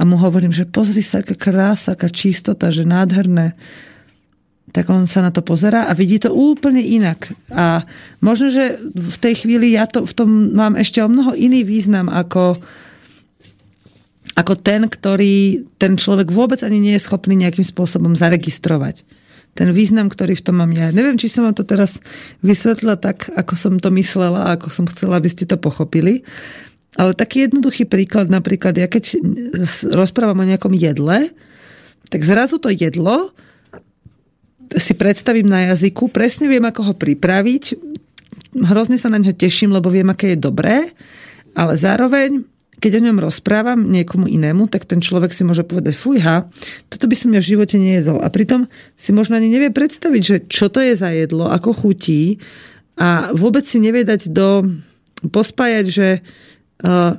a 0.00 0.08
mu 0.08 0.16
hovorím, 0.16 0.56
že 0.56 0.64
pozri 0.64 1.04
sa, 1.04 1.20
aká 1.20 1.36
krása, 1.36 1.92
aká 1.92 2.08
čistota, 2.08 2.72
že 2.72 2.88
nádherné. 2.88 3.52
Tak 4.76 4.92
on 4.92 5.08
sa 5.08 5.24
na 5.24 5.32
to 5.32 5.40
pozerá 5.40 5.88
a 5.88 5.96
vidí 5.96 6.20
to 6.20 6.28
úplne 6.36 6.84
inak. 6.84 7.32
A 7.48 7.88
možno, 8.20 8.52
že 8.52 8.76
v 8.92 9.16
tej 9.16 9.40
chvíli 9.40 9.72
ja 9.72 9.88
to, 9.88 10.04
v 10.04 10.12
tom 10.12 10.52
mám 10.52 10.76
ešte 10.76 11.00
o 11.00 11.08
mnoho 11.08 11.32
iný 11.32 11.64
význam 11.64 12.12
ako, 12.12 12.60
ako 14.36 14.52
ten, 14.60 14.84
ktorý 14.84 15.64
ten 15.80 15.96
človek 15.96 16.28
vôbec 16.28 16.60
ani 16.60 16.76
nie 16.76 16.92
je 17.00 17.08
schopný 17.08 17.40
nejakým 17.40 17.64
spôsobom 17.64 18.12
zaregistrovať. 18.20 19.08
Ten 19.56 19.72
význam, 19.72 20.12
ktorý 20.12 20.36
v 20.36 20.44
tom 20.44 20.60
mám 20.60 20.68
ja. 20.76 20.92
Neviem, 20.92 21.16
či 21.16 21.32
som 21.32 21.48
vám 21.48 21.56
to 21.56 21.64
teraz 21.64 22.04
vysvetlila 22.44 23.00
tak, 23.00 23.32
ako 23.32 23.56
som 23.56 23.80
to 23.80 23.88
myslela 23.96 24.52
a 24.52 24.60
ako 24.60 24.68
som 24.68 24.84
chcela, 24.92 25.16
aby 25.16 25.32
ste 25.32 25.48
to 25.48 25.56
pochopili. 25.56 26.20
Ale 27.00 27.16
taký 27.16 27.48
jednoduchý 27.48 27.88
príklad, 27.88 28.28
napríklad, 28.28 28.76
ja 28.76 28.84
keď 28.84 29.24
rozprávam 29.88 30.44
o 30.44 30.48
nejakom 30.52 30.76
jedle, 30.76 31.32
tak 32.12 32.20
zrazu 32.20 32.60
to 32.60 32.68
jedlo 32.68 33.32
si 34.74 34.92
predstavím 34.98 35.46
na 35.46 35.70
jazyku, 35.72 36.10
presne 36.10 36.50
viem, 36.50 36.64
ako 36.66 36.90
ho 36.90 36.94
pripraviť, 36.98 37.78
hrozne 38.66 38.98
sa 38.98 39.12
na 39.12 39.22
ňo 39.22 39.36
teším, 39.36 39.70
lebo 39.70 39.92
viem, 39.92 40.08
aké 40.10 40.34
je 40.34 40.38
dobré, 40.40 40.90
ale 41.54 41.72
zároveň 41.78 42.42
keď 42.76 43.00
o 43.00 43.04
ňom 43.08 43.24
rozprávam 43.24 43.88
niekomu 43.88 44.28
inému, 44.28 44.68
tak 44.68 44.84
ten 44.84 45.00
človek 45.00 45.32
si 45.32 45.48
môže 45.48 45.64
povedať, 45.64 45.96
fujha, 45.96 46.44
toto 46.92 47.08
by 47.08 47.16
som 47.16 47.32
ja 47.32 47.40
v 47.40 47.56
živote 47.56 47.80
nejedol. 47.80 48.20
A 48.20 48.28
pritom 48.28 48.68
si 48.92 49.16
možno 49.16 49.40
ani 49.40 49.48
nevie 49.48 49.72
predstaviť, 49.72 50.22
že 50.22 50.36
čo 50.44 50.68
to 50.68 50.84
je 50.84 50.92
za 50.92 51.08
jedlo, 51.08 51.48
ako 51.48 51.72
chutí 51.72 52.36
a 53.00 53.32
vôbec 53.32 53.64
si 53.64 53.80
nevie 53.80 54.04
dať 54.04 54.28
do, 54.28 54.76
pospájať, 55.24 55.86
že 55.88 56.08
Uh, 56.76 57.16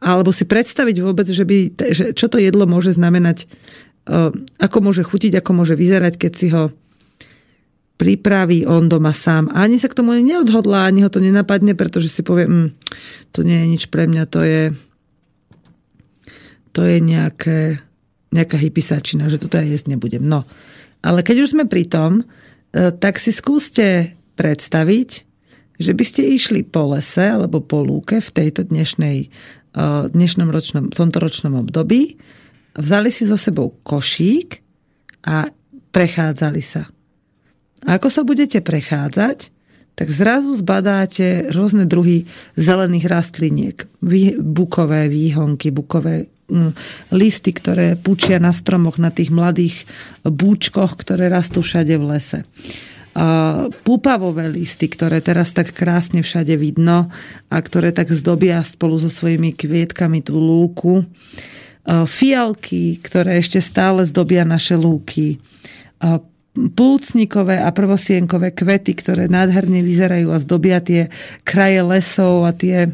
alebo 0.00 0.28
si 0.28 0.44
predstaviť 0.44 0.96
vôbec, 1.00 1.24
že 1.24 1.44
by, 1.48 1.72
že 1.92 2.04
čo 2.12 2.28
to 2.28 2.36
jedlo 2.36 2.68
môže 2.68 2.92
znamenať, 2.92 3.48
uh, 4.08 4.28
ako 4.60 4.78
môže 4.84 5.00
chutiť, 5.08 5.40
ako 5.40 5.56
môže 5.56 5.72
vyzerať, 5.72 6.20
keď 6.20 6.32
si 6.36 6.52
ho 6.52 6.68
pripraví 8.00 8.64
on 8.64 8.88
doma 8.88 9.12
sám. 9.12 9.52
Ani 9.52 9.76
sa 9.76 9.92
k 9.92 10.00
tomu 10.00 10.16
neodhodlá, 10.16 10.88
ani 10.88 11.04
ho 11.04 11.12
to 11.12 11.20
nenapadne, 11.20 11.76
pretože 11.76 12.08
si 12.08 12.24
povie, 12.24 12.48
mm, 12.48 12.68
to 13.36 13.44
nie 13.44 13.60
je 13.60 13.66
nič 13.76 13.82
pre 13.92 14.08
mňa, 14.08 14.24
to 14.24 14.40
je 14.40 14.62
to 16.70 16.86
je 16.86 17.02
nejaké, 17.02 17.82
nejaká 18.30 18.56
hypisačina, 18.56 19.26
že 19.26 19.42
toto 19.42 19.58
ja 19.58 19.66
jesť 19.66 19.90
nebudem. 19.90 20.22
No, 20.22 20.46
ale 21.02 21.26
keď 21.26 21.44
už 21.44 21.52
sme 21.58 21.66
pri 21.66 21.84
tom, 21.84 22.22
uh, 22.22 22.94
tak 22.94 23.18
si 23.18 23.34
skúste 23.34 24.14
predstaviť, 24.38 25.10
že 25.80 25.92
by 25.96 26.04
ste 26.04 26.22
išli 26.36 26.62
po 26.62 26.94
lese 26.94 27.26
alebo 27.26 27.58
po 27.60 27.82
lúke 27.82 28.20
v 28.20 28.30
tejto 28.30 28.68
dnešnej, 28.68 29.18
eh, 29.28 30.02
dnešnom 30.12 30.52
ročnom, 30.52 30.92
tomto 30.92 31.16
ročnom 31.16 31.56
období, 31.56 32.20
vzali 32.76 33.08
si 33.08 33.24
so 33.24 33.40
sebou 33.40 33.72
košík 33.80 34.60
a 35.24 35.48
prechádzali 35.88 36.60
sa. 36.60 36.84
A 37.86 37.96
ako 37.96 38.08
sa 38.12 38.22
budete 38.24 38.60
prechádzať, 38.60 39.52
tak 39.96 40.08
zrazu 40.08 40.56
zbadáte 40.56 41.52
rôzne 41.52 41.84
druhy 41.84 42.24
zelených 42.56 43.06
rastliniek. 43.08 43.76
Bukové 44.40 45.12
výhonky, 45.12 45.68
bukové 45.68 46.32
mm, 46.48 46.72
listy, 47.12 47.52
ktoré 47.52 48.00
pučia 48.00 48.40
na 48.40 48.52
stromoch, 48.52 48.96
na 48.96 49.12
tých 49.12 49.28
mladých 49.28 49.84
búčkoch, 50.24 50.96
ktoré 50.96 51.28
rastú 51.28 51.60
všade 51.60 52.00
v 52.00 52.04
lese 52.16 52.40
púpavové 53.82 54.46
listy, 54.46 54.86
ktoré 54.86 55.18
teraz 55.18 55.50
tak 55.50 55.74
krásne 55.74 56.22
všade 56.22 56.54
vidno 56.54 57.10
a 57.50 57.56
ktoré 57.58 57.90
tak 57.90 58.08
zdobia 58.14 58.62
spolu 58.62 59.02
so 59.02 59.10
svojimi 59.10 59.50
kvietkami 59.50 60.22
tú 60.22 60.38
lúku. 60.38 61.02
Fialky, 61.90 63.02
ktoré 63.02 63.42
ešte 63.42 63.58
stále 63.58 64.06
zdobia 64.06 64.46
naše 64.46 64.78
lúky. 64.78 65.42
Púcnikové 66.50 67.62
a 67.62 67.70
prvosienkové 67.70 68.50
kvety, 68.50 68.98
ktoré 68.98 69.30
nádherne 69.30 69.86
vyzerajú 69.86 70.34
a 70.34 70.42
zdobia 70.42 70.82
tie 70.82 71.06
kraje 71.46 71.78
lesov 71.86 72.42
a 72.42 72.50
tie 72.50 72.90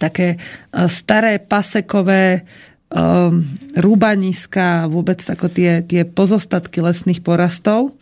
také 0.00 0.40
staré 0.86 1.42
pasekové 1.42 2.46
um, 2.88 3.44
rúbaniska, 3.76 4.88
vôbec 4.88 5.20
ako 5.20 5.52
tie, 5.52 5.84
tie 5.84 6.08
pozostatky 6.08 6.80
lesných 6.80 7.20
porastov. 7.20 7.92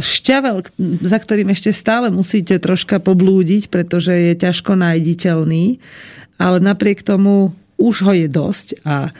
šťavel, 0.00 0.56
za 1.02 1.18
ktorým 1.18 1.50
ešte 1.50 1.72
stále 1.72 2.12
musíte 2.12 2.60
troška 2.60 3.00
poblúdiť, 3.00 3.72
pretože 3.72 4.12
je 4.12 4.34
ťažko 4.38 4.76
nájditeľný, 4.76 5.80
ale 6.38 6.56
napriek 6.60 7.00
tomu 7.00 7.56
už 7.80 8.06
ho 8.06 8.12
je 8.14 8.28
dosť 8.30 8.86
a 8.86 9.10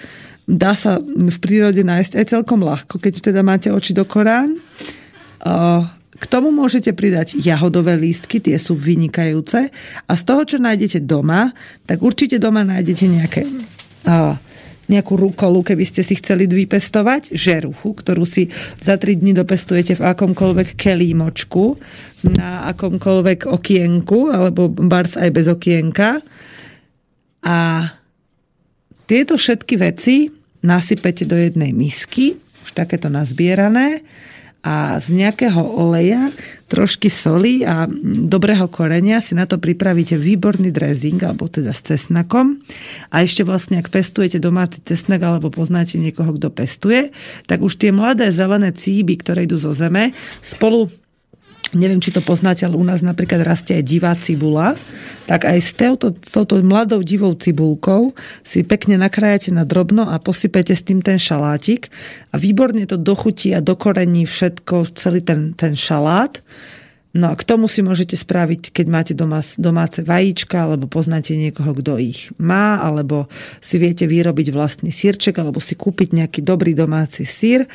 dá 0.44 0.76
sa 0.76 1.00
v 1.02 1.36
prírode 1.40 1.80
nájsť 1.80 2.12
aj 2.20 2.26
celkom 2.30 2.60
ľahko, 2.64 3.00
keď 3.00 3.32
teda 3.32 3.40
máte 3.40 3.72
oči 3.72 3.96
do 3.96 4.04
Korán. 4.04 4.60
K 6.14 6.24
tomu 6.30 6.54
môžete 6.54 6.94
pridať 6.94 7.34
jahodové 7.36 7.98
lístky, 7.98 8.38
tie 8.38 8.54
sú 8.56 8.78
vynikajúce. 8.78 9.68
A 10.06 10.12
z 10.14 10.22
toho, 10.22 10.46
čo 10.46 10.62
nájdete 10.62 11.02
doma, 11.04 11.50
tak 11.84 12.00
určite 12.00 12.38
doma 12.38 12.62
nájdete 12.62 13.04
nejaké 13.10 13.42
nejakú 14.84 15.16
rukolu, 15.16 15.64
keby 15.64 15.80
ste 15.88 16.04
si 16.04 16.12
chceli 16.20 16.44
vypestovať, 16.44 17.32
žeruchu, 17.32 17.96
ktorú 17.96 18.28
si 18.28 18.52
za 18.84 19.00
3 19.00 19.16
dní 19.16 19.32
dopestujete 19.32 19.96
v 19.96 20.12
akomkoľvek 20.12 20.76
kelímočku, 20.76 21.80
na 22.36 22.68
akomkoľvek 22.68 23.48
okienku, 23.48 24.28
alebo 24.28 24.68
barc 24.68 25.16
aj 25.16 25.30
bez 25.32 25.48
okienka. 25.48 26.20
A 27.48 27.56
tieto 29.04 29.36
všetky 29.36 29.74
veci 29.78 30.28
nasypete 30.64 31.28
do 31.28 31.36
jednej 31.36 31.76
misky, 31.76 32.40
už 32.64 32.72
takéto 32.72 33.12
nazbierané, 33.12 34.00
a 34.64 34.96
z 34.96 35.12
nejakého 35.12 35.60
oleja, 35.60 36.32
trošky 36.72 37.12
soli 37.12 37.68
a 37.68 37.84
dobrého 38.24 38.64
korenia 38.72 39.20
si 39.20 39.36
na 39.36 39.44
to 39.44 39.60
pripravíte 39.60 40.16
výborný 40.16 40.72
dressing, 40.72 41.20
alebo 41.20 41.52
teda 41.52 41.76
s 41.76 41.84
cesnakom. 41.84 42.64
A 43.12 43.20
ešte 43.20 43.44
vlastne, 43.44 43.84
ak 43.84 43.92
pestujete 43.92 44.40
domáci 44.40 44.80
cesnak, 44.80 45.20
alebo 45.20 45.52
poznáte 45.52 46.00
niekoho, 46.00 46.40
kto 46.40 46.48
pestuje, 46.48 47.12
tak 47.44 47.60
už 47.60 47.76
tie 47.76 47.92
mladé 47.92 48.32
zelené 48.32 48.72
cíby, 48.72 49.20
ktoré 49.20 49.44
idú 49.44 49.60
zo 49.60 49.76
zeme, 49.76 50.16
spolu 50.40 50.88
neviem, 51.72 52.02
či 52.02 52.12
to 52.12 52.20
poznáte, 52.20 52.68
ale 52.68 52.76
u 52.76 52.84
nás 52.84 53.00
napríklad 53.00 53.40
rastie 53.40 53.80
aj 53.80 53.84
divá 53.88 54.12
cibula, 54.12 54.76
tak 55.24 55.48
aj 55.48 55.58
s 55.58 55.72
touto, 55.72 56.12
s 56.12 56.30
touto 56.30 56.60
mladou 56.60 57.00
divou 57.00 57.32
cibulkou 57.32 58.12
si 58.44 58.60
pekne 58.60 59.00
nakrájate 59.00 59.50
na 59.54 59.64
drobno 59.64 60.12
a 60.12 60.20
posypete 60.20 60.76
s 60.76 60.84
tým 60.84 61.00
ten 61.00 61.16
šalátik 61.16 61.88
a 62.30 62.36
výborne 62.36 62.84
to 62.84 63.00
dochutí 63.00 63.56
a 63.56 63.64
dokorení 63.64 64.28
všetko, 64.28 64.92
celý 64.92 65.24
ten, 65.24 65.56
ten 65.56 65.72
šalát. 65.72 66.44
No 67.14 67.30
a 67.30 67.38
k 67.38 67.46
tomu 67.46 67.70
si 67.70 67.78
môžete 67.78 68.18
spraviť, 68.18 68.74
keď 68.74 68.86
máte 68.90 69.12
doma, 69.14 69.38
domáce 69.54 70.02
vajíčka, 70.02 70.66
alebo 70.66 70.90
poznáte 70.90 71.38
niekoho, 71.38 71.70
kto 71.78 71.94
ich 72.02 72.34
má, 72.42 72.82
alebo 72.82 73.30
si 73.62 73.78
viete 73.78 74.02
vyrobiť 74.10 74.50
vlastný 74.50 74.90
sírček, 74.90 75.38
alebo 75.38 75.62
si 75.62 75.78
kúpiť 75.78 76.10
nejaký 76.10 76.42
dobrý 76.42 76.74
domáci 76.74 77.22
sír, 77.22 77.70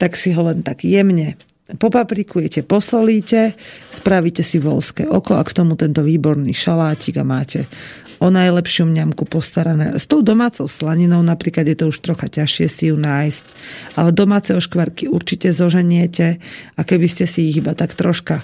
tak 0.00 0.16
si 0.16 0.32
ho 0.32 0.40
len 0.40 0.64
tak 0.64 0.88
jemne 0.88 1.36
popaprikujete, 1.76 2.64
posolíte, 2.64 3.52
spravíte 3.92 4.40
si 4.40 4.56
volské 4.56 5.04
oko 5.04 5.36
a 5.36 5.44
k 5.44 5.52
tomu 5.52 5.76
tento 5.76 6.00
výborný 6.00 6.56
šalátik 6.56 7.20
a 7.20 7.24
máte 7.28 7.68
o 8.18 8.32
najlepšiu 8.32 8.88
mňamku 8.88 9.28
postarané. 9.28 9.94
S 9.94 10.08
tou 10.10 10.24
domácou 10.24 10.66
slaninou 10.66 11.22
napríklad 11.22 11.68
je 11.68 11.76
to 11.76 11.92
už 11.92 12.00
trocha 12.02 12.26
ťažšie 12.26 12.66
si 12.66 12.84
ju 12.90 12.96
nájsť, 12.98 13.46
ale 14.00 14.10
domáce 14.16 14.50
oškvarky 14.56 15.06
určite 15.06 15.52
zoženiete 15.54 16.40
a 16.74 16.80
keby 16.82 17.06
ste 17.06 17.28
si 17.28 17.52
ich 17.52 17.60
iba 17.60 17.76
tak 17.76 17.94
troška 17.94 18.42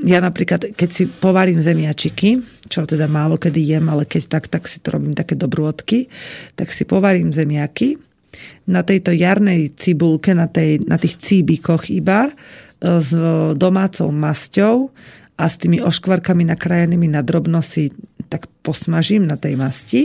ja 0.00 0.16
napríklad, 0.22 0.72
keď 0.72 0.90
si 0.90 1.04
povarím 1.04 1.60
zemiačiky, 1.60 2.40
čo 2.72 2.88
teda 2.88 3.04
málo 3.04 3.36
kedy 3.36 3.60
jem, 3.60 3.84
ale 3.92 4.08
keď 4.08 4.22
tak, 4.32 4.44
tak 4.48 4.64
si 4.64 4.80
to 4.80 4.96
robím 4.96 5.12
také 5.12 5.36
dobrôdky, 5.36 6.08
tak 6.56 6.72
si 6.72 6.88
povarím 6.88 7.34
zemiaky, 7.36 8.00
na 8.66 8.86
tejto 8.86 9.10
jarnej 9.10 9.74
cibulke, 9.74 10.34
na, 10.34 10.46
tej, 10.46 10.82
na 10.86 10.96
tých 10.96 11.18
cíbikoch 11.18 11.90
iba, 11.90 12.30
e, 12.30 12.32
s 13.00 13.10
domácou 13.56 14.10
masťou 14.14 14.90
a 15.40 15.44
s 15.48 15.56
tými 15.56 15.80
oškvarkami 15.80 16.44
nakrájenými 16.44 17.08
na 17.08 17.24
drobno 17.24 17.64
si 17.64 17.88
tak 18.30 18.46
posmažím 18.62 19.26
na 19.26 19.34
tej 19.40 19.58
masti. 19.58 20.02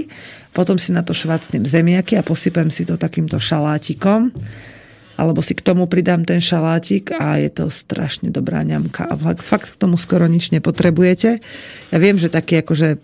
Potom 0.55 0.79
si 0.79 0.95
na 0.95 1.05
to 1.05 1.13
švacnem 1.13 1.67
zemiaky 1.67 2.17
a 2.17 2.25
posypem 2.25 2.71
si 2.73 2.87
to 2.87 2.97
takýmto 2.97 3.37
šalátikom 3.37 4.33
alebo 5.15 5.39
si 5.39 5.55
k 5.55 5.63
tomu 5.63 5.87
pridám 5.87 6.27
ten 6.27 6.43
šalátik 6.43 7.15
a 7.15 7.39
je 7.39 7.47
to 7.47 7.71
strašne 7.71 8.31
dobrá 8.35 8.61
ňamka. 8.67 9.07
A 9.07 9.15
fakt 9.39 9.75
k 9.75 9.79
tomu 9.79 9.95
skoro 9.95 10.27
nič 10.27 10.51
nepotrebujete. 10.51 11.39
Ja 11.91 11.97
viem, 11.99 12.19
že 12.19 12.27
taký 12.27 12.59
akože 12.59 12.99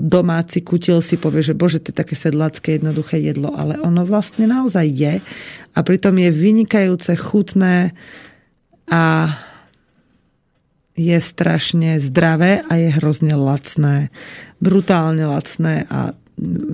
domáci 0.00 0.64
kutil 0.64 1.00
si 1.04 1.20
povie, 1.20 1.42
že 1.44 1.54
bože, 1.56 1.82
to 1.82 1.92
je 1.92 2.00
také 2.02 2.14
sedlacké 2.16 2.80
jednoduché 2.80 3.20
jedlo, 3.20 3.52
ale 3.52 3.76
ono 3.80 4.06
vlastne 4.08 4.48
naozaj 4.48 4.86
je 4.86 5.14
a 5.72 5.78
pritom 5.84 6.16
je 6.16 6.30
vynikajúce, 6.32 7.12
chutné 7.20 7.92
a 8.88 9.36
je 10.96 11.18
strašne 11.20 12.00
zdravé 12.00 12.64
a 12.64 12.72
je 12.80 12.88
hrozne 12.96 13.36
lacné. 13.36 14.08
Brutálne 14.64 15.28
lacné 15.28 15.84
a 15.92 16.16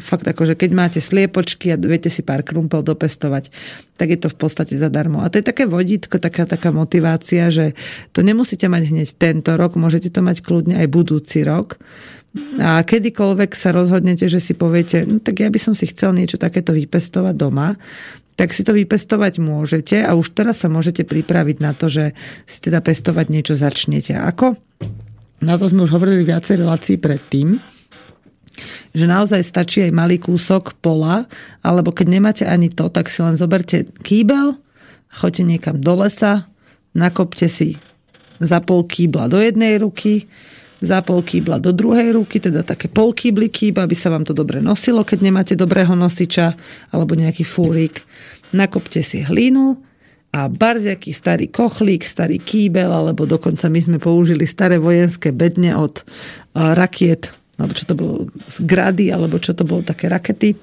fakt 0.03 0.27
ako, 0.27 0.43
že 0.43 0.55
keď 0.59 0.71
máte 0.75 0.99
sliepočky 0.99 1.71
a 1.71 1.79
viete 1.79 2.11
si 2.11 2.27
pár 2.27 2.43
krumpel 2.43 2.83
dopestovať, 2.83 3.55
tak 3.95 4.11
je 4.11 4.19
to 4.19 4.29
v 4.31 4.37
podstate 4.39 4.75
zadarmo. 4.75 5.23
A 5.23 5.31
to 5.31 5.39
je 5.39 5.47
také 5.47 5.71
vodítko, 5.71 6.19
taká, 6.19 6.51
taká 6.51 6.75
motivácia, 6.75 7.47
že 7.51 7.79
to 8.11 8.27
nemusíte 8.27 8.67
mať 8.67 8.83
hneď 8.91 9.09
tento 9.15 9.55
rok, 9.55 9.79
môžete 9.79 10.11
to 10.11 10.19
mať 10.19 10.43
kľudne 10.43 10.83
aj 10.83 10.89
budúci 10.91 11.47
rok. 11.47 11.79
A 12.57 12.81
kedykoľvek 12.81 13.53
sa 13.53 13.77
rozhodnete, 13.77 14.25
že 14.25 14.41
si 14.41 14.57
poviete, 14.57 15.05
no 15.05 15.21
tak 15.21 15.45
ja 15.45 15.53
by 15.53 15.61
som 15.61 15.77
si 15.77 15.85
chcel 15.93 16.17
niečo 16.17 16.41
takéto 16.41 16.73
vypestovať 16.73 17.35
doma, 17.37 17.77
tak 18.41 18.57
si 18.57 18.65
to 18.65 18.73
vypestovať 18.73 19.37
môžete 19.37 20.01
a 20.01 20.17
už 20.17 20.33
teraz 20.33 20.65
sa 20.65 20.73
môžete 20.73 21.05
pripraviť 21.05 21.57
na 21.61 21.77
to, 21.77 21.93
že 21.93 22.17
si 22.49 22.59
teda 22.65 22.81
pestovať 22.81 23.27
niečo 23.29 23.53
začnete. 23.53 24.17
Ako? 24.17 24.57
Na 25.45 25.61
to 25.61 25.69
sme 25.69 25.85
už 25.85 25.93
hovorili 25.93 26.25
viacej 26.25 26.65
relácií 26.65 26.97
predtým 26.97 27.61
že 28.93 29.09
naozaj 29.09 29.41
stačí 29.43 29.81
aj 29.81 29.93
malý 29.97 30.21
kúsok 30.21 30.77
pola, 30.85 31.25
alebo 31.65 31.91
keď 31.91 32.07
nemáte 32.13 32.45
ani 32.45 32.69
to, 32.69 32.93
tak 32.93 33.09
si 33.09 33.25
len 33.25 33.41
zoberte 33.41 33.89
kýbel, 34.05 34.61
choďte 35.09 35.43
niekam 35.49 35.77
do 35.81 36.05
lesa, 36.05 36.49
nakopte 36.93 37.49
si 37.49 37.81
za 38.39 38.61
pol 38.61 38.85
kýbla 38.85 39.33
do 39.33 39.41
jednej 39.41 39.81
ruky, 39.81 40.29
za 40.83 40.99
pol 41.01 41.23
kýbla 41.23 41.63
do 41.63 41.71
druhej 41.71 42.19
ruky, 42.19 42.43
teda 42.43 42.67
také 42.67 42.91
pol 42.91 43.15
kýbly 43.15 43.49
kýba, 43.49 43.87
aby 43.87 43.95
sa 43.95 44.11
vám 44.11 44.27
to 44.27 44.35
dobre 44.35 44.59
nosilo, 44.59 45.07
keď 45.07 45.19
nemáte 45.23 45.55
dobrého 45.55 45.95
nosiča 45.95 46.59
alebo 46.91 47.15
nejaký 47.15 47.47
fúrik. 47.47 48.03
Nakopte 48.51 49.01
si 49.01 49.23
hlínu 49.23 49.79
a 50.35 50.51
barziaký 50.51 51.15
starý 51.15 51.49
kochlík, 51.49 52.03
starý 52.03 52.43
kýbel, 52.43 52.91
alebo 52.91 53.25
dokonca 53.25 53.71
my 53.71 53.81
sme 53.81 53.99
použili 54.03 54.43
staré 54.45 54.77
vojenské 54.83 55.31
bedne 55.31 55.79
od 55.79 56.03
rakiet 56.53 57.31
alebo 57.63 57.79
čo 57.79 57.85
to 57.87 57.95
bolo, 57.95 58.27
grady, 58.59 59.15
alebo 59.15 59.39
čo 59.39 59.55
to 59.55 59.63
bolo, 59.63 59.87
také 59.87 60.11
rakety, 60.11 60.57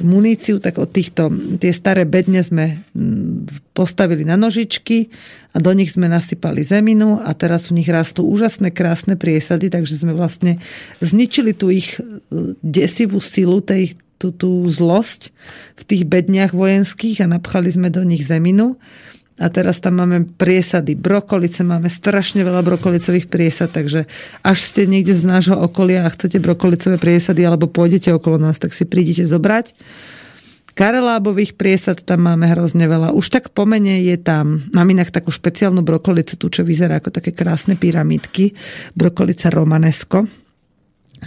muníciu, 0.00 0.56
tak 0.56 0.80
od 0.80 0.88
týchto, 0.88 1.28
tie 1.60 1.68
staré 1.76 2.08
bedne 2.08 2.40
sme 2.40 2.80
mm, 2.96 3.68
postavili 3.76 4.24
na 4.24 4.40
nožičky 4.40 5.12
a 5.52 5.60
do 5.60 5.76
nich 5.76 5.92
sme 5.92 6.08
nasypali 6.08 6.64
zeminu 6.64 7.20
a 7.20 7.36
teraz 7.36 7.68
v 7.68 7.84
nich 7.84 7.88
rastú 7.92 8.24
úžasné, 8.24 8.72
krásne 8.72 9.20
priesady, 9.20 9.68
takže 9.68 10.00
sme 10.00 10.16
vlastne 10.16 10.56
zničili 11.04 11.52
tú 11.52 11.68
ich 11.68 12.00
e, 12.00 12.56
desivú 12.64 13.20
silu, 13.20 13.60
tej, 13.60 14.00
tú, 14.16 14.32
tú 14.32 14.64
zlosť 14.64 15.28
v 15.76 15.82
tých 15.84 16.08
bedniach 16.08 16.56
vojenských 16.56 17.20
a 17.20 17.28
napchali 17.28 17.68
sme 17.68 17.92
do 17.92 18.00
nich 18.00 18.24
zeminu 18.24 18.80
a 19.40 19.48
teraz 19.48 19.80
tam 19.80 20.04
máme 20.04 20.28
priesady 20.36 20.92
brokolice, 20.92 21.64
máme 21.64 21.88
strašne 21.88 22.44
veľa 22.44 22.60
brokolicových 22.60 23.32
priesad, 23.32 23.72
takže 23.72 24.04
až 24.44 24.58
ste 24.60 24.84
niekde 24.84 25.16
z 25.16 25.24
nášho 25.24 25.56
okolia 25.56 26.04
a 26.04 26.12
chcete 26.12 26.36
brokolicové 26.36 27.00
priesady 27.00 27.40
alebo 27.40 27.64
pôjdete 27.64 28.12
okolo 28.12 28.36
nás, 28.36 28.60
tak 28.60 28.76
si 28.76 28.84
prídite 28.84 29.24
zobrať. 29.24 29.72
Karelábových 30.72 31.56
priesad 31.56 32.00
tam 32.00 32.24
máme 32.28 32.48
hrozne 32.48 32.88
veľa. 32.88 33.12
Už 33.12 33.28
tak 33.28 33.52
pomene 33.52 34.00
je 34.00 34.16
tam, 34.16 34.68
mám 34.72 34.88
inak 34.88 35.12
takú 35.12 35.28
špeciálnu 35.28 35.84
brokolicu, 35.84 36.40
tu 36.40 36.48
čo 36.48 36.64
vyzerá 36.64 37.00
ako 37.00 37.12
také 37.12 37.36
krásne 37.36 37.76
pyramidky, 37.76 38.56
brokolica 38.96 39.52
romanesko 39.52 40.28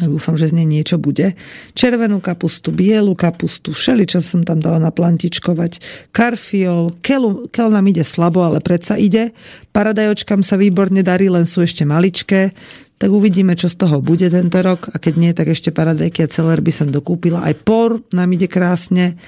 dúfam, 0.03 0.35
že 0.35 0.51
z 0.51 0.59
nej 0.59 0.67
niečo 0.67 0.99
bude. 0.99 1.39
Červenú 1.71 2.19
kapustu, 2.19 2.75
bielu 2.75 3.15
kapustu, 3.15 3.71
všeli, 3.71 4.03
čo 4.03 4.19
som 4.19 4.43
tam 4.43 4.59
dala 4.59 4.83
naplantičkovať, 4.83 5.79
karfiol, 6.11 6.91
kelu, 6.99 7.47
kel 7.47 7.71
nám 7.71 7.87
ide 7.87 8.03
slabo, 8.03 8.43
ale 8.43 8.59
predsa 8.59 8.99
ide. 8.99 9.31
Paradajočkám 9.71 10.43
sa 10.43 10.59
výborne 10.59 10.99
darí, 10.99 11.31
len 11.31 11.47
sú 11.47 11.63
ešte 11.63 11.87
maličké, 11.87 12.51
tak 12.95 13.11
uvidíme, 13.11 13.55
čo 13.59 13.67
z 13.67 13.75
toho 13.75 13.99
bude 13.99 14.27
tento 14.31 14.59
rok 14.63 14.91
a 14.91 14.99
keď 14.99 15.13
nie, 15.15 15.31
tak 15.35 15.51
ešte 15.51 15.71
paradajky 15.71 16.23
a 16.23 16.31
celer 16.31 16.63
by 16.63 16.71
som 16.71 16.87
dokúpila. 16.91 17.43
Aj 17.43 17.55
por 17.55 18.03
nám 18.15 18.31
ide 18.31 18.47
krásne. 18.47 19.19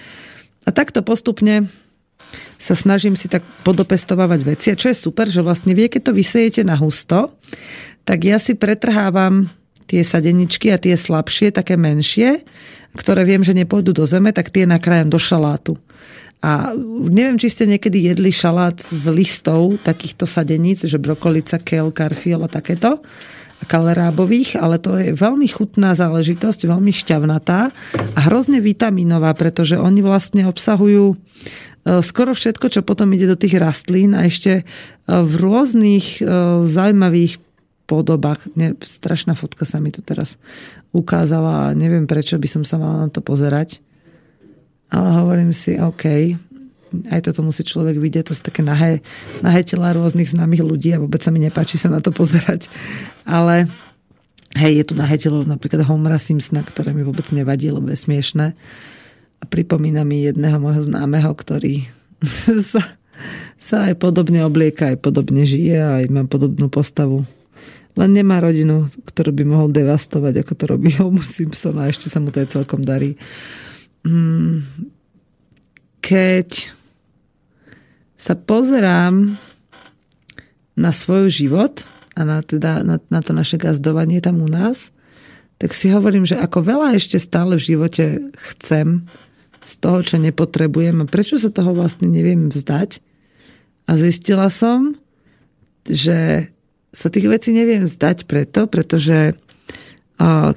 A 0.64 0.70
takto 0.72 1.04
postupne 1.04 1.68
sa 2.60 2.76
snažím 2.76 3.20
si 3.20 3.28
tak 3.28 3.44
podopestovávať 3.64 4.40
veci. 4.44 4.68
A 4.72 4.80
čo 4.80 4.92
je 4.92 4.98
super, 4.98 5.28
že 5.28 5.44
vlastne 5.44 5.76
vie, 5.76 5.92
keď 5.92 6.12
to 6.12 6.18
vysejete 6.18 6.62
na 6.64 6.80
husto, 6.80 7.36
tak 8.08 8.24
ja 8.24 8.40
si 8.40 8.56
pretrhávam 8.56 9.52
tie 9.88 10.04
sadeničky 10.04 10.70
a 10.70 10.78
tie 10.78 11.00
slabšie, 11.00 11.56
také 11.56 11.80
menšie, 11.80 12.44
ktoré 12.94 13.24
viem, 13.24 13.42
že 13.42 13.56
nepôjdu 13.56 13.96
do 13.96 14.04
zeme, 14.04 14.36
tak 14.36 14.52
tie 14.52 14.68
nakrájam 14.68 15.10
do 15.10 15.20
šalátu. 15.20 15.80
A 16.44 16.70
neviem, 17.10 17.42
či 17.42 17.50
ste 17.50 17.66
niekedy 17.66 18.14
jedli 18.14 18.30
šalát 18.30 18.78
z 18.78 19.10
listov 19.10 19.82
takýchto 19.82 20.30
sadeníc, 20.30 20.86
že 20.86 21.02
brokolica, 21.02 21.58
kel, 21.58 21.90
karfiol 21.90 22.46
a 22.46 22.50
takéto 22.52 23.02
kalerábových, 23.66 24.62
ale 24.62 24.78
to 24.78 24.94
je 25.02 25.18
veľmi 25.18 25.50
chutná 25.50 25.98
záležitosť, 25.98 26.70
veľmi 26.70 26.94
šťavnatá 26.94 27.74
a 28.14 28.20
hrozne 28.30 28.62
vitaminová, 28.62 29.34
pretože 29.34 29.82
oni 29.82 30.06
vlastne 30.06 30.46
obsahujú 30.46 31.06
e, 31.10 31.16
skoro 32.06 32.38
všetko, 32.38 32.70
čo 32.70 32.86
potom 32.86 33.10
ide 33.18 33.26
do 33.26 33.34
tých 33.34 33.58
rastlín 33.58 34.14
a 34.14 34.30
ešte 34.30 34.62
e, 34.62 34.64
v 35.10 35.34
rôznych 35.42 36.22
e, 36.22 36.30
zaujímavých 36.70 37.42
podobách. 37.88 38.44
Ne, 38.54 38.76
strašná 38.76 39.34
fotka 39.34 39.64
sa 39.64 39.80
mi 39.80 39.90
tu 39.90 40.04
teraz 40.04 40.36
ukázala 40.92 41.72
a 41.72 41.76
neviem, 41.76 42.06
prečo 42.06 42.36
by 42.36 42.48
som 42.52 42.64
sa 42.68 42.76
mala 42.76 43.08
na 43.08 43.10
to 43.10 43.24
pozerať. 43.24 43.80
Ale 44.92 45.08
hovorím 45.24 45.52
si, 45.56 45.80
OK, 45.80 46.36
aj 47.12 47.20
toto 47.28 47.44
musí 47.44 47.64
človek 47.64 48.00
vidieť, 48.00 48.32
to 48.32 48.36
sú 48.36 48.44
také 48.44 48.64
nahé, 48.64 49.04
nahé 49.44 49.64
tela 49.64 49.92
rôznych 49.92 50.32
známych 50.32 50.64
ľudí 50.64 50.96
a 50.96 51.02
vôbec 51.02 51.20
sa 51.20 51.32
mi 51.32 51.44
nepáči 51.44 51.76
sa 51.76 51.92
na 51.92 52.00
to 52.00 52.16
pozerať. 52.16 52.72
Ale 53.28 53.68
hej, 54.56 54.84
je 54.84 54.86
tu 54.88 54.94
nahé 54.96 55.20
telo 55.20 55.44
napríklad 55.44 55.84
Homera 55.84 56.20
Simpsona, 56.20 56.64
ktoré 56.64 56.96
mi 56.96 57.04
vôbec 57.04 57.28
nevadí, 57.36 57.68
lebo 57.68 57.92
je 57.92 58.00
smiešné. 58.00 58.56
A 59.38 59.44
pripomína 59.46 60.02
mi 60.08 60.26
jedného 60.26 60.58
môjho 60.58 60.82
známeho, 60.88 61.30
ktorý 61.36 61.86
sa, 62.72 62.96
sa 63.60 63.78
aj 63.92 64.00
podobne 64.00 64.48
oblieka, 64.48 64.96
aj 64.96 65.04
podobne 65.04 65.44
žije, 65.44 65.78
aj 65.78 66.04
má 66.10 66.24
podobnú 66.26 66.72
postavu. 66.72 67.28
Len 67.98 68.12
nemá 68.14 68.38
rodinu, 68.38 68.86
ktorú 69.10 69.34
by 69.34 69.44
mohol 69.44 69.74
devastovať, 69.74 70.46
ako 70.46 70.54
to 70.54 70.64
robí 70.70 70.94
Homer 71.02 71.26
Simpson 71.26 71.82
a 71.82 71.90
ešte 71.90 72.08
sa 72.08 72.22
mu 72.22 72.30
to 72.30 72.46
aj 72.46 72.54
celkom 72.54 72.86
darí. 72.86 73.18
Hmm, 74.06 74.64
keď 76.00 76.70
sa 78.18 78.38
pozerám 78.38 79.36
na 80.78 80.92
svoj 80.94 81.34
život 81.34 81.90
a 82.14 82.22
na, 82.22 82.46
teda, 82.46 82.86
na, 82.86 83.02
na 83.10 83.20
to 83.26 83.34
naše 83.34 83.58
gazdovanie 83.58 84.22
tam 84.22 84.46
u 84.46 84.50
nás, 84.50 84.94
tak 85.58 85.74
si 85.74 85.90
hovorím, 85.90 86.26
že 86.26 86.38
ako 86.38 86.62
veľa 86.62 86.94
ešte 86.94 87.18
stále 87.18 87.58
v 87.58 87.66
živote 87.74 88.30
chcem 88.54 89.10
z 89.58 89.72
toho, 89.82 90.06
čo 90.06 90.22
nepotrebujem 90.22 91.02
a 91.02 91.10
prečo 91.10 91.42
sa 91.42 91.50
toho 91.50 91.74
vlastne 91.74 92.10
neviem 92.10 92.54
vzdať. 92.54 93.02
A 93.90 93.98
zistila 93.98 94.54
som, 94.54 94.94
že 95.90 96.52
sa 96.98 97.14
tých 97.14 97.30
vecí 97.30 97.54
neviem 97.54 97.86
vzdať 97.86 98.26
preto, 98.26 98.66
pretože 98.66 99.38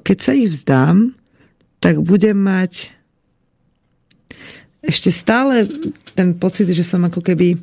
keď 0.01 0.17
sa 0.17 0.33
ich 0.33 0.49
vzdám, 0.49 1.13
tak 1.85 2.01
budem 2.01 2.41
mať 2.41 2.97
ešte 4.81 5.13
stále 5.13 5.69
ten 6.17 6.33
pocit, 6.33 6.73
že 6.73 6.81
som 6.81 7.05
ako 7.05 7.21
keby 7.21 7.61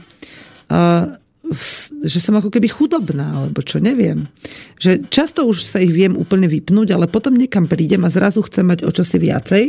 že 2.04 2.20
som 2.20 2.36
ako 2.36 2.52
keby 2.52 2.68
chudobná, 2.68 3.32
alebo 3.32 3.64
čo, 3.64 3.80
neviem. 3.80 4.28
Že 4.78 5.08
často 5.08 5.48
už 5.48 5.64
sa 5.64 5.80
ich 5.80 5.96
viem 5.96 6.12
úplne 6.14 6.46
vypnúť, 6.46 6.92
ale 6.92 7.08
potom 7.08 7.40
niekam 7.40 7.72
prídem 7.72 8.04
a 8.04 8.12
zrazu 8.12 8.44
chcem 8.44 8.68
mať 8.68 8.84
o 8.84 8.92
čosi 8.92 9.16
viacej. 9.16 9.64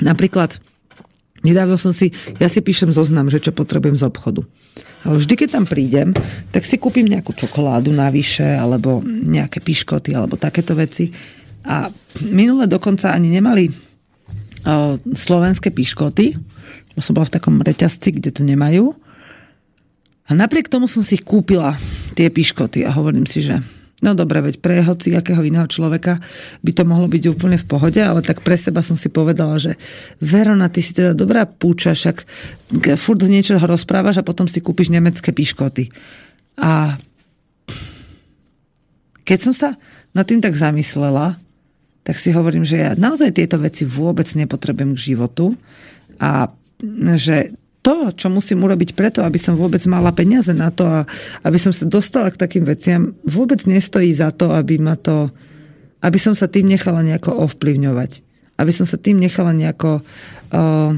Napríklad, 0.00 0.58
nedávno 1.46 1.78
som 1.78 1.94
si, 1.94 2.10
ja 2.42 2.50
si 2.50 2.58
píšem 2.58 2.90
zoznam, 2.90 3.30
že 3.30 3.38
čo 3.38 3.54
potrebujem 3.54 3.94
z 3.94 4.02
obchodu. 4.10 4.42
Ale 5.06 5.22
vždy, 5.22 5.34
keď 5.38 5.48
tam 5.54 5.64
prídem, 5.70 6.10
tak 6.50 6.66
si 6.66 6.82
kúpim 6.82 7.06
nejakú 7.06 7.30
čokoládu 7.30 7.94
navyše, 7.94 8.58
alebo 8.58 8.98
nejaké 9.06 9.62
piškoty, 9.62 10.18
alebo 10.18 10.34
takéto 10.34 10.74
veci. 10.74 11.14
A 11.62 11.86
minule 12.26 12.66
dokonca 12.66 13.14
ani 13.14 13.30
nemali 13.30 13.70
slovenské 15.14 15.70
piškoty. 15.70 16.34
Som 16.98 17.14
bola 17.14 17.30
v 17.30 17.34
takom 17.38 17.62
reťazci, 17.62 18.18
kde 18.18 18.34
to 18.34 18.42
nemajú. 18.42 18.98
A 20.26 20.34
napriek 20.34 20.66
tomu 20.66 20.90
som 20.90 21.06
si 21.06 21.22
kúpila, 21.22 21.78
tie 22.18 22.26
piškoty. 22.26 22.82
A 22.82 22.90
hovorím 22.90 23.30
si, 23.30 23.46
že 23.46 23.62
no 24.04 24.12
dobre, 24.12 24.44
veď 24.44 24.60
pre 24.60 24.84
hoci 24.84 25.16
akého 25.16 25.40
iného 25.40 25.64
človeka 25.64 26.20
by 26.60 26.72
to 26.76 26.82
mohlo 26.84 27.08
byť 27.08 27.24
úplne 27.32 27.56
v 27.56 27.68
pohode, 27.68 28.00
ale 28.00 28.20
tak 28.20 28.44
pre 28.44 28.56
seba 28.58 28.84
som 28.84 28.98
si 28.98 29.08
povedala, 29.08 29.56
že 29.56 29.80
Verona, 30.20 30.68
ty 30.68 30.84
si 30.84 30.92
teda 30.92 31.16
dobrá 31.16 31.48
púča, 31.48 31.96
však 31.96 32.28
furt 33.00 33.20
niečo 33.24 33.56
rozprávaš 33.56 34.20
a 34.20 34.26
potom 34.26 34.44
si 34.44 34.60
kúpiš 34.60 34.92
nemecké 34.92 35.32
piškoty. 35.32 35.88
A 36.60 37.00
keď 39.26 39.38
som 39.42 39.54
sa 39.56 39.68
nad 40.12 40.24
tým 40.28 40.38
tak 40.38 40.54
zamyslela, 40.54 41.40
tak 42.06 42.22
si 42.22 42.30
hovorím, 42.30 42.62
že 42.62 42.78
ja 42.78 42.90
naozaj 42.94 43.34
tieto 43.34 43.58
veci 43.58 43.82
vôbec 43.82 44.30
nepotrebujem 44.30 44.94
k 44.94 45.04
životu 45.12 45.58
a 46.22 46.46
že 47.18 47.50
to, 47.86 48.10
čo 48.10 48.26
musím 48.26 48.66
urobiť 48.66 48.98
preto, 48.98 49.22
aby 49.22 49.38
som 49.38 49.54
vôbec 49.54 49.78
mala 49.86 50.10
peniaze 50.10 50.50
na 50.50 50.74
to 50.74 50.82
a 50.90 51.06
aby 51.46 51.54
som 51.54 51.70
sa 51.70 51.86
dostala 51.86 52.34
k 52.34 52.40
takým 52.42 52.66
veciam, 52.66 53.14
vôbec 53.22 53.62
nestojí 53.62 54.10
za 54.10 54.34
to, 54.34 54.50
aby 54.50 54.82
ma 54.82 54.98
to, 54.98 55.30
aby 56.02 56.18
som 56.18 56.34
sa 56.34 56.50
tým 56.50 56.66
nechala 56.66 57.06
nejako 57.06 57.46
ovplyvňovať. 57.46 58.26
Aby 58.58 58.72
som 58.74 58.90
sa 58.90 58.98
tým 58.98 59.22
nechala 59.22 59.54
nejako 59.54 60.02
uh, 60.50 60.90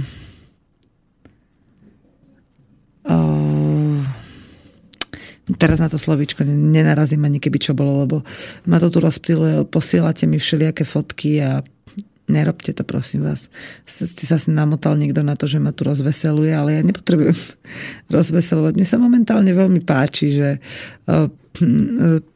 uh, 3.05 4.01
teraz 5.61 5.80
na 5.80 5.93
to 5.93 6.01
slovičko 6.01 6.45
nenarazím 6.49 7.24
ani 7.28 7.36
keby 7.36 7.61
čo 7.61 7.76
bolo, 7.76 8.05
lebo 8.05 8.16
ma 8.64 8.80
to 8.80 8.89
tu 8.89 9.05
rozptýluje, 9.05 9.68
posielate 9.68 10.24
mi 10.24 10.41
všelijaké 10.41 10.89
fotky 10.89 11.45
a 11.45 11.61
nerobte 12.29 12.76
to, 12.76 12.85
prosím 12.85 13.26
vás. 13.26 13.49
Ste 13.89 14.24
sa 14.29 14.37
si 14.37 14.53
namotal 14.53 14.95
niekto 14.95 15.24
na 15.24 15.35
to, 15.35 15.49
že 15.49 15.59
ma 15.59 15.72
tu 15.72 15.89
rozveseluje, 15.89 16.53
ale 16.53 16.79
ja 16.79 16.83
nepotrebujem 16.85 17.35
rozveselovať. 18.16 18.72
Mne 18.76 18.87
sa 18.87 18.99
momentálne 19.01 19.53
veľmi 19.57 19.81
páči, 19.83 20.37
že 20.37 20.49
e, 20.57 20.59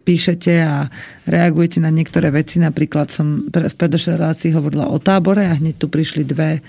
píšete 0.03 0.53
a 0.65 0.89
reagujete 1.29 1.79
na 1.79 1.93
niektoré 1.93 2.33
veci. 2.33 2.59
Napríklad 2.59 3.13
som 3.13 3.47
v 3.47 3.77
predošlej 3.77 4.19
relácii 4.19 4.51
hovorila 4.57 4.89
o 4.89 4.99
tábore 4.99 5.47
a 5.47 5.55
hneď 5.55 5.79
tu 5.79 5.87
prišli 5.93 6.25
dve 6.25 6.59
e, 6.59 6.61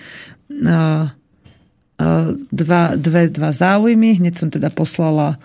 e, 0.67 2.07
dva, 2.51 2.84
dve, 2.99 3.24
dva 3.32 3.49
záujmy. 3.49 4.19
Hneď 4.21 4.34
som 4.36 4.51
teda 4.51 4.69
poslala 4.69 5.39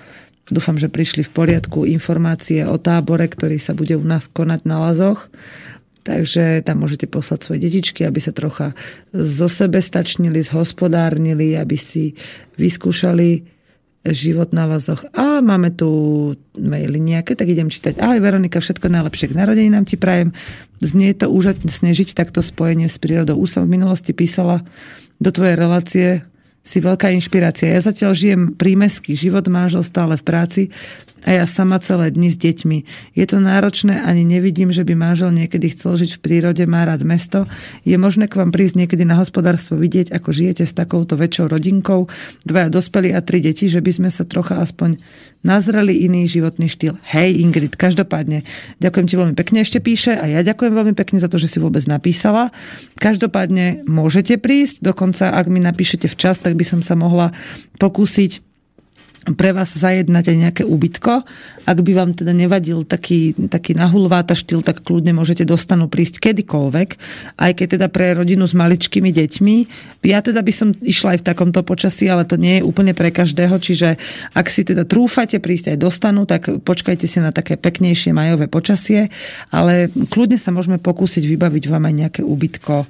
Dúfam, 0.48 0.80
že 0.80 0.88
prišli 0.88 1.28
v 1.28 1.34
poriadku 1.36 1.84
informácie 1.84 2.64
o 2.64 2.80
tábore, 2.80 3.28
ktorý 3.28 3.60
sa 3.60 3.76
bude 3.76 3.92
u 4.00 4.04
nás 4.04 4.32
konať 4.32 4.64
na 4.64 4.80
Lazoch. 4.80 5.28
Takže 6.08 6.64
tam 6.64 6.80
môžete 6.80 7.04
poslať 7.04 7.44
svoje 7.44 7.68
detičky, 7.68 8.08
aby 8.08 8.16
sa 8.16 8.32
trocha 8.32 8.72
zo 9.12 9.44
sebe 9.44 9.84
stačnili, 9.84 10.40
zhospodárnili, 10.40 11.52
aby 11.52 11.76
si 11.76 12.16
vyskúšali 12.56 13.44
život 14.08 14.56
na 14.56 14.64
lazoch. 14.64 15.04
A 15.12 15.44
máme 15.44 15.68
tu 15.68 16.32
maily 16.56 16.96
nejaké, 16.96 17.36
tak 17.36 17.52
idem 17.52 17.68
čítať. 17.68 18.00
Ahoj 18.00 18.24
Veronika, 18.24 18.56
všetko 18.56 18.88
najlepšie 18.88 19.28
k 19.28 19.36
narodeninám 19.36 19.84
ti 19.84 20.00
prajem. 20.00 20.32
Znie 20.80 21.12
to 21.12 21.28
úžasne 21.28 21.92
žiť 21.92 22.16
takto 22.16 22.40
spojenie 22.40 22.88
s 22.88 22.96
prírodou. 22.96 23.36
Už 23.36 23.60
som 23.60 23.68
v 23.68 23.76
minulosti 23.76 24.16
písala 24.16 24.64
do 25.20 25.28
tvojej 25.28 25.60
relácie 25.60 26.08
si 26.62 26.78
veľká 26.84 27.08
inšpirácia. 27.16 27.72
Ja 27.72 27.80
zatiaľ 27.80 28.12
žijem 28.12 28.42
prímesky, 28.52 29.16
život 29.16 29.48
manžel 29.48 29.80
stále 29.80 30.20
v 30.20 30.24
práci 30.26 30.62
a 31.26 31.34
ja 31.34 31.44
sama 31.50 31.82
celé 31.82 32.14
dni 32.14 32.30
s 32.30 32.38
deťmi. 32.38 32.78
Je 33.18 33.24
to 33.26 33.42
náročné, 33.42 33.98
ani 34.00 34.22
nevidím, 34.22 34.70
že 34.70 34.86
by 34.86 34.94
manžel 34.94 35.34
niekedy 35.34 35.74
chcel 35.74 35.98
žiť 35.98 36.18
v 36.18 36.22
prírode, 36.22 36.62
má 36.70 36.86
rád 36.86 37.02
mesto. 37.02 37.50
Je 37.82 37.98
možné 37.98 38.30
k 38.30 38.38
vám 38.38 38.54
prísť 38.54 38.86
niekedy 38.86 39.02
na 39.02 39.18
hospodárstvo 39.18 39.74
vidieť, 39.74 40.14
ako 40.14 40.30
žijete 40.30 40.62
s 40.62 40.76
takouto 40.76 41.18
väčšou 41.18 41.50
rodinkou, 41.50 42.06
dvaja 42.46 42.70
dospelí 42.70 43.10
a 43.10 43.20
tri 43.24 43.42
deti, 43.42 43.66
že 43.66 43.82
by 43.82 43.90
sme 43.98 44.08
sa 44.14 44.22
trocha 44.22 44.62
aspoň 44.62 45.00
nazreli 45.42 46.02
iný 46.06 46.26
životný 46.26 46.66
štýl. 46.66 46.98
Hej 47.14 47.38
Ingrid, 47.42 47.78
každopádne 47.78 48.42
ďakujem 48.82 49.06
ti 49.06 49.14
veľmi 49.14 49.34
pekne 49.38 49.62
ešte 49.62 49.78
píše 49.78 50.18
a 50.18 50.26
ja 50.26 50.42
ďakujem 50.42 50.74
veľmi 50.74 50.94
pekne 50.98 51.22
za 51.22 51.30
to, 51.30 51.38
že 51.38 51.50
si 51.50 51.58
vôbec 51.62 51.82
napísala. 51.86 52.50
Každopádne 52.98 53.86
môžete 53.86 54.38
prísť, 54.38 54.82
dokonca 54.82 55.30
ak 55.30 55.46
mi 55.46 55.62
napíšete 55.62 56.10
včas, 56.10 56.42
tak 56.48 56.56
by 56.56 56.64
som 56.64 56.80
sa 56.80 56.96
mohla 56.96 57.36
pokúsiť 57.76 58.48
pre 59.36 59.52
vás 59.52 59.76
zajednať 59.76 60.24
aj 60.32 60.36
nejaké 60.36 60.62
ubytko. 60.64 61.26
Ak 61.68 61.78
by 61.84 61.92
vám 61.92 62.16
teda 62.16 62.32
nevadil 62.32 62.86
taký, 62.88 63.36
taký 63.36 63.76
nahulváta 63.76 64.32
štýl, 64.32 64.64
tak 64.64 64.80
kľudne 64.80 65.12
môžete 65.12 65.44
dostanú 65.44 65.90
prísť 65.90 66.22
kedykoľvek, 66.22 66.88
aj 67.36 67.52
keď 67.52 67.66
teda 67.76 67.86
pre 67.92 68.16
rodinu 68.16 68.48
s 68.48 68.56
maličkými 68.56 69.12
deťmi. 69.12 69.56
Ja 70.08 70.24
teda 70.24 70.40
by 70.40 70.52
som 70.54 70.68
išla 70.72 71.18
aj 71.18 71.20
v 71.20 71.28
takomto 71.28 71.60
počasí, 71.60 72.08
ale 72.08 72.24
to 72.24 72.40
nie 72.40 72.60
je 72.60 72.66
úplne 72.66 72.96
pre 72.96 73.12
každého, 73.12 73.60
čiže 73.60 74.00
ak 74.32 74.46
si 74.48 74.64
teda 74.64 74.88
trúfate 74.88 75.36
prísť 75.42 75.76
aj 75.76 75.78
dostanú, 75.82 76.24
tak 76.24 76.48
počkajte 76.64 77.04
si 77.04 77.20
na 77.20 77.34
také 77.34 77.60
peknejšie 77.60 78.16
majové 78.16 78.48
počasie, 78.48 79.12
ale 79.52 79.92
kľudne 79.92 80.40
sa 80.40 80.54
môžeme 80.54 80.80
pokúsiť 80.80 81.28
vybaviť 81.28 81.64
vám 81.68 81.84
aj 81.84 81.94
nejaké 81.94 82.20
ubytko 82.24 82.88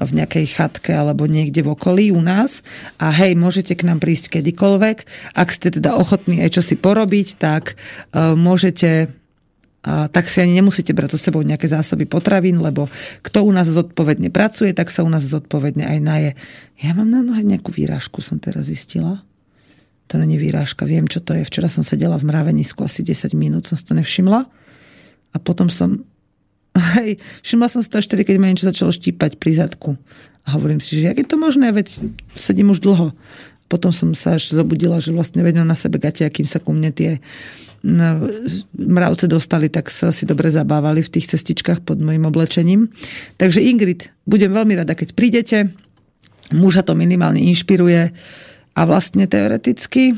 v 0.00 0.10
nejakej 0.22 0.46
chatke 0.52 0.92
alebo 0.92 1.24
niekde 1.24 1.64
v 1.64 1.72
okolí 1.72 2.12
u 2.12 2.20
nás 2.20 2.60
a 3.00 3.12
hej, 3.12 3.36
môžete 3.36 3.76
k 3.76 3.86
nám 3.88 4.00
prísť 4.00 4.40
kedykoľvek. 4.40 4.96
Ak 5.32 5.48
ste 5.52 5.72
teda 5.72 5.96
ochotní 5.96 6.40
aj 6.44 6.60
čo 6.60 6.62
si 6.62 6.76
porobiť, 6.76 7.28
tak 7.40 7.76
uh, 8.12 8.36
môžete 8.36 9.12
tak 9.86 10.26
si 10.26 10.42
ani 10.42 10.58
nemusíte 10.58 10.90
brať 10.90 11.14
so 11.14 11.30
sebou 11.30 11.46
nejaké 11.46 11.70
zásoby 11.70 12.10
potravín, 12.10 12.58
lebo 12.58 12.90
kto 13.22 13.46
u 13.46 13.54
nás 13.54 13.70
zodpovedne 13.70 14.34
pracuje, 14.34 14.74
tak 14.74 14.90
sa 14.90 15.06
u 15.06 15.10
nás 15.10 15.22
zodpovedne 15.22 15.86
aj 15.86 15.98
naje. 16.02 16.30
Ja 16.82 16.90
mám 16.90 17.06
na 17.06 17.22
nohe 17.22 17.46
nejakú 17.46 17.70
výrážku, 17.70 18.18
som 18.18 18.42
teraz 18.42 18.66
zistila. 18.66 19.22
To 20.10 20.18
není 20.18 20.38
výrážka, 20.42 20.90
viem, 20.90 21.06
čo 21.06 21.22
to 21.22 21.38
je. 21.38 21.46
Včera 21.46 21.70
som 21.70 21.86
sedela 21.86 22.18
v 22.18 22.26
mravenisku 22.26 22.82
asi 22.82 23.06
10 23.06 23.30
minút, 23.38 23.70
som 23.70 23.78
si 23.78 23.86
to 23.86 23.94
nevšimla. 23.94 24.40
A 25.34 25.36
potom 25.38 25.70
som... 25.70 26.02
Hej, 26.76 27.16
všimla 27.40 27.68
som 27.72 27.80
si 27.80 27.88
to 27.88 27.96
až 27.96 28.06
keď 28.06 28.36
ma 28.36 28.52
niečo 28.52 28.68
začalo 28.68 28.92
štípať 28.92 29.40
pri 29.40 29.52
zadku. 29.56 29.96
A 30.46 30.54
hovorím 30.54 30.78
si, 30.78 31.00
že 31.00 31.08
jak 31.10 31.18
je 31.18 31.26
to 31.26 31.40
možné, 31.40 31.72
veď 31.72 32.04
sedím 32.36 32.70
už 32.70 32.84
dlho. 32.84 33.16
Potom 33.66 33.90
som 33.90 34.14
sa 34.14 34.38
až 34.38 34.54
zobudila, 34.54 35.02
že 35.02 35.10
vlastne 35.10 35.42
vedem 35.42 35.66
na 35.66 35.74
sebe 35.74 35.98
gate, 35.98 36.22
akým 36.22 36.46
sa 36.46 36.62
ku 36.62 36.70
mne 36.70 36.94
tie 36.94 37.18
mravce 38.76 39.26
dostali, 39.26 39.70
tak 39.70 39.90
sa 39.90 40.14
si 40.14 40.26
dobre 40.26 40.50
zabávali 40.50 41.02
v 41.02 41.12
tých 41.18 41.34
cestičkách 41.34 41.82
pod 41.82 41.98
mojim 41.98 42.26
oblečením. 42.26 42.90
Takže 43.38 43.62
Ingrid, 43.62 44.10
budem 44.26 44.54
veľmi 44.54 44.74
rada, 44.78 44.94
keď 44.94 45.14
prídete. 45.14 45.58
Muža 46.54 46.86
to 46.86 46.94
minimálne 46.94 47.42
inšpiruje 47.42 48.14
a 48.76 48.80
vlastne 48.86 49.26
teoreticky 49.26 50.14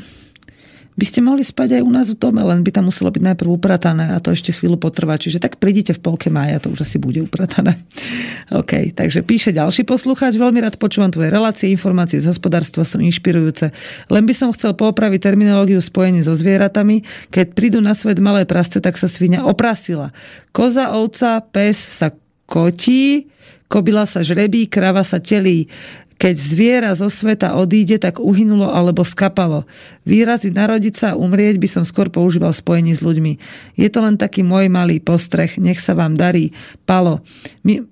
by 0.99 1.05
ste 1.07 1.23
mohli 1.23 1.47
spať 1.47 1.79
aj 1.79 1.81
u 1.87 1.91
nás 1.95 2.11
v 2.11 2.19
dome, 2.19 2.43
len 2.43 2.59
by 2.59 2.75
tam 2.75 2.91
muselo 2.91 3.07
byť 3.07 3.23
najprv 3.23 3.47
upratané 3.47 4.11
a 4.11 4.19
to 4.19 4.35
ešte 4.35 4.51
chvíľu 4.51 4.75
potrvá. 4.75 5.15
Čiže 5.15 5.39
tak 5.39 5.55
prídite 5.55 5.95
v 5.95 6.03
polke 6.03 6.27
mája, 6.27 6.59
to 6.59 6.75
už 6.75 6.83
asi 6.83 6.99
bude 6.99 7.23
upratané. 7.23 7.79
OK, 8.59 8.91
takže 8.91 9.23
píše 9.23 9.55
ďalší 9.55 9.87
poslucháč. 9.87 10.35
Veľmi 10.35 10.59
rád 10.59 10.75
počúvam 10.75 11.07
tvoje 11.07 11.31
relácie, 11.31 11.71
informácie 11.71 12.19
z 12.19 12.27
hospodárstva 12.27 12.83
sú 12.83 12.99
inšpirujúce. 12.99 13.71
Len 14.11 14.23
by 14.27 14.33
som 14.35 14.51
chcel 14.51 14.75
poopraviť 14.75 15.23
terminológiu 15.23 15.79
spojení 15.79 16.19
so 16.19 16.35
zvieratami. 16.35 17.07
Keď 17.31 17.55
prídu 17.55 17.79
na 17.79 17.95
svet 17.95 18.19
malé 18.19 18.43
prasce, 18.43 18.83
tak 18.83 18.99
sa 18.99 19.07
svinia 19.07 19.47
oprasila. 19.47 20.11
Koza, 20.51 20.91
ovca, 20.91 21.39
pes 21.39 21.79
sa 21.79 22.11
kotí, 22.43 23.31
kobila 23.71 24.03
sa 24.03 24.25
žrebí, 24.25 24.67
krava 24.67 25.07
sa 25.07 25.23
telí. 25.23 25.71
Keď 26.19 26.35
zviera 26.35 26.91
zo 26.99 27.07
sveta 27.07 27.55
odíde, 27.55 27.95
tak 27.95 28.19
uhynulo 28.19 28.67
alebo 28.67 29.07
skapalo. 29.07 29.63
Výrazy 30.03 30.51
narodiť 30.51 30.93
sa 30.99 31.07
a 31.15 31.19
umrieť 31.19 31.55
by 31.55 31.67
som 31.71 31.87
skôr 31.87 32.11
používal 32.11 32.51
spojení 32.51 32.91
s 32.91 32.99
ľuďmi. 32.99 33.39
Je 33.79 33.87
to 33.87 34.03
len 34.03 34.19
taký 34.19 34.43
môj 34.43 34.67
malý 34.67 34.99
postreh. 34.99 35.55
Nech 35.55 35.79
sa 35.79 35.95
vám 35.95 36.19
darí. 36.19 36.51
Palo. 36.83 37.23
My... 37.63 37.87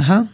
Aha. 0.00 0.32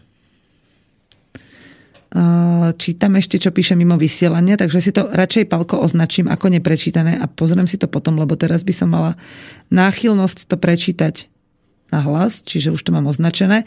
Čítam 2.76 3.16
ešte, 3.16 3.40
čo 3.40 3.51
píše 3.51 3.72
mimo 3.72 3.97
vysielania, 3.97 4.61
takže 4.61 4.84
si 4.84 4.93
to 4.93 5.09
radšej 5.09 5.49
palko 5.49 5.80
označím 5.80 6.28
ako 6.28 6.53
neprečítané 6.53 7.16
a 7.16 7.24
pozriem 7.24 7.64
si 7.64 7.80
to 7.80 7.88
potom, 7.88 8.20
lebo 8.20 8.36
teraz 8.36 8.61
by 8.62 8.74
som 8.76 8.93
mala 8.93 9.16
náchylnosť 9.72 10.45
to 10.45 10.61
prečítať 10.61 11.32
na 11.88 12.05
hlas, 12.05 12.45
čiže 12.45 12.68
už 12.68 12.84
to 12.84 12.93
mám 12.93 13.09
označené. 13.09 13.64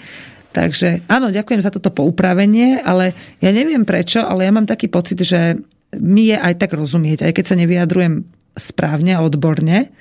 Takže 0.56 1.04
áno, 1.12 1.36
ďakujem 1.36 1.60
za 1.60 1.68
toto 1.68 1.92
poupravenie, 1.92 2.80
ale 2.80 3.12
ja 3.44 3.52
neviem 3.52 3.84
prečo, 3.84 4.24
ale 4.24 4.48
ja 4.48 4.56
mám 4.56 4.64
taký 4.64 4.88
pocit, 4.88 5.20
že 5.20 5.60
mi 6.00 6.32
je 6.32 6.40
aj 6.40 6.64
tak 6.64 6.72
rozumieť, 6.72 7.28
aj 7.28 7.34
keď 7.36 7.46
sa 7.46 7.60
nevyjadrujem 7.60 8.24
správne 8.56 9.20
a 9.20 9.24
odborne 9.24 9.92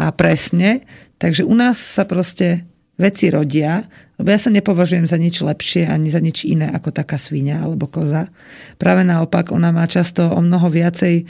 a 0.00 0.08
presne. 0.16 0.88
Takže 1.20 1.44
u 1.44 1.52
nás 1.52 1.76
sa 1.76 2.08
proste 2.08 2.64
veci 2.96 3.28
rodia, 3.28 3.84
lebo 4.16 4.28
ja 4.32 4.40
sa 4.40 4.48
nepovažujem 4.48 5.04
za 5.04 5.20
nič 5.20 5.44
lepšie 5.44 5.84
ani 5.84 6.08
za 6.08 6.20
nič 6.20 6.48
iné 6.48 6.72
ako 6.72 6.96
taká 6.96 7.20
svinia 7.20 7.60
alebo 7.60 7.84
koza. 7.84 8.32
Práve 8.80 9.04
naopak, 9.04 9.52
ona 9.52 9.68
má 9.68 9.84
často 9.84 10.32
o 10.32 10.40
mnoho 10.40 10.72
viacej 10.72 11.28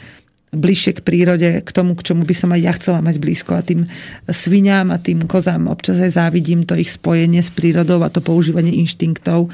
bližšie 0.50 0.98
k 0.98 1.04
prírode, 1.06 1.50
k 1.62 1.70
tomu, 1.70 1.94
k 1.94 2.10
čomu 2.10 2.26
by 2.26 2.34
som 2.34 2.50
aj 2.50 2.60
ja 2.60 2.72
chcela 2.74 2.98
mať 2.98 3.22
blízko. 3.22 3.54
A 3.54 3.62
tým 3.62 3.86
sviniam 4.26 4.90
a 4.90 4.98
tým 4.98 5.24
kozám 5.30 5.70
občas 5.70 6.02
aj 6.02 6.18
závidím 6.18 6.66
to 6.66 6.74
ich 6.74 6.90
spojenie 6.90 7.38
s 7.38 7.54
prírodou 7.54 8.02
a 8.02 8.10
to 8.10 8.18
používanie 8.18 8.74
inštinktov. 8.82 9.50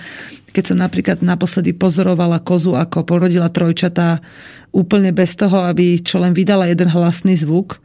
Keď 0.57 0.65
som 0.73 0.81
napríklad 0.81 1.21
naposledy 1.21 1.77
pozorovala 1.77 2.41
kozu, 2.41 2.81
ako 2.81 3.05
porodila 3.05 3.53
trojčatá 3.53 4.25
úplne 4.73 5.13
bez 5.13 5.37
toho, 5.37 5.69
aby 5.69 6.01
čo 6.01 6.17
len 6.17 6.33
vydala 6.33 6.73
jeden 6.73 6.89
hlasný 6.89 7.37
zvuk, 7.37 7.85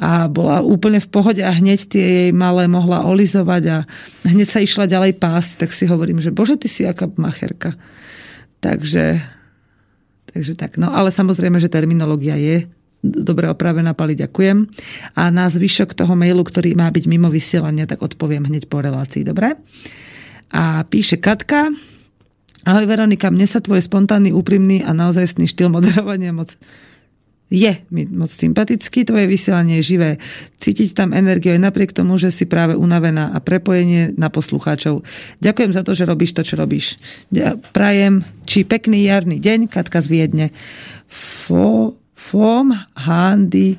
a 0.00 0.32
bola 0.32 0.64
úplne 0.64 0.96
v 0.96 1.12
pohode 1.12 1.44
a 1.44 1.52
hneď 1.52 1.80
tie 1.92 2.04
jej 2.08 2.30
malé 2.32 2.64
mohla 2.64 3.04
olizovať 3.04 3.62
a 3.68 3.76
hneď 4.24 4.48
sa 4.48 4.64
išla 4.64 4.88
ďalej 4.88 5.20
pásť, 5.20 5.60
tak 5.60 5.76
si 5.76 5.84
hovorím, 5.84 6.24
že 6.24 6.32
bože, 6.32 6.56
ty 6.56 6.72
si 6.72 6.88
aká 6.88 7.04
macherka. 7.20 7.76
Takže 8.64 9.20
Takže 10.30 10.54
tak. 10.54 10.78
No 10.78 10.94
ale 10.94 11.10
samozrejme, 11.10 11.58
že 11.58 11.72
terminológia 11.72 12.38
je 12.38 12.70
dobre 13.00 13.48
opravená, 13.48 13.96
Pali, 13.96 14.12
ďakujem. 14.14 14.68
A 15.16 15.22
na 15.32 15.48
zvyšok 15.48 15.96
toho 15.96 16.12
mailu, 16.14 16.44
ktorý 16.44 16.76
má 16.76 16.92
byť 16.92 17.04
mimo 17.08 17.32
vysielania, 17.32 17.88
tak 17.88 18.04
odpoviem 18.04 18.44
hneď 18.44 18.68
po 18.68 18.84
relácii, 18.84 19.24
dobre? 19.24 19.56
A 20.52 20.84
píše 20.84 21.16
Katka, 21.16 21.72
Ahoj 22.60 22.84
Veronika, 22.84 23.32
mne 23.32 23.48
sa 23.48 23.64
tvoj 23.64 23.80
spontánny, 23.80 24.36
úprimný 24.36 24.84
a 24.84 24.92
naozajstný 24.92 25.48
štýl 25.48 25.72
moderovania 25.72 26.28
moc 26.36 26.60
je 27.50 27.82
mi 27.90 28.06
moc 28.06 28.30
sympatický, 28.30 29.02
tvoje 29.02 29.26
vysielanie 29.26 29.82
je 29.82 29.98
živé. 29.98 30.10
Cítiť 30.62 30.94
tam 30.94 31.10
energiu 31.10 31.50
aj 31.58 31.66
napriek 31.66 31.90
tomu, 31.90 32.14
že 32.14 32.30
si 32.30 32.46
práve 32.46 32.78
unavená 32.78 33.34
a 33.34 33.42
prepojenie 33.42 34.14
na 34.14 34.30
poslucháčov. 34.30 35.02
Ďakujem 35.42 35.74
za 35.74 35.82
to, 35.82 35.92
že 35.92 36.06
robíš 36.06 36.32
to, 36.38 36.46
čo 36.46 36.54
robíš. 36.54 36.94
Prajem, 37.74 38.22
či 38.46 38.62
pekný 38.62 39.02
jarný 39.10 39.42
deň, 39.42 39.66
Katka 39.66 39.98
z 39.98 40.06
Viedne. 40.06 40.46
Fo, 41.10 41.98
fom, 42.14 42.70
handy, 42.94 43.74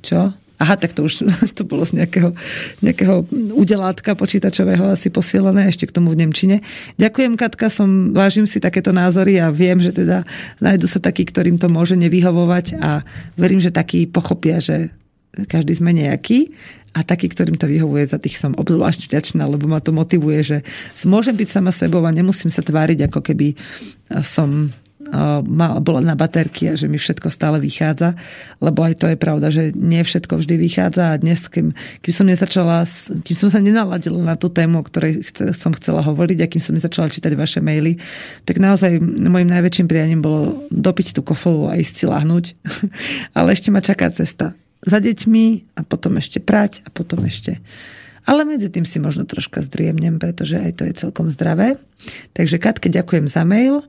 čo? 0.00 0.43
Aha, 0.54 0.78
tak 0.78 0.94
to 0.94 1.02
už 1.02 1.26
to 1.58 1.66
bolo 1.66 1.82
z 1.82 1.98
nejakého, 1.98 2.30
nejakého 2.78 3.26
udelátka 3.58 4.14
počítačového 4.14 4.94
asi 4.94 5.10
posielané 5.10 5.66
ešte 5.66 5.90
k 5.90 5.94
tomu 5.94 6.14
v 6.14 6.22
Nemčine. 6.22 6.62
Ďakujem, 6.94 7.34
Katka, 7.34 7.66
som, 7.66 8.14
vážim 8.14 8.46
si 8.46 8.62
takéto 8.62 8.94
názory 8.94 9.42
a 9.42 9.50
viem, 9.50 9.82
že 9.82 9.90
teda 9.90 10.22
nájdu 10.62 10.86
sa 10.86 11.02
takí, 11.02 11.26
ktorým 11.26 11.58
to 11.58 11.66
môže 11.66 11.98
nevyhovovať 11.98 12.78
a 12.78 13.02
verím, 13.34 13.58
že 13.58 13.74
takí 13.74 14.06
pochopia, 14.06 14.62
že 14.62 14.94
každý 15.50 15.74
sme 15.74 15.90
nejaký 15.90 16.54
a 16.94 17.02
taký, 17.02 17.26
ktorým 17.26 17.58
to 17.58 17.66
vyhovuje, 17.66 18.06
za 18.06 18.22
tých 18.22 18.38
som 18.38 18.54
obzvlášť 18.54 19.10
vďačná, 19.10 19.42
lebo 19.50 19.66
ma 19.66 19.82
to 19.82 19.90
motivuje, 19.90 20.38
že 20.46 20.58
môžem 21.02 21.34
byť 21.34 21.48
sama 21.50 21.74
sebou 21.74 22.06
a 22.06 22.14
nemusím 22.14 22.54
sa 22.54 22.62
tváriť, 22.62 23.10
ako 23.10 23.18
keby 23.18 23.58
som 24.22 24.70
bola 25.80 26.00
na 26.00 26.14
baterky 26.16 26.72
a 26.72 26.74
že 26.74 26.88
mi 26.88 26.96
všetko 26.96 27.28
stále 27.28 27.60
vychádza, 27.60 28.16
lebo 28.58 28.84
aj 28.84 28.94
to 29.00 29.06
je 29.12 29.18
pravda, 29.18 29.48
že 29.52 29.76
nie 29.76 30.00
všetko 30.00 30.40
vždy 30.40 30.54
vychádza 30.56 31.14
a 31.14 31.20
dnes, 31.20 31.46
kým, 31.48 31.76
kým 32.00 32.14
som 32.14 32.26
nezačala, 32.26 32.88
kým 33.22 33.36
som 33.36 33.48
sa 33.52 33.60
nenaladila 33.60 34.20
na 34.20 34.34
tú 34.34 34.48
tému, 34.48 34.80
o 34.80 34.86
ktorej 34.86 35.24
chce, 35.28 35.52
som 35.54 35.76
chcela 35.76 36.00
hovoriť 36.02 36.38
a 36.44 36.50
kým 36.50 36.62
som 36.62 36.74
nezačala 36.74 37.12
čítať 37.12 37.32
vaše 37.36 37.60
maily, 37.60 38.00
tak 38.48 38.58
naozaj 38.58 38.98
môjim 39.02 39.48
najväčším 39.50 39.86
prianím 39.86 40.24
bolo 40.24 40.66
dopiť 40.72 41.14
tú 41.14 41.20
kofolu 41.20 41.70
a 41.70 41.78
ísť 41.78 41.94
si 41.94 42.04
lahnúť. 42.08 42.44
Ale 43.36 43.52
ešte 43.52 43.68
ma 43.70 43.84
čaká 43.84 44.08
cesta 44.10 44.56
za 44.84 44.98
deťmi 45.00 45.76
a 45.78 45.80
potom 45.84 46.20
ešte 46.20 46.40
prať 46.40 46.84
a 46.84 46.88
potom 46.92 47.24
ešte 47.24 47.60
ale 48.24 48.48
medzi 48.48 48.72
tým 48.72 48.88
si 48.88 48.96
možno 48.96 49.28
troška 49.28 49.60
zdriemnem, 49.60 50.16
pretože 50.16 50.56
aj 50.56 50.80
to 50.80 50.82
je 50.88 50.96
celkom 50.96 51.28
zdravé. 51.28 51.76
Takže 52.32 52.56
Katke, 52.56 52.88
ďakujem 52.88 53.28
za 53.28 53.44
mail 53.44 53.84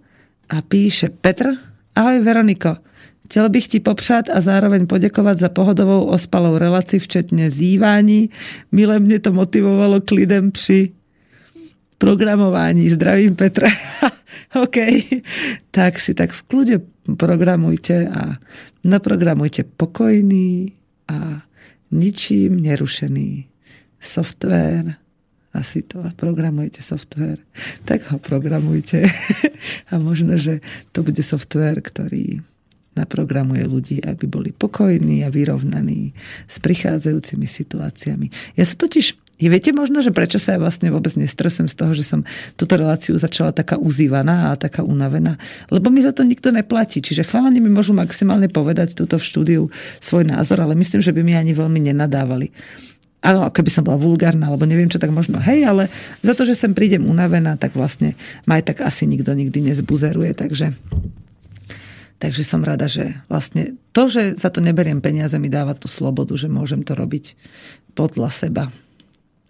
a 0.50 0.62
píše 0.62 1.10
Petr, 1.10 1.46
ahoj 1.96 2.20
Veroniko, 2.20 2.76
Chcel 3.26 3.50
bych 3.50 3.68
ti 3.68 3.80
popřát 3.80 4.30
a 4.30 4.42
zároveň 4.42 4.88
poděkovat 4.88 5.38
za 5.38 5.50
pohodovou 5.50 6.04
ospalou 6.04 6.58
relaci, 6.58 7.00
včetně 7.00 7.52
zývání. 7.52 8.30
Mile 8.72 9.00
mě 9.00 9.20
to 9.20 9.34
motivovalo 9.34 10.02
k 10.02 10.12
lidem 10.12 10.52
při 10.52 10.92
programování. 11.98 12.90
Zdravím 12.90 13.36
Petra. 13.36 13.68
OK. 14.64 14.76
Tak 15.72 16.00
si 16.00 16.14
tak 16.14 16.32
v 16.32 16.42
kľude 16.48 16.76
programujte 17.18 18.08
a 18.08 18.38
naprogramujte 18.86 19.66
pokojný 19.66 20.72
a 21.10 21.42
ničím 21.92 22.62
nerušený 22.62 23.46
software 24.00 25.05
asi 25.56 25.88
to 25.88 26.04
a 26.04 26.12
programujete 26.12 26.84
software, 26.84 27.40
tak 27.88 28.04
ho 28.12 28.20
programujte. 28.20 29.08
a 29.92 29.98
možno, 29.98 30.36
že 30.36 30.60
to 30.92 31.02
bude 31.02 31.24
software, 31.24 31.80
ktorý 31.80 32.44
naprogramuje 32.96 33.64
ľudí, 33.68 33.98
aby 34.04 34.26
boli 34.28 34.50
pokojní 34.56 35.28
a 35.28 35.30
vyrovnaní 35.32 36.16
s 36.48 36.64
prichádzajúcimi 36.64 37.44
situáciami. 37.44 38.56
Ja 38.56 38.64
sa 38.64 38.80
totiž 38.80 39.26
je, 39.36 39.52
viete 39.52 39.76
možno, 39.76 40.00
že 40.00 40.16
prečo 40.16 40.40
sa 40.40 40.56
ja 40.56 40.64
vlastne 40.64 40.88
vôbec 40.88 41.12
nestresujem 41.20 41.68
z 41.68 41.76
toho, 41.76 41.92
že 41.92 42.08
som 42.08 42.24
túto 42.56 42.80
reláciu 42.80 43.20
začala 43.20 43.52
taká 43.52 43.76
uzývaná 43.76 44.56
a 44.56 44.60
taká 44.60 44.80
unavená? 44.80 45.36
Lebo 45.68 45.92
mi 45.92 46.00
za 46.00 46.16
to 46.16 46.24
nikto 46.24 46.56
neplatí. 46.56 47.04
Čiže 47.04 47.28
chalani 47.28 47.60
mi 47.60 47.68
môžu 47.68 47.92
maximálne 47.92 48.48
povedať 48.48 48.96
túto 48.96 49.20
v 49.20 49.28
štúdiu 49.28 49.62
svoj 50.00 50.32
názor, 50.32 50.64
ale 50.64 50.80
myslím, 50.80 51.04
že 51.04 51.12
by 51.12 51.20
mi 51.20 51.36
ani 51.36 51.52
veľmi 51.52 51.84
nenadávali. 51.84 52.56
Áno, 53.26 53.50
keby 53.50 53.74
som 53.74 53.82
bola 53.82 53.98
vulgárna, 53.98 54.54
alebo 54.54 54.70
neviem 54.70 54.86
čo, 54.86 55.02
tak 55.02 55.10
možno 55.10 55.42
hej, 55.42 55.66
ale 55.66 55.90
za 56.22 56.38
to, 56.38 56.46
že 56.46 56.54
sem 56.54 56.78
prídem 56.78 57.10
unavená, 57.10 57.58
tak 57.58 57.74
vlastne 57.74 58.14
ma 58.46 58.62
aj 58.62 58.70
tak 58.70 58.78
asi 58.86 59.10
nikto 59.10 59.34
nikdy 59.34 59.74
nezbuzeruje, 59.74 60.38
takže 60.38 60.78
Takže 62.16 62.48
som 62.48 62.64
rada, 62.64 62.88
že 62.88 63.20
vlastne 63.28 63.76
to, 63.92 64.08
že 64.08 64.40
za 64.40 64.48
to 64.48 64.64
neberiem 64.64 65.04
peniaze, 65.04 65.36
mi 65.36 65.52
dáva 65.52 65.76
tú 65.76 65.92
slobodu, 65.92 66.32
že 66.40 66.48
môžem 66.48 66.80
to 66.80 66.96
robiť 66.96 67.36
podľa 67.92 68.32
seba. 68.32 68.64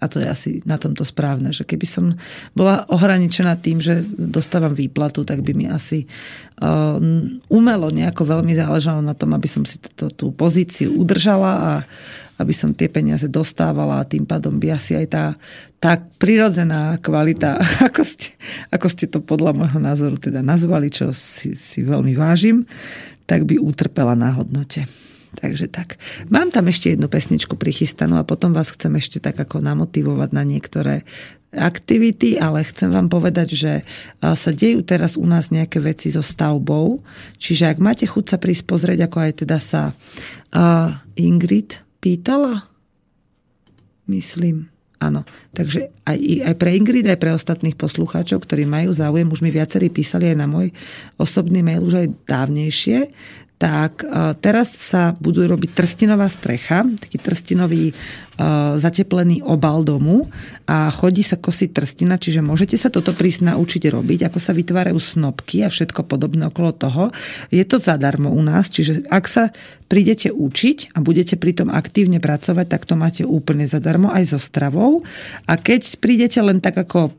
A 0.03 0.11
to 0.11 0.19
je 0.19 0.27
asi 0.27 0.51
na 0.67 0.75
tomto 0.75 1.07
správne, 1.07 1.55
že 1.55 1.63
keby 1.63 1.87
som 1.87 2.05
bola 2.51 2.83
ohraničená 2.91 3.55
tým, 3.55 3.79
že 3.79 4.03
dostávam 4.19 4.75
výplatu, 4.75 5.23
tak 5.23 5.39
by 5.39 5.55
mi 5.55 5.71
asi 5.71 6.03
uh, 6.59 6.99
umelo 7.47 7.87
nejako 7.87 8.27
veľmi 8.27 8.51
záležalo 8.51 8.99
na 8.99 9.15
tom, 9.15 9.31
aby 9.31 9.47
som 9.47 9.63
si 9.63 9.79
to, 9.79 10.11
tú 10.11 10.35
pozíciu 10.35 10.91
udržala 10.99 11.51
a 11.55 11.71
aby 12.35 12.51
som 12.51 12.75
tie 12.75 12.91
peniaze 12.91 13.31
dostávala 13.31 14.03
a 14.03 14.07
tým 14.07 14.27
pádom 14.27 14.59
by 14.59 14.75
asi 14.75 14.99
aj 14.99 15.07
tá, 15.07 15.25
tá 15.79 15.95
prirodzená 16.19 16.99
kvalita, 16.99 17.55
ako 17.87 18.03
ste, 18.03 18.35
ako 18.75 18.87
ste 18.91 19.05
to 19.07 19.23
podľa 19.23 19.55
môjho 19.55 19.79
názoru 19.79 20.19
teda 20.19 20.43
nazvali, 20.43 20.91
čo 20.91 21.15
si, 21.15 21.55
si 21.55 21.79
veľmi 21.87 22.11
vážim, 22.19 22.67
tak 23.23 23.47
by 23.47 23.57
utrpela 23.57 24.13
na 24.13 24.35
hodnote. 24.35 24.85
Takže 25.35 25.67
tak. 25.67 25.99
Mám 26.31 26.55
tam 26.55 26.71
ešte 26.71 26.95
jednu 26.95 27.11
pesničku 27.11 27.59
prichystanú 27.59 28.15
a 28.15 28.27
potom 28.27 28.55
vás 28.55 28.71
chcem 28.71 28.95
ešte 28.95 29.19
tak 29.19 29.35
ako 29.35 29.59
namotivovať 29.59 30.29
na 30.31 30.43
niektoré 30.47 31.03
aktivity, 31.55 32.35
ale 32.35 32.67
chcem 32.67 32.91
vám 32.91 33.07
povedať, 33.07 33.55
že 33.55 33.73
sa 34.19 34.51
dejú 34.51 34.83
teraz 34.83 35.15
u 35.15 35.23
nás 35.23 35.55
nejaké 35.55 35.79
veci 35.79 36.11
so 36.11 36.19
stavbou, 36.19 36.99
čiže 37.39 37.71
ak 37.71 37.79
máte 37.79 38.03
chuť 38.03 38.35
sa 38.35 38.37
prísť 38.37 38.63
pozrieť, 38.67 39.07
ako 39.07 39.17
aj 39.23 39.31
teda 39.47 39.57
sa 39.63 39.81
uh, 39.91 40.99
Ingrid 41.15 41.79
pýtala, 42.03 42.67
myslím, 44.11 44.67
Áno, 44.95 45.27
takže 45.51 45.91
aj, 46.07 46.17
aj 46.49 46.55
pre 46.55 46.71
Ingrid, 46.73 47.05
aj 47.05 47.19
pre 47.19 47.35
ostatných 47.35 47.75
poslucháčov, 47.75 48.41
ktorí 48.41 48.63
majú 48.63 48.95
záujem, 48.95 49.27
už 49.27 49.43
mi 49.43 49.51
viacerí 49.51 49.91
písali 49.91 50.31
aj 50.31 50.37
na 50.39 50.47
môj 50.47 50.71
osobný 51.19 51.59
mail 51.59 51.83
už 51.83 51.99
aj 51.99 52.07
dávnejšie, 52.23 53.11
tak 53.65 54.05
e, 54.05 54.37
teraz 54.37 54.77
sa 54.77 55.17
budú 55.17 55.41
robiť 55.49 55.73
trstinová 55.73 56.29
strecha, 56.29 56.85
taký 57.01 57.17
trstinový 57.17 57.89
zateplený 58.75 59.43
obal 59.47 59.87
domu 59.87 60.27
a 60.67 60.91
chodí 60.91 61.23
sa 61.23 61.39
kosiť 61.39 61.69
trstina, 61.71 62.19
čiže 62.19 62.43
môžete 62.43 62.75
sa 62.75 62.91
toto 62.91 63.15
prísť 63.15 63.47
naučiť 63.53 63.87
robiť, 63.87 64.27
ako 64.27 64.39
sa 64.41 64.51
vytvárajú 64.51 64.99
snopky 64.99 65.63
a 65.63 65.71
všetko 65.71 66.03
podobné 66.03 66.51
okolo 66.51 66.75
toho. 66.75 67.03
Je 67.53 67.63
to 67.63 67.79
zadarmo 67.79 68.33
u 68.33 68.41
nás, 68.43 68.67
čiže 68.67 69.07
ak 69.07 69.25
sa 69.29 69.43
prídete 69.85 70.33
učiť 70.33 70.97
a 70.97 70.99
budete 70.99 71.37
pritom 71.37 71.69
aktívne 71.69 72.17
pracovať, 72.17 72.65
tak 72.65 72.89
to 72.89 72.97
máte 72.97 73.21
úplne 73.21 73.69
zadarmo 73.69 74.09
aj 74.09 74.33
so 74.33 74.39
stravou. 74.41 75.05
A 75.45 75.61
keď 75.61 76.01
prídete 76.01 76.41
len 76.41 76.57
tak 76.57 76.73
ako, 76.81 77.13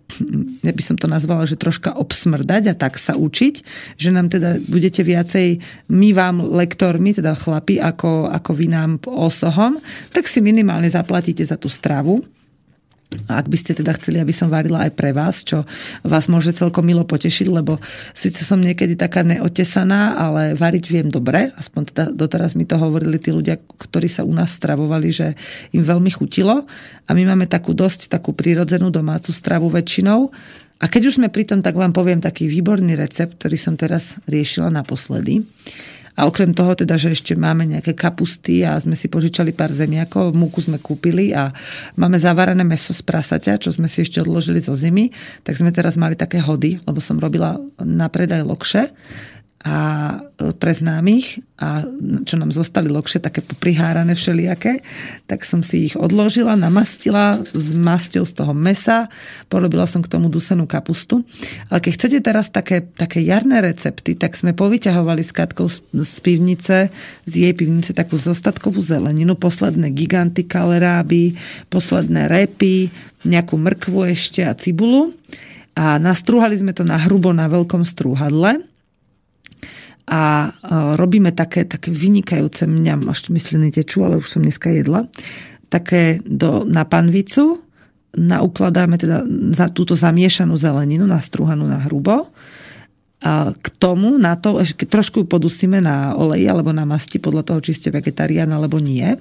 ja 0.67 0.73
by 0.75 0.83
som 0.83 0.99
to 0.99 1.07
nazvala, 1.07 1.47
že 1.47 1.55
troška 1.55 1.95
obsmrdať 1.95 2.75
a 2.75 2.75
tak 2.75 2.99
sa 2.99 3.15
učiť, 3.15 3.55
že 3.97 4.11
nám 4.11 4.35
teda 4.35 4.59
budete 4.67 5.07
viacej 5.07 5.63
my 5.95 6.11
vám 6.11 6.43
lektormi, 6.43 7.15
teda 7.15 7.39
chlapi, 7.39 7.79
ako, 7.79 8.35
ako 8.35 8.51
vy 8.59 8.67
nám 8.67 8.99
osohom, 9.07 9.79
tak 10.11 10.27
si 10.27 10.43
minimálne 10.43 10.91
zaplatíte 11.07 11.47
za 11.47 11.55
tú 11.55 11.71
stravu 11.71 12.27
ak 13.31 13.47
by 13.47 13.57
ste 13.57 13.73
teda 13.79 13.95
chceli, 13.97 14.19
aby 14.19 14.35
som 14.35 14.51
varila 14.51 14.83
aj 14.83 14.93
pre 14.99 15.15
vás, 15.15 15.47
čo 15.47 15.63
vás 16.03 16.27
môže 16.27 16.51
celkom 16.51 16.83
milo 16.83 17.07
potešiť, 17.07 17.47
lebo 17.49 17.79
síce 18.11 18.43
som 18.43 18.59
niekedy 18.59 18.99
taká 18.99 19.23
neotesaná, 19.23 20.19
ale 20.19 20.59
variť 20.59 20.85
viem 20.91 21.09
dobre, 21.09 21.55
aspoň 21.55 21.83
teda 21.95 22.05
doteraz 22.11 22.59
mi 22.59 22.67
to 22.67 22.75
hovorili 22.77 23.23
tí 23.23 23.31
ľudia, 23.31 23.63
ktorí 23.63 24.11
sa 24.11 24.27
u 24.27 24.35
nás 24.35 24.59
stravovali, 24.59 25.09
že 25.15 25.39
im 25.71 25.87
veľmi 25.87 26.11
chutilo 26.11 26.67
a 27.07 27.11
my 27.15 27.23
máme 27.31 27.47
takú 27.47 27.73
dosť 27.73 28.11
takú 28.11 28.35
prírodzenú 28.35 28.91
domácu 28.91 29.31
stravu 29.31 29.71
väčšinou. 29.71 30.35
A 30.77 30.93
keď 30.93 31.09
už 31.09 31.17
sme 31.23 31.33
pri 31.33 31.49
tom, 31.49 31.65
tak 31.65 31.73
vám 31.73 31.97
poviem 31.97 32.21
taký 32.21 32.51
výborný 32.51 33.01
recept, 33.01 33.41
ktorý 33.41 33.57
som 33.57 33.81
teraz 33.81 34.19
riešila 34.29 34.69
naposledy. 34.69 35.41
A 36.17 36.25
okrem 36.25 36.57
toho 36.57 36.73
teda, 36.73 36.97
že 36.97 37.13
ešte 37.13 37.37
máme 37.37 37.69
nejaké 37.69 37.93
kapusty 37.93 38.65
a 38.65 38.81
sme 38.81 38.97
si 38.97 39.13
požičali 39.13 39.53
pár 39.53 39.69
zemiakov, 39.69 40.33
múku 40.33 40.65
sme 40.65 40.81
kúpili 40.81 41.37
a 41.37 41.53
máme 42.01 42.17
zavarané 42.17 42.65
meso 42.65 42.97
z 42.97 43.05
prasaťa, 43.05 43.61
čo 43.61 43.71
sme 43.77 43.85
si 43.85 44.01
ešte 44.01 44.25
odložili 44.25 44.65
zo 44.65 44.73
zimy, 44.73 45.13
tak 45.45 45.61
sme 45.61 45.69
teraz 45.69 46.01
mali 46.01 46.17
také 46.17 46.41
hody, 46.41 46.81
lebo 46.89 46.99
som 47.05 47.21
robila 47.21 47.61
na 47.79 48.09
predaj 48.09 48.43
lokše 48.49 48.89
a 49.67 49.79
e, 50.39 50.55
pre 50.55 50.71
známych 50.71 51.43
a 51.59 51.83
čo 52.23 52.39
nám 52.39 52.55
zostali 52.55 52.87
lokše 52.87 53.19
také 53.19 53.43
poprihárané 53.43 54.15
všelijaké, 54.15 54.79
tak 55.27 55.43
som 55.43 55.67
si 55.67 55.91
ich 55.91 55.99
odložila, 55.99 56.55
namastila 56.55 57.43
s 57.43 57.75
masťou 57.75 58.23
z 58.23 58.33
toho 58.37 58.55
mesa, 58.55 59.11
porobila 59.51 59.83
som 59.91 60.07
k 60.07 60.13
tomu 60.13 60.31
dusenú 60.31 60.71
kapustu. 60.71 61.27
Ale 61.67 61.83
keď 61.83 61.93
chcete 61.99 62.19
teraz 62.23 62.47
také, 62.55 62.79
také 62.79 63.27
jarné 63.27 63.59
recepty, 63.59 64.15
tak 64.15 64.39
sme 64.39 64.55
povyťahovali 64.55 65.23
s 65.27 65.35
Katkou 65.35 65.67
z 65.73 66.15
pivnice, 66.23 66.95
z 67.27 67.33
jej 67.35 67.55
pivnice 67.57 67.91
takú 67.91 68.15
zostatkovú 68.15 68.79
zeleninu, 68.79 69.35
posledné 69.35 69.91
giganty 69.91 70.47
kaleráby, 70.47 71.35
posledné 71.75 72.31
repy, 72.31 72.95
nejakú 73.27 73.59
mrkvu 73.59 74.15
ešte 74.15 74.47
a 74.47 74.55
cibulu. 74.55 75.11
A 75.75 75.99
nastrúhali 75.99 76.55
sme 76.55 76.71
to 76.71 76.87
na 76.87 76.97
hrubo 77.03 77.35
na 77.35 77.51
veľkom 77.51 77.83
strúhadle 77.83 78.76
a 80.07 80.23
e, 80.47 80.51
robíme 80.95 81.35
také, 81.35 81.67
také 81.67 81.91
vynikajúce 81.91 82.65
mňam, 82.65 83.11
až 83.11 83.27
myslenie 83.35 83.75
tečú, 83.75 84.07
ale 84.07 84.23
už 84.23 84.39
som 84.39 84.43
dneska 84.43 84.71
jedla, 84.71 85.11
také 85.67 86.23
do, 86.23 86.63
na 86.63 86.87
panvicu, 86.87 87.67
naukladáme 88.17 88.97
teda 88.97 89.27
za 89.53 89.69
túto 89.69 89.99
zamiešanú 89.99 90.55
zeleninu, 90.57 91.05
nastrúhanú 91.05 91.69
na 91.69 91.83
hrubo. 91.85 92.33
A 93.21 93.51
k 93.53 93.67
tomu, 93.77 94.15
na 94.17 94.39
to, 94.39 94.63
trošku 94.63 95.25
ju 95.25 95.27
podusíme 95.27 95.83
na 95.83 96.15
oleji 96.15 96.47
alebo 96.47 96.71
na 96.71 96.87
masti, 96.87 97.19
podľa 97.19 97.43
toho, 97.43 97.59
či 97.61 97.75
ste 97.75 97.89
vegetarián 97.91 98.49
alebo 98.55 98.79
nie. 98.79 99.19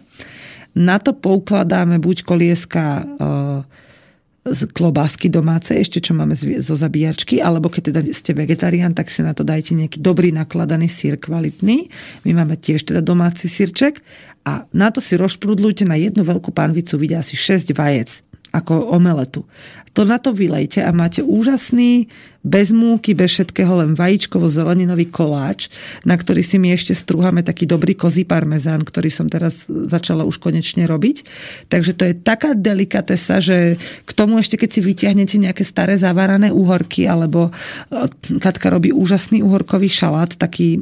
Na 0.78 1.02
to 1.02 1.18
poukladáme 1.18 1.98
buď 1.98 2.24
kolieska 2.24 2.84
e, 3.02 3.04
z 4.46 4.70
klobásky 4.70 5.26
domáce, 5.26 5.74
ešte 5.74 5.98
čo 5.98 6.14
máme 6.14 6.38
zo 6.38 6.76
zabíjačky, 6.78 7.42
alebo 7.42 7.66
keď 7.66 7.82
teda 7.90 8.02
ste 8.14 8.38
vegetarián, 8.38 8.94
tak 8.94 9.10
si 9.10 9.26
na 9.26 9.34
to 9.34 9.42
dajte 9.42 9.74
nejaký 9.74 9.98
dobrý 9.98 10.30
nakladaný 10.30 10.86
sír 10.86 11.18
kvalitný. 11.18 11.90
My 12.30 12.32
máme 12.38 12.54
tiež 12.62 12.86
teda 12.86 13.02
domáci 13.02 13.50
sírček 13.50 14.06
a 14.46 14.70
na 14.70 14.94
to 14.94 15.02
si 15.02 15.18
rozprudlujte 15.18 15.90
na 15.90 15.98
jednu 15.98 16.22
veľkú 16.22 16.54
panvicu, 16.54 16.94
vidia 17.02 17.26
asi 17.26 17.34
6 17.34 17.74
vajec 17.74 18.22
ako 18.56 18.96
omeletu. 18.96 19.44
To 19.96 20.04
na 20.04 20.20
to 20.20 20.36
vylejte 20.36 20.84
a 20.84 20.92
máte 20.92 21.24
úžasný, 21.24 22.12
bez 22.46 22.70
múky, 22.70 23.18
bez 23.18 23.34
všetkého, 23.34 23.82
len 23.82 23.98
vajíčkovo-zeleninový 23.98 25.10
koláč, 25.10 25.72
na 26.06 26.14
ktorý 26.14 26.46
si 26.46 26.62
my 26.62 26.78
ešte 26.78 26.94
strúhame 26.94 27.42
taký 27.42 27.66
dobrý 27.66 27.98
kozí 27.98 28.22
parmezán, 28.22 28.86
ktorý 28.86 29.10
som 29.10 29.26
teraz 29.26 29.66
začala 29.66 30.22
už 30.28 30.38
konečne 30.38 30.86
robiť. 30.86 31.26
Takže 31.74 31.98
to 31.98 32.04
je 32.06 32.14
taká 32.14 32.54
delikatesa, 32.54 33.42
že 33.42 33.82
k 34.06 34.12
tomu 34.14 34.38
ešte 34.38 34.62
keď 34.62 34.70
si 34.78 34.80
vyťahnete 34.86 35.36
nejaké 35.42 35.64
staré 35.66 35.98
zavarané 35.98 36.54
úhorky, 36.54 37.10
alebo 37.10 37.50
e, 37.90 38.12
Katka 38.38 38.70
robí 38.70 38.94
úžasný 38.94 39.42
úhorkový 39.42 39.90
šalát, 39.90 40.38
taký 40.38 40.78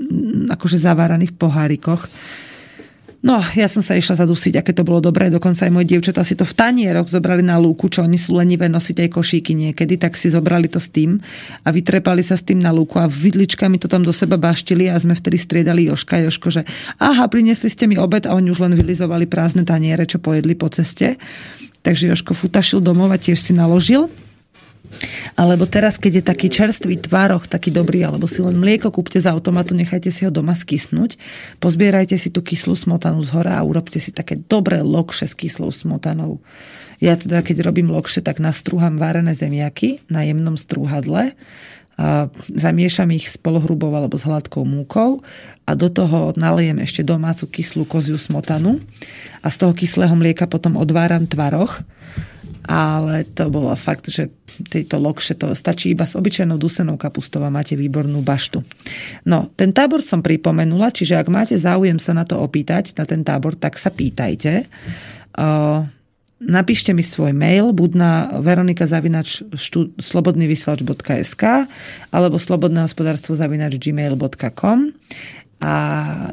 akože 0.51 0.76
zavaraný 0.76 1.32
v 1.32 1.38
pohárikoch, 1.39 2.11
No, 3.24 3.39
ja 3.55 3.71
som 3.71 3.80
sa 3.80 3.95
išla 3.95 4.19
zadusiť, 4.19 4.59
aké 4.59 4.76
to 4.76 4.84
bolo 4.84 4.99
dobré. 4.99 5.32
Dokonca 5.32 5.63
aj 5.63 5.71
moje 5.71 5.95
dievčatá 5.95 6.28
si 6.28 6.36
to 6.36 6.43
v 6.43 6.59
tanieroch 6.59 7.07
zobrali 7.07 7.39
na 7.39 7.55
lúku, 7.55 7.88
čo 7.88 8.03
oni 8.03 8.19
sú 8.19 8.36
lenivé 8.36 8.67
nosiť 8.67 8.99
aj 8.99 9.09
košíky 9.15 9.55
niekedy, 9.55 9.95
tak 9.95 10.19
si 10.19 10.28
zobrali 10.28 10.67
to 10.67 10.76
s 10.76 10.91
tým 10.91 11.24
a 11.63 11.71
vytrepali 11.71 12.19
sa 12.19 12.36
s 12.36 12.43
tým 12.43 12.59
na 12.59 12.76
lúku 12.76 12.99
a 12.99 13.07
vidličkami 13.07 13.80
to 13.80 13.88
tam 13.88 14.03
do 14.03 14.11
seba 14.11 14.36
baštili 14.36 14.91
a 14.91 14.99
sme 14.99 15.15
vtedy 15.15 15.39
striedali 15.39 15.88
Joška 15.88 16.19
Joško, 16.19 16.51
že 16.51 16.61
aha, 16.99 17.32
priniesli 17.32 17.71
ste 17.71 17.88
mi 17.88 17.95
obed 17.95 18.28
a 18.28 18.36
oni 18.36 18.51
už 18.51 18.59
len 18.59 18.76
vylizovali 18.76 19.24
prázdne 19.24 19.63
taniere, 19.63 20.03
čo 20.03 20.19
pojedli 20.19 20.59
po 20.59 20.67
ceste. 20.67 21.15
Takže 21.80 22.11
Joško 22.11 22.36
futašil 22.36 22.84
domov 22.84 23.07
a 23.07 23.15
tiež 23.15 23.39
si 23.39 23.55
naložil. 23.55 24.11
Alebo 25.33 25.65
teraz, 25.65 25.97
keď 25.97 26.21
je 26.21 26.23
taký 26.23 26.47
čerstvý 26.47 27.01
tvároch, 27.01 27.49
taký 27.49 27.73
dobrý, 27.73 28.05
alebo 28.05 28.29
si 28.29 28.39
len 28.39 28.55
mlieko 28.57 28.93
kúpte 28.93 29.17
z 29.19 29.27
automatu, 29.27 29.73
nechajte 29.73 30.13
si 30.13 30.23
ho 30.23 30.31
doma 30.31 30.53
skysnúť, 30.53 31.17
pozbierajte 31.57 32.15
si 32.15 32.29
tú 32.29 32.45
kyslú 32.45 32.77
smotanu 32.77 33.21
z 33.25 33.29
hora 33.33 33.59
a 33.59 33.65
urobte 33.65 33.97
si 33.97 34.13
také 34.13 34.37
dobré 34.37 34.79
lokše 34.85 35.25
s 35.27 35.35
kyslou 35.35 35.73
smotanou. 35.73 36.39
Ja 37.01 37.19
teda, 37.19 37.43
keď 37.43 37.65
robím 37.65 37.91
lokše, 37.91 38.23
tak 38.23 38.39
nastrúham 38.39 38.95
várené 38.95 39.35
zemiaky 39.35 40.05
na 40.07 40.23
jemnom 40.23 40.55
strúhadle, 40.55 41.35
a 41.93 42.25
zamiešam 42.49 43.13
ich 43.13 43.29
s 43.29 43.37
polohrubou 43.37 43.93
alebo 43.93 44.17
s 44.17 44.25
hladkou 44.25 44.65
múkou 44.65 45.21
a 45.69 45.77
do 45.77 45.93
toho 45.93 46.33
nalejem 46.33 46.81
ešte 46.81 47.05
domácu 47.05 47.45
kyslú 47.45 47.85
koziu 47.85 48.17
smotanu 48.17 48.81
a 49.45 49.47
z 49.53 49.55
toho 49.61 49.77
kyslého 49.77 50.17
mlieka 50.17 50.49
potom 50.49 50.73
odváram 50.73 51.29
tvaroch 51.29 51.85
ale 52.64 53.28
to 53.28 53.51
bolo 53.51 53.76
fakt, 53.76 54.07
že 54.07 54.32
tejto 54.70 55.01
lokše 55.01 55.36
to 55.36 55.51
stačí 55.51 55.91
iba 55.91 56.07
s 56.07 56.16
obyčajnou 56.16 56.55
dusenou 56.55 56.95
kapustou 56.95 57.43
a 57.43 57.51
máte 57.51 57.76
výbornú 57.76 58.24
baštu. 58.24 58.64
No, 59.28 59.51
ten 59.57 59.76
tábor 59.76 59.99
som 59.99 60.24
pripomenula, 60.24 60.93
čiže 60.93 61.20
ak 61.20 61.28
máte 61.28 61.55
záujem 61.59 61.99
sa 61.99 62.16
na 62.16 62.24
to 62.24 62.39
opýtať, 62.39 62.95
na 62.95 63.03
ten 63.03 63.26
tábor, 63.26 63.59
tak 63.59 63.76
sa 63.76 63.91
pýtajte. 63.91 64.70
Uh, 65.34 65.89
napíšte 66.43 66.91
mi 66.91 67.03
svoj 67.03 67.32
mail, 67.32 67.72
buď 67.72 67.91
na 67.95 68.11
veronikazavinač 68.43 69.43
slobodnyvysielač.sk 69.99 71.43
alebo 72.11 72.36
slobodné 72.38 72.84
hospodárstvo 72.84 73.34
zavinač 73.34 73.80
gmail.com 73.80 74.91
a 75.64 75.74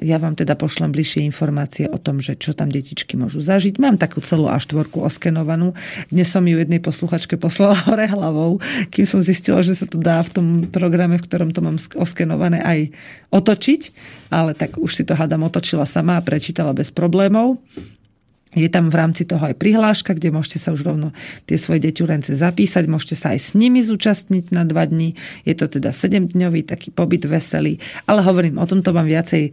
ja 0.03 0.19
vám 0.19 0.35
teda 0.35 0.59
pošlem 0.59 0.91
bližšie 0.91 1.23
informácie 1.23 1.87
o 1.87 2.03
tom, 2.03 2.19
že 2.19 2.35
čo 2.35 2.51
tam 2.51 2.67
detičky 2.67 3.15
môžu 3.15 3.39
zažiť. 3.39 3.79
Mám 3.79 3.95
takú 4.03 4.19
celú 4.19 4.51
A4 4.51 4.91
oskenovanú. 4.91 5.79
Dnes 6.11 6.27
som 6.27 6.43
ju 6.43 6.59
jednej 6.59 6.83
posluchačke 6.83 7.39
poslala 7.39 7.79
hore 7.87 8.11
hlavou, 8.11 8.59
kým 8.91 9.07
som 9.07 9.23
zistila, 9.23 9.63
že 9.63 9.79
sa 9.79 9.87
to 9.87 10.03
dá 10.03 10.19
v 10.27 10.35
tom 10.35 10.47
programe, 10.67 11.15
v 11.15 11.23
ktorom 11.31 11.55
to 11.55 11.63
mám 11.63 11.79
oskenované 11.95 12.59
aj 12.59 12.91
otočiť, 13.31 13.95
ale 14.35 14.59
tak 14.59 14.83
už 14.83 14.99
si 14.99 15.07
to 15.07 15.15
hádam 15.15 15.47
otočila 15.47 15.87
sama 15.87 16.19
a 16.19 16.27
prečítala 16.27 16.75
bez 16.75 16.91
problémov. 16.91 17.63
Je 18.51 18.67
tam 18.67 18.91
v 18.91 18.99
rámci 18.99 19.23
toho 19.23 19.47
aj 19.47 19.55
prihláška, 19.63 20.11
kde 20.11 20.35
môžete 20.35 20.59
sa 20.59 20.75
už 20.75 20.83
rovno 20.83 21.15
tie 21.47 21.55
svoje 21.55 21.87
deťurence 21.87 22.35
zapísať, 22.35 22.91
môžete 22.91 23.15
sa 23.15 23.31
aj 23.31 23.39
s 23.39 23.51
nimi 23.55 23.79
zúčastniť 23.79 24.51
na 24.51 24.67
dva 24.67 24.91
dní. 24.91 25.15
Je 25.47 25.55
to 25.55 25.71
teda 25.71 25.95
7-dňový 25.95 26.67
taký 26.67 26.91
pobyt 26.91 27.23
veselý, 27.31 27.79
ale 28.11 28.27
hovorím, 28.27 28.59
o 28.59 28.67
tomto 28.67 28.91
vám 28.91 29.07
viacej 29.07 29.43
e, 29.47 29.53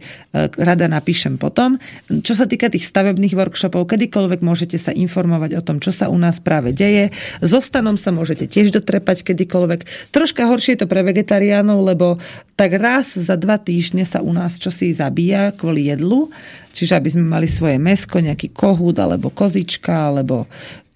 rada 0.58 0.90
napíšem 0.90 1.38
potom. 1.38 1.78
Čo 2.10 2.34
sa 2.34 2.50
týka 2.50 2.66
tých 2.74 2.90
stavebných 2.90 3.38
workshopov, 3.38 3.86
kedykoľvek 3.86 4.42
môžete 4.42 4.74
sa 4.74 4.90
informovať 4.90 5.54
o 5.54 5.62
tom, 5.62 5.78
čo 5.78 5.94
sa 5.94 6.10
u 6.10 6.18
nás 6.18 6.42
práve 6.42 6.74
deje. 6.74 7.14
Zostanom 7.38 7.94
sa 7.94 8.10
môžete 8.10 8.50
tiež 8.50 8.74
dotrepať 8.74 9.22
kedykoľvek. 9.22 10.10
Troška 10.10 10.50
horšie 10.50 10.74
je 10.74 10.80
to 10.82 10.90
pre 10.90 11.06
vegetariánov, 11.06 11.86
lebo 11.86 12.18
tak 12.58 12.74
raz 12.74 13.14
za 13.14 13.38
dva 13.38 13.62
týždne 13.62 14.02
sa 14.02 14.18
u 14.18 14.34
nás 14.34 14.58
čosi 14.58 14.90
zabíja 14.90 15.54
kvôli 15.54 15.86
jedlu 15.86 16.34
Čiže 16.78 16.94
aby 16.94 17.10
sme 17.10 17.26
mali 17.26 17.50
svoje 17.50 17.74
mesko, 17.74 18.22
nejaký 18.22 18.54
kohút 18.54 19.02
alebo 19.02 19.34
kozička 19.34 20.14
alebo 20.14 20.46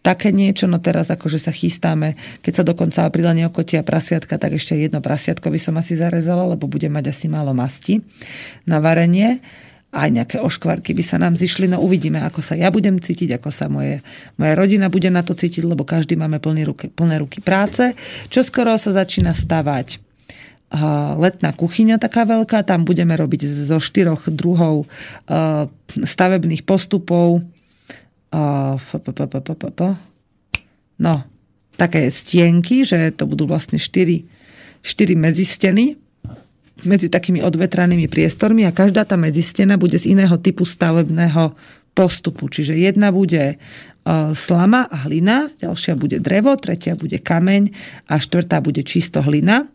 také 0.03 0.31
niečo, 0.31 0.71
no 0.71 0.79
teraz 0.79 1.11
akože 1.11 1.43
sa 1.43 1.51
chystáme, 1.51 2.15
keď 2.43 2.53
sa 2.55 2.65
dokonca 2.67 3.03
apríla 3.03 3.35
neokotia 3.35 3.83
prasiatka, 3.87 4.39
tak 4.39 4.55
ešte 4.59 4.79
jedno 4.79 5.03
prasiatko 5.03 5.51
by 5.51 5.59
som 5.59 5.75
asi 5.79 5.99
zarezala, 5.99 6.47
lebo 6.47 6.71
bude 6.71 6.87
mať 6.87 7.11
asi 7.11 7.27
málo 7.27 7.51
masti 7.51 7.99
na 8.63 8.79
varenie. 8.79 9.43
Aj 9.93 10.09
nejaké 10.09 10.41
oškvarky 10.41 10.95
by 10.95 11.05
sa 11.05 11.21
nám 11.21 11.35
zišli, 11.37 11.69
no 11.69 11.83
uvidíme, 11.83 12.23
ako 12.25 12.41
sa 12.41 12.57
ja 12.57 12.73
budem 12.73 12.97
cítiť, 12.97 13.43
ako 13.43 13.51
sa 13.53 13.67
moje, 13.69 14.01
moja 14.41 14.55
rodina 14.55 14.87
bude 14.89 15.11
na 15.11 15.21
to 15.21 15.35
cítiť, 15.37 15.67
lebo 15.67 15.83
každý 15.83 16.15
máme 16.17 16.39
plný 16.39 16.63
ruky, 16.65 16.87
plné 16.89 17.21
ruky 17.21 17.45
práce. 17.45 17.93
Čo 18.31 18.41
skoro 18.47 18.73
sa 18.79 18.95
začína 18.95 19.35
stavať 19.35 20.12
letná 21.21 21.53
kuchyňa 21.53 22.01
taká 22.01 22.25
veľká, 22.25 22.65
tam 22.65 22.89
budeme 22.89 23.13
robiť 23.13 23.45
zo 23.69 23.77
štyroch 23.77 24.33
druhov 24.33 24.89
stavebných 25.93 26.65
postupov. 26.65 27.45
No, 30.97 31.15
také 31.77 32.09
stienky, 32.09 32.89
že 32.89 33.13
to 33.13 33.29
budú 33.29 33.45
vlastne 33.45 33.77
štyri, 33.77 34.25
štyri 34.81 35.13
medzisteny 35.13 36.01
medzi 36.89 37.13
takými 37.13 37.45
odvetranými 37.45 38.09
priestormi 38.09 38.65
a 38.65 38.73
každá 38.73 39.05
tá 39.05 39.21
medzistena 39.21 39.77
bude 39.77 40.01
z 40.01 40.17
iného 40.17 40.35
typu 40.41 40.65
stavebného 40.65 41.53
postupu. 41.93 42.49
Čiže 42.49 42.81
jedna 42.81 43.13
bude 43.13 43.61
slama 44.33 44.91
a 44.91 45.07
hlina, 45.07 45.47
ďalšia 45.63 45.95
bude 45.95 46.19
drevo, 46.19 46.59
tretia 46.59 46.99
bude 46.99 47.23
kameň 47.23 47.71
a 48.11 48.19
štvrtá 48.19 48.59
bude 48.59 48.83
čisto 48.83 49.23
hlina. 49.23 49.71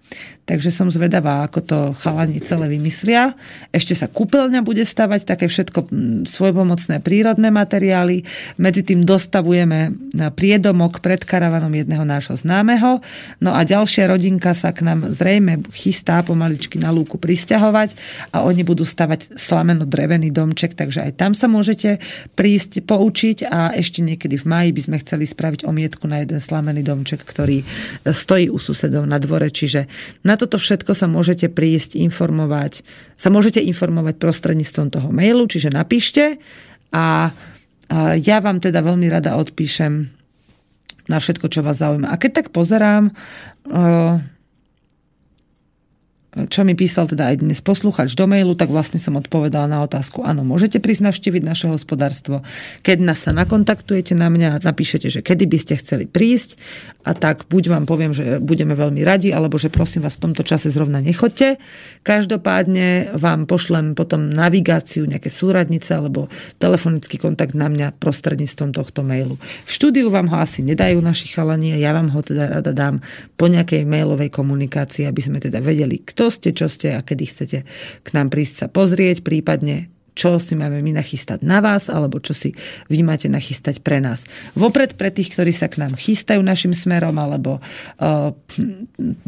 Takže 0.47 0.71
som 0.71 0.87
zvedavá, 0.87 1.43
ako 1.43 1.59
to 1.59 1.79
chalani 1.99 2.39
celé 2.39 2.71
vymyslia. 2.71 3.35
Ešte 3.75 3.99
sa 3.99 4.07
kúpeľňa 4.07 4.63
bude 4.63 4.87
stavať, 4.87 5.27
také 5.27 5.51
všetko 5.51 5.91
mm, 5.91 6.23
svojpomocné 6.23 7.03
prírodné 7.03 7.51
materiály. 7.51 8.23
Medzi 8.55 8.87
tým 8.87 9.03
dostavujeme 9.03 9.91
priedomok 10.39 11.03
pred 11.03 11.19
karavanom 11.27 11.75
jedného 11.75 12.07
nášho 12.07 12.39
známeho. 12.39 13.03
No 13.43 13.51
a 13.51 13.67
ďalšia 13.67 14.07
rodinka 14.07 14.55
sa 14.55 14.71
k 14.71 14.87
nám 14.87 15.11
zrejme 15.11 15.67
chystá 15.75 16.23
pomaličky 16.23 16.79
na 16.79 16.95
lúku 16.95 17.19
pristahovať 17.19 17.99
a 18.31 18.47
oni 18.47 18.63
budú 18.63 18.87
stavať 18.87 19.35
slameno-drevený 19.35 20.31
domček, 20.31 20.79
takže 20.79 21.11
aj 21.11 21.19
tam 21.19 21.35
sa 21.35 21.51
môžete 21.51 21.99
prísť 22.39 22.87
poučiť 22.87 23.51
a 23.51 23.75
ešte 23.75 23.99
niekedy 23.99 24.39
v 24.39 24.47
maji 24.47 24.69
by 24.71 24.81
sme 24.87 24.97
chceli 25.03 25.27
spraviť 25.27 25.67
omietku 25.67 26.07
na 26.07 26.23
jeden 26.23 26.39
slamený 26.39 26.87
domček, 26.87 27.19
ktorý 27.27 27.67
stojí 28.07 28.47
u 28.47 28.55
susedov 28.55 29.03
na 29.03 29.19
dvore, 29.19 29.51
čiže 29.51 29.91
na 30.23 30.36
toto 30.39 30.61
všetko 30.61 30.93
sa 30.93 31.09
môžete 31.09 31.49
prísť 31.49 31.97
informovať, 31.97 32.85
sa 33.17 33.33
môžete 33.33 33.59
informovať 33.65 34.21
prostredníctvom 34.21 34.87
toho 34.93 35.09
mailu, 35.11 35.49
čiže 35.49 35.73
napíšte 35.73 36.39
a 36.93 37.33
ja 38.19 38.37
vám 38.43 38.59
teda 38.59 38.83
veľmi 38.83 39.07
rada 39.07 39.39
odpíšem 39.39 40.11
na 41.07 41.17
všetko, 41.23 41.47
čo 41.47 41.63
vás 41.63 41.79
zaujíma. 41.79 42.11
A 42.11 42.19
keď 42.19 42.43
tak 42.43 42.47
pozerám, 42.51 43.15
čo 46.35 46.67
mi 46.67 46.75
písal 46.75 47.07
teda 47.07 47.31
aj 47.31 47.39
dnes 47.39 47.63
posluchač 47.63 48.13
do 48.13 48.27
mailu, 48.27 48.53
tak 48.53 48.67
vlastne 48.67 48.99
som 48.99 49.15
odpovedala 49.15 49.65
na 49.65 49.79
otázku, 49.81 50.27
áno, 50.27 50.43
môžete 50.43 50.83
prísť 50.83 51.07
navštíviť 51.09 51.41
naše 51.41 51.65
hospodárstvo. 51.71 52.43
Keď 52.83 52.97
nás 52.99 53.23
sa 53.23 53.31
nakontaktujete 53.31 54.11
na 54.13 54.27
mňa 54.27 54.59
a 54.59 54.61
napíšete, 54.61 55.07
že 55.07 55.23
kedy 55.23 55.47
by 55.47 55.57
ste 55.57 55.79
chceli 55.79 56.05
prísť 56.05 56.59
a 57.07 57.15
tak 57.15 57.47
buď 57.47 57.63
vám 57.71 57.85
poviem, 57.87 58.11
že 58.11 58.43
budeme 58.43 58.75
veľmi 58.75 59.01
radi, 59.07 59.31
alebo 59.31 59.55
že 59.55 59.71
prosím 59.71 60.03
vás 60.03 60.19
v 60.19 60.29
tomto 60.29 60.43
čase 60.43 60.67
zrovna 60.67 60.99
nechoďte. 60.99 61.57
Každopádne 62.03 63.15
vám 63.15 63.47
pošlem 63.47 63.95
potom 63.95 64.27
navigáciu, 64.27 65.07
nejaké 65.07 65.31
súradnice 65.31 65.95
alebo 65.95 66.27
telefonický 66.59 67.15
kontakt 67.15 67.55
na 67.55 67.71
mňa 67.71 67.95
prostredníctvom 67.97 68.75
tohto 68.75 69.01
mailu. 69.01 69.39
V 69.65 69.71
štúdiu 69.71 70.11
vám 70.11 70.27
ho 70.27 70.37
asi 70.43 70.61
nedajú 70.61 70.99
naši 70.99 71.31
chalani 71.31 71.77
ja 71.77 71.93
vám 71.93 72.11
ho 72.11 72.19
teda 72.19 72.59
rada 72.59 72.73
dám 72.73 72.99
po 73.37 73.45
nejakej 73.47 73.85
mailovej 73.85 74.33
komunikácii, 74.33 75.05
aby 75.05 75.21
sme 75.21 75.37
teda 75.37 75.61
vedeli, 75.61 76.01
kto 76.17 76.33
ste, 76.33 76.49
čo 76.49 76.65
ste 76.65 76.97
a 76.97 77.05
kedy 77.05 77.29
chcete 77.29 77.59
k 78.01 78.07
nám 78.17 78.33
prísť 78.33 78.65
sa 78.65 78.67
pozrieť, 78.73 79.21
prípadne 79.21 79.93
čo 80.17 80.41
si 80.41 80.57
máme 80.57 80.81
my 80.81 80.97
nachystať 80.97 81.45
na 81.45 81.61
vás, 81.61 81.93
alebo 81.93 82.17
čo 82.17 82.33
si 82.33 82.57
vy 82.89 83.05
máte 83.05 83.29
nachystať 83.29 83.85
pre 83.85 84.01
nás. 84.01 84.25
Vopred 84.57 84.97
pre 84.97 85.13
tých, 85.13 85.37
ktorí 85.37 85.53
sa 85.53 85.69
k 85.69 85.85
nám 85.85 85.93
chystajú 85.93 86.41
našim 86.41 86.73
smerom, 86.73 87.13
alebo 87.21 87.61
uh, 87.61 88.33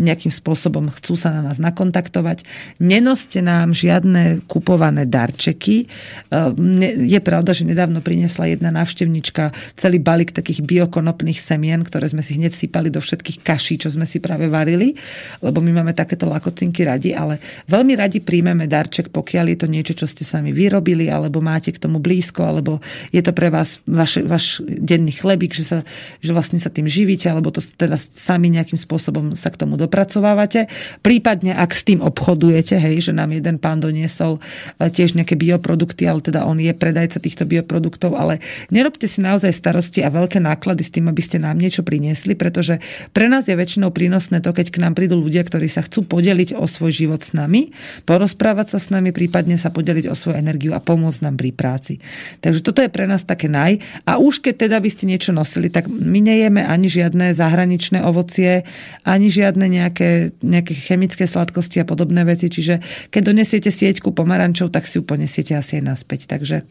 nejakým 0.01 0.33
spôsobom 0.33 0.89
chcú 0.97 1.13
sa 1.13 1.29
na 1.29 1.45
nás 1.45 1.61
nakontaktovať, 1.61 2.41
nenoste 2.81 3.45
nám 3.45 3.77
žiadne 3.77 4.49
kupované 4.49 5.05
darčeky. 5.05 5.85
Uh, 6.33 6.57
je 7.05 7.19
pravda, 7.21 7.53
že 7.53 7.69
nedávno 7.69 8.01
priniesla 8.01 8.49
jedna 8.49 8.73
návštevnička 8.73 9.53
celý 9.77 10.01
balík 10.01 10.33
takých 10.33 10.65
biokonopných 10.65 11.37
semien, 11.37 11.85
ktoré 11.85 12.09
sme 12.09 12.25
si 12.25 12.41
hneď 12.41 12.57
sypali 12.57 12.89
do 12.89 12.97
všetkých 12.97 13.45
kaší, 13.45 13.77
čo 13.77 13.93
sme 13.93 14.09
si 14.09 14.17
práve 14.17 14.49
varili, 14.49 14.97
lebo 15.45 15.61
my 15.61 15.85
máme 15.85 15.93
takéto 15.93 16.25
lakocinky 16.25 16.81
radi, 16.81 17.13
ale 17.13 17.37
veľmi 17.69 17.93
radi 17.93 18.25
príjmeme 18.25 18.65
darček, 18.65 19.13
pokiaľ 19.13 19.45
je 19.53 19.57
to 19.61 19.67
niečo, 19.69 19.93
čo 19.93 20.09
ste 20.09 20.25
sami 20.25 20.49
vyrobili 20.49 20.78
robili, 20.79 21.11
alebo 21.11 21.43
máte 21.43 21.75
k 21.75 21.77
tomu 21.77 21.99
blízko, 21.99 22.47
alebo 22.47 22.79
je 23.11 23.19
to 23.19 23.35
pre 23.35 23.51
vás 23.51 23.83
vaš, 23.83 24.23
váš 24.23 24.63
denný 24.63 25.11
chlebík, 25.11 25.51
že, 25.51 25.67
sa, 25.67 25.77
že 26.23 26.31
vlastne 26.31 26.55
sa 26.55 26.71
tým 26.71 26.87
živíte, 26.87 27.27
alebo 27.27 27.51
to 27.51 27.59
teda 27.59 27.99
sami 27.99 28.47
nejakým 28.47 28.79
spôsobom 28.79 29.35
sa 29.35 29.51
k 29.51 29.59
tomu 29.59 29.75
dopracovávate. 29.75 30.71
Prípadne, 31.03 31.51
ak 31.51 31.75
s 31.75 31.83
tým 31.83 31.99
obchodujete, 31.99 32.79
hej, 32.79 33.11
že 33.11 33.13
nám 33.13 33.35
jeden 33.35 33.59
pán 33.59 33.83
doniesol 33.83 34.39
e, 34.79 34.87
tiež 34.87 35.19
nejaké 35.19 35.35
bioprodukty, 35.35 36.07
ale 36.07 36.23
teda 36.23 36.47
on 36.47 36.57
je 36.63 36.71
predajca 36.71 37.19
týchto 37.19 37.43
bioproduktov, 37.43 38.15
ale 38.15 38.39
nerobte 38.71 39.05
si 39.05 39.19
naozaj 39.19 39.51
starosti 39.51 39.99
a 40.01 40.09
veľké 40.09 40.39
náklady 40.39 40.87
s 40.87 40.93
tým, 40.95 41.11
aby 41.11 41.19
ste 41.19 41.43
nám 41.43 41.59
niečo 41.59 41.83
priniesli, 41.83 42.39
pretože 42.39 42.79
pre 43.11 43.27
nás 43.27 43.51
je 43.51 43.59
väčšinou 43.59 43.91
prínosné 43.91 44.39
to, 44.39 44.55
keď 44.55 44.71
k 44.71 44.81
nám 44.81 44.95
prídu 44.95 45.19
ľudia, 45.19 45.43
ktorí 45.43 45.67
sa 45.67 45.83
chcú 45.83 46.07
podeliť 46.07 46.55
o 46.55 46.63
svoj 46.63 46.95
život 46.95 47.19
s 47.19 47.35
nami, 47.35 47.75
porozprávať 48.07 48.77
sa 48.77 48.79
s 48.79 48.87
nami, 48.93 49.11
prípadne 49.11 49.59
sa 49.59 49.73
podeliť 49.73 50.07
o 50.07 50.15
svoju 50.15 50.39
energiu 50.39 50.68
energiu 50.69 50.77
a 50.77 50.79
pomôcť 50.79 51.25
nám 51.25 51.35
pri 51.41 51.51
práci. 51.51 51.97
Takže 52.45 52.61
toto 52.61 52.85
je 52.85 52.93
pre 52.93 53.09
nás 53.09 53.25
také 53.25 53.49
naj. 53.49 53.81
A 54.05 54.21
už 54.21 54.45
keď 54.45 54.69
teda 54.69 54.77
by 54.77 54.89
ste 54.89 55.09
niečo 55.09 55.33
nosili, 55.33 55.73
tak 55.73 55.89
my 55.89 56.19
nejeme 56.21 56.61
ani 56.61 56.87
žiadne 56.87 57.33
zahraničné 57.33 58.05
ovocie, 58.05 58.63
ani 59.03 59.33
žiadne 59.33 59.65
nejaké, 59.65 60.37
nejaké 60.45 60.73
chemické 60.77 61.25
sladkosti 61.25 61.81
a 61.81 61.85
podobné 61.89 62.21
veci. 62.23 62.47
Čiže 62.51 63.09
keď 63.09 63.21
donesiete 63.33 63.73
sieťku 63.73 64.13
pomarančov, 64.13 64.69
tak 64.69 64.85
si 64.85 65.01
ju 65.01 65.03
ponesiete 65.03 65.57
asi 65.57 65.81
aj 65.81 65.83
naspäť. 65.83 66.29
Takže, 66.29 66.63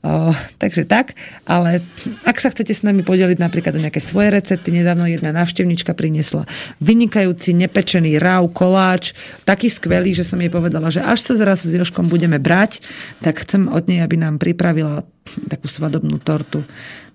o, 0.00 0.32
takže 0.56 0.88
tak. 0.88 1.12
Ale 1.44 1.84
ak 2.24 2.36
sa 2.40 2.48
chcete 2.48 2.72
s 2.72 2.82
nami 2.86 3.04
podeliť 3.04 3.38
napríklad 3.38 3.76
o 3.76 3.82
nejaké 3.82 4.00
svoje 4.00 4.32
recepty, 4.32 4.72
nedávno 4.72 5.04
jedna 5.10 5.34
návštevnička 5.36 5.92
priniesla 5.92 6.48
vynikajúci 6.80 7.52
nepečený 7.56 8.16
ráv, 8.16 8.48
koláč, 8.54 9.12
taký 9.42 9.68
skvelý, 9.68 10.14
že 10.14 10.24
som 10.24 10.38
jej 10.38 10.52
povedala, 10.52 10.88
že 10.92 11.02
až 11.02 11.32
sa 11.32 11.34
zraz 11.34 11.66
s 11.66 11.72
Joškom 11.74 12.06
budeme 12.06 12.38
brať, 12.38 12.78
tak 13.24 13.44
chcem 13.44 13.68
od 13.68 13.88
nej, 13.88 14.04
aby 14.04 14.20
nám 14.20 14.36
pripravila 14.36 15.04
takú 15.48 15.66
svadobnú 15.66 16.20
tortu. 16.20 16.62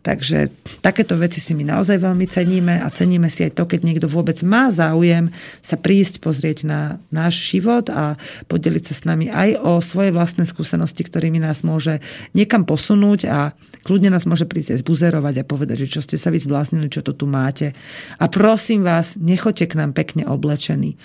Takže 0.01 0.49
takéto 0.81 1.13
veci 1.13 1.37
si 1.37 1.53
my 1.53 1.77
naozaj 1.77 2.01
veľmi 2.01 2.25
ceníme 2.25 2.81
a 2.81 2.89
ceníme 2.89 3.29
si 3.29 3.45
aj 3.45 3.53
to, 3.53 3.69
keď 3.69 3.85
niekto 3.85 4.07
vôbec 4.09 4.33
má 4.41 4.73
záujem 4.73 5.29
sa 5.61 5.77
prísť 5.77 6.25
pozrieť 6.25 6.65
na 6.65 6.97
náš 7.13 7.37
život 7.53 7.85
a 7.93 8.17
podeliť 8.49 8.83
sa 8.89 8.93
s 8.97 9.05
nami 9.05 9.29
aj 9.29 9.61
o 9.61 9.77
svoje 9.77 10.09
vlastné 10.09 10.49
skúsenosti, 10.49 11.05
ktorými 11.05 11.37
nás 11.37 11.61
môže 11.61 12.01
niekam 12.33 12.65
posunúť 12.65 13.29
a 13.29 13.53
kľudne 13.85 14.09
nás 14.09 14.25
môže 14.25 14.49
prísť 14.49 14.73
aj 14.73 14.81
zbuzerovať 14.81 15.35
a 15.37 15.47
povedať, 15.47 15.85
že 15.85 15.93
čo 15.93 16.01
ste 16.01 16.17
sa 16.17 16.33
vy 16.33 16.41
zbláznili, 16.41 16.89
čo 16.89 17.05
to 17.05 17.13
tu 17.13 17.29
máte. 17.29 17.77
A 18.17 18.25
prosím 18.25 18.81
vás, 18.81 19.21
nechoďte 19.21 19.69
k 19.69 19.77
nám 19.85 19.93
pekne 19.93 20.25
oblečení 20.25 20.97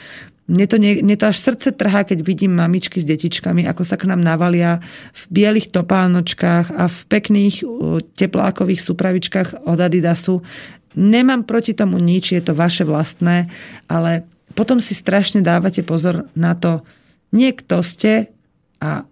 Mne 0.47 0.66
to, 0.70 0.78
nie, 0.78 1.03
mne 1.03 1.18
to 1.18 1.26
až 1.26 1.42
srdce 1.42 1.74
trhá, 1.74 2.07
keď 2.07 2.22
vidím 2.22 2.55
mamičky 2.55 3.03
s 3.03 3.07
detičkami, 3.07 3.66
ako 3.66 3.82
sa 3.82 3.99
k 3.99 4.07
nám 4.07 4.22
navalia 4.22 4.78
v 5.11 5.22
bielých 5.34 5.74
topánočkách 5.74 6.70
a 6.70 6.86
v 6.86 6.99
pekných 7.11 7.66
teplákových 8.14 8.78
súpravičkách 8.78 9.66
od 9.66 9.78
Adidasu. 9.82 10.47
Nemám 10.94 11.42
proti 11.42 11.74
tomu 11.74 11.99
nič, 11.99 12.30
je 12.30 12.38
to 12.38 12.55
vaše 12.55 12.86
vlastné, 12.86 13.51
ale 13.90 14.22
potom 14.55 14.78
si 14.78 14.94
strašne 14.94 15.42
dávate 15.42 15.82
pozor 15.82 16.30
na 16.38 16.55
to, 16.55 16.86
nie 17.34 17.51
kto 17.51 17.82
ste 17.82 18.30
a 18.78 19.03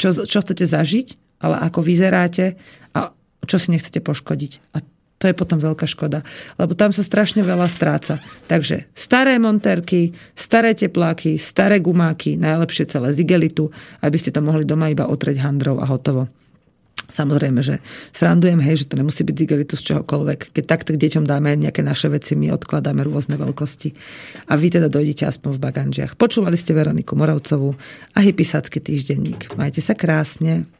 čo, 0.00 0.16
čo 0.24 0.38
chcete 0.40 0.64
zažiť, 0.64 1.38
ale 1.44 1.60
ako 1.60 1.84
vyzeráte 1.84 2.56
a 2.96 3.12
čo 3.44 3.56
si 3.60 3.68
nechcete 3.72 4.00
poškodiť. 4.00 4.52
A 4.74 4.80
to 5.20 5.28
je 5.28 5.36
potom 5.36 5.60
veľká 5.60 5.84
škoda, 5.84 6.24
lebo 6.56 6.72
tam 6.72 6.96
sa 6.96 7.04
strašne 7.04 7.44
veľa 7.44 7.68
stráca. 7.68 8.16
Takže 8.48 8.88
staré 8.96 9.36
monterky, 9.36 10.16
staré 10.32 10.72
tepláky, 10.72 11.36
staré 11.36 11.76
gumáky, 11.76 12.40
najlepšie 12.40 12.88
celé 12.88 13.12
z 13.12 13.28
igelitu, 13.28 13.68
aby 14.00 14.16
ste 14.16 14.32
to 14.32 14.40
mohli 14.40 14.64
doma 14.64 14.88
iba 14.88 15.04
otrieť 15.04 15.44
handrou 15.44 15.76
a 15.76 15.84
hotovo. 15.84 16.32
Samozrejme, 17.10 17.60
že 17.60 17.82
srandujem, 18.14 18.62
hej, 18.62 18.86
že 18.86 18.88
to 18.88 18.96
nemusí 18.96 19.26
byť 19.26 19.36
igelitu 19.36 19.74
z 19.74 19.92
čohokoľvek. 19.92 20.54
Keď 20.56 20.64
takto 20.64 20.94
k 20.94 21.02
deťom 21.04 21.26
dáme 21.26 21.58
nejaké 21.58 21.82
naše 21.82 22.06
veci, 22.08 22.38
my 22.38 22.54
odkladáme 22.54 23.02
rôzne 23.02 23.34
veľkosti. 23.36 23.92
A 24.48 24.54
vy 24.54 24.72
teda 24.72 24.86
dojdete 24.86 25.26
aspoň 25.26 25.58
v 25.58 25.62
baganžiach. 25.68 26.14
Počúvali 26.14 26.54
ste 26.54 26.72
Veroniku 26.72 27.18
Moravcovú 27.18 27.74
a 28.14 28.18
Hypisácky 28.22 28.78
týždenník. 28.78 29.58
Majte 29.58 29.82
sa 29.82 29.98
krásne. 29.98 30.79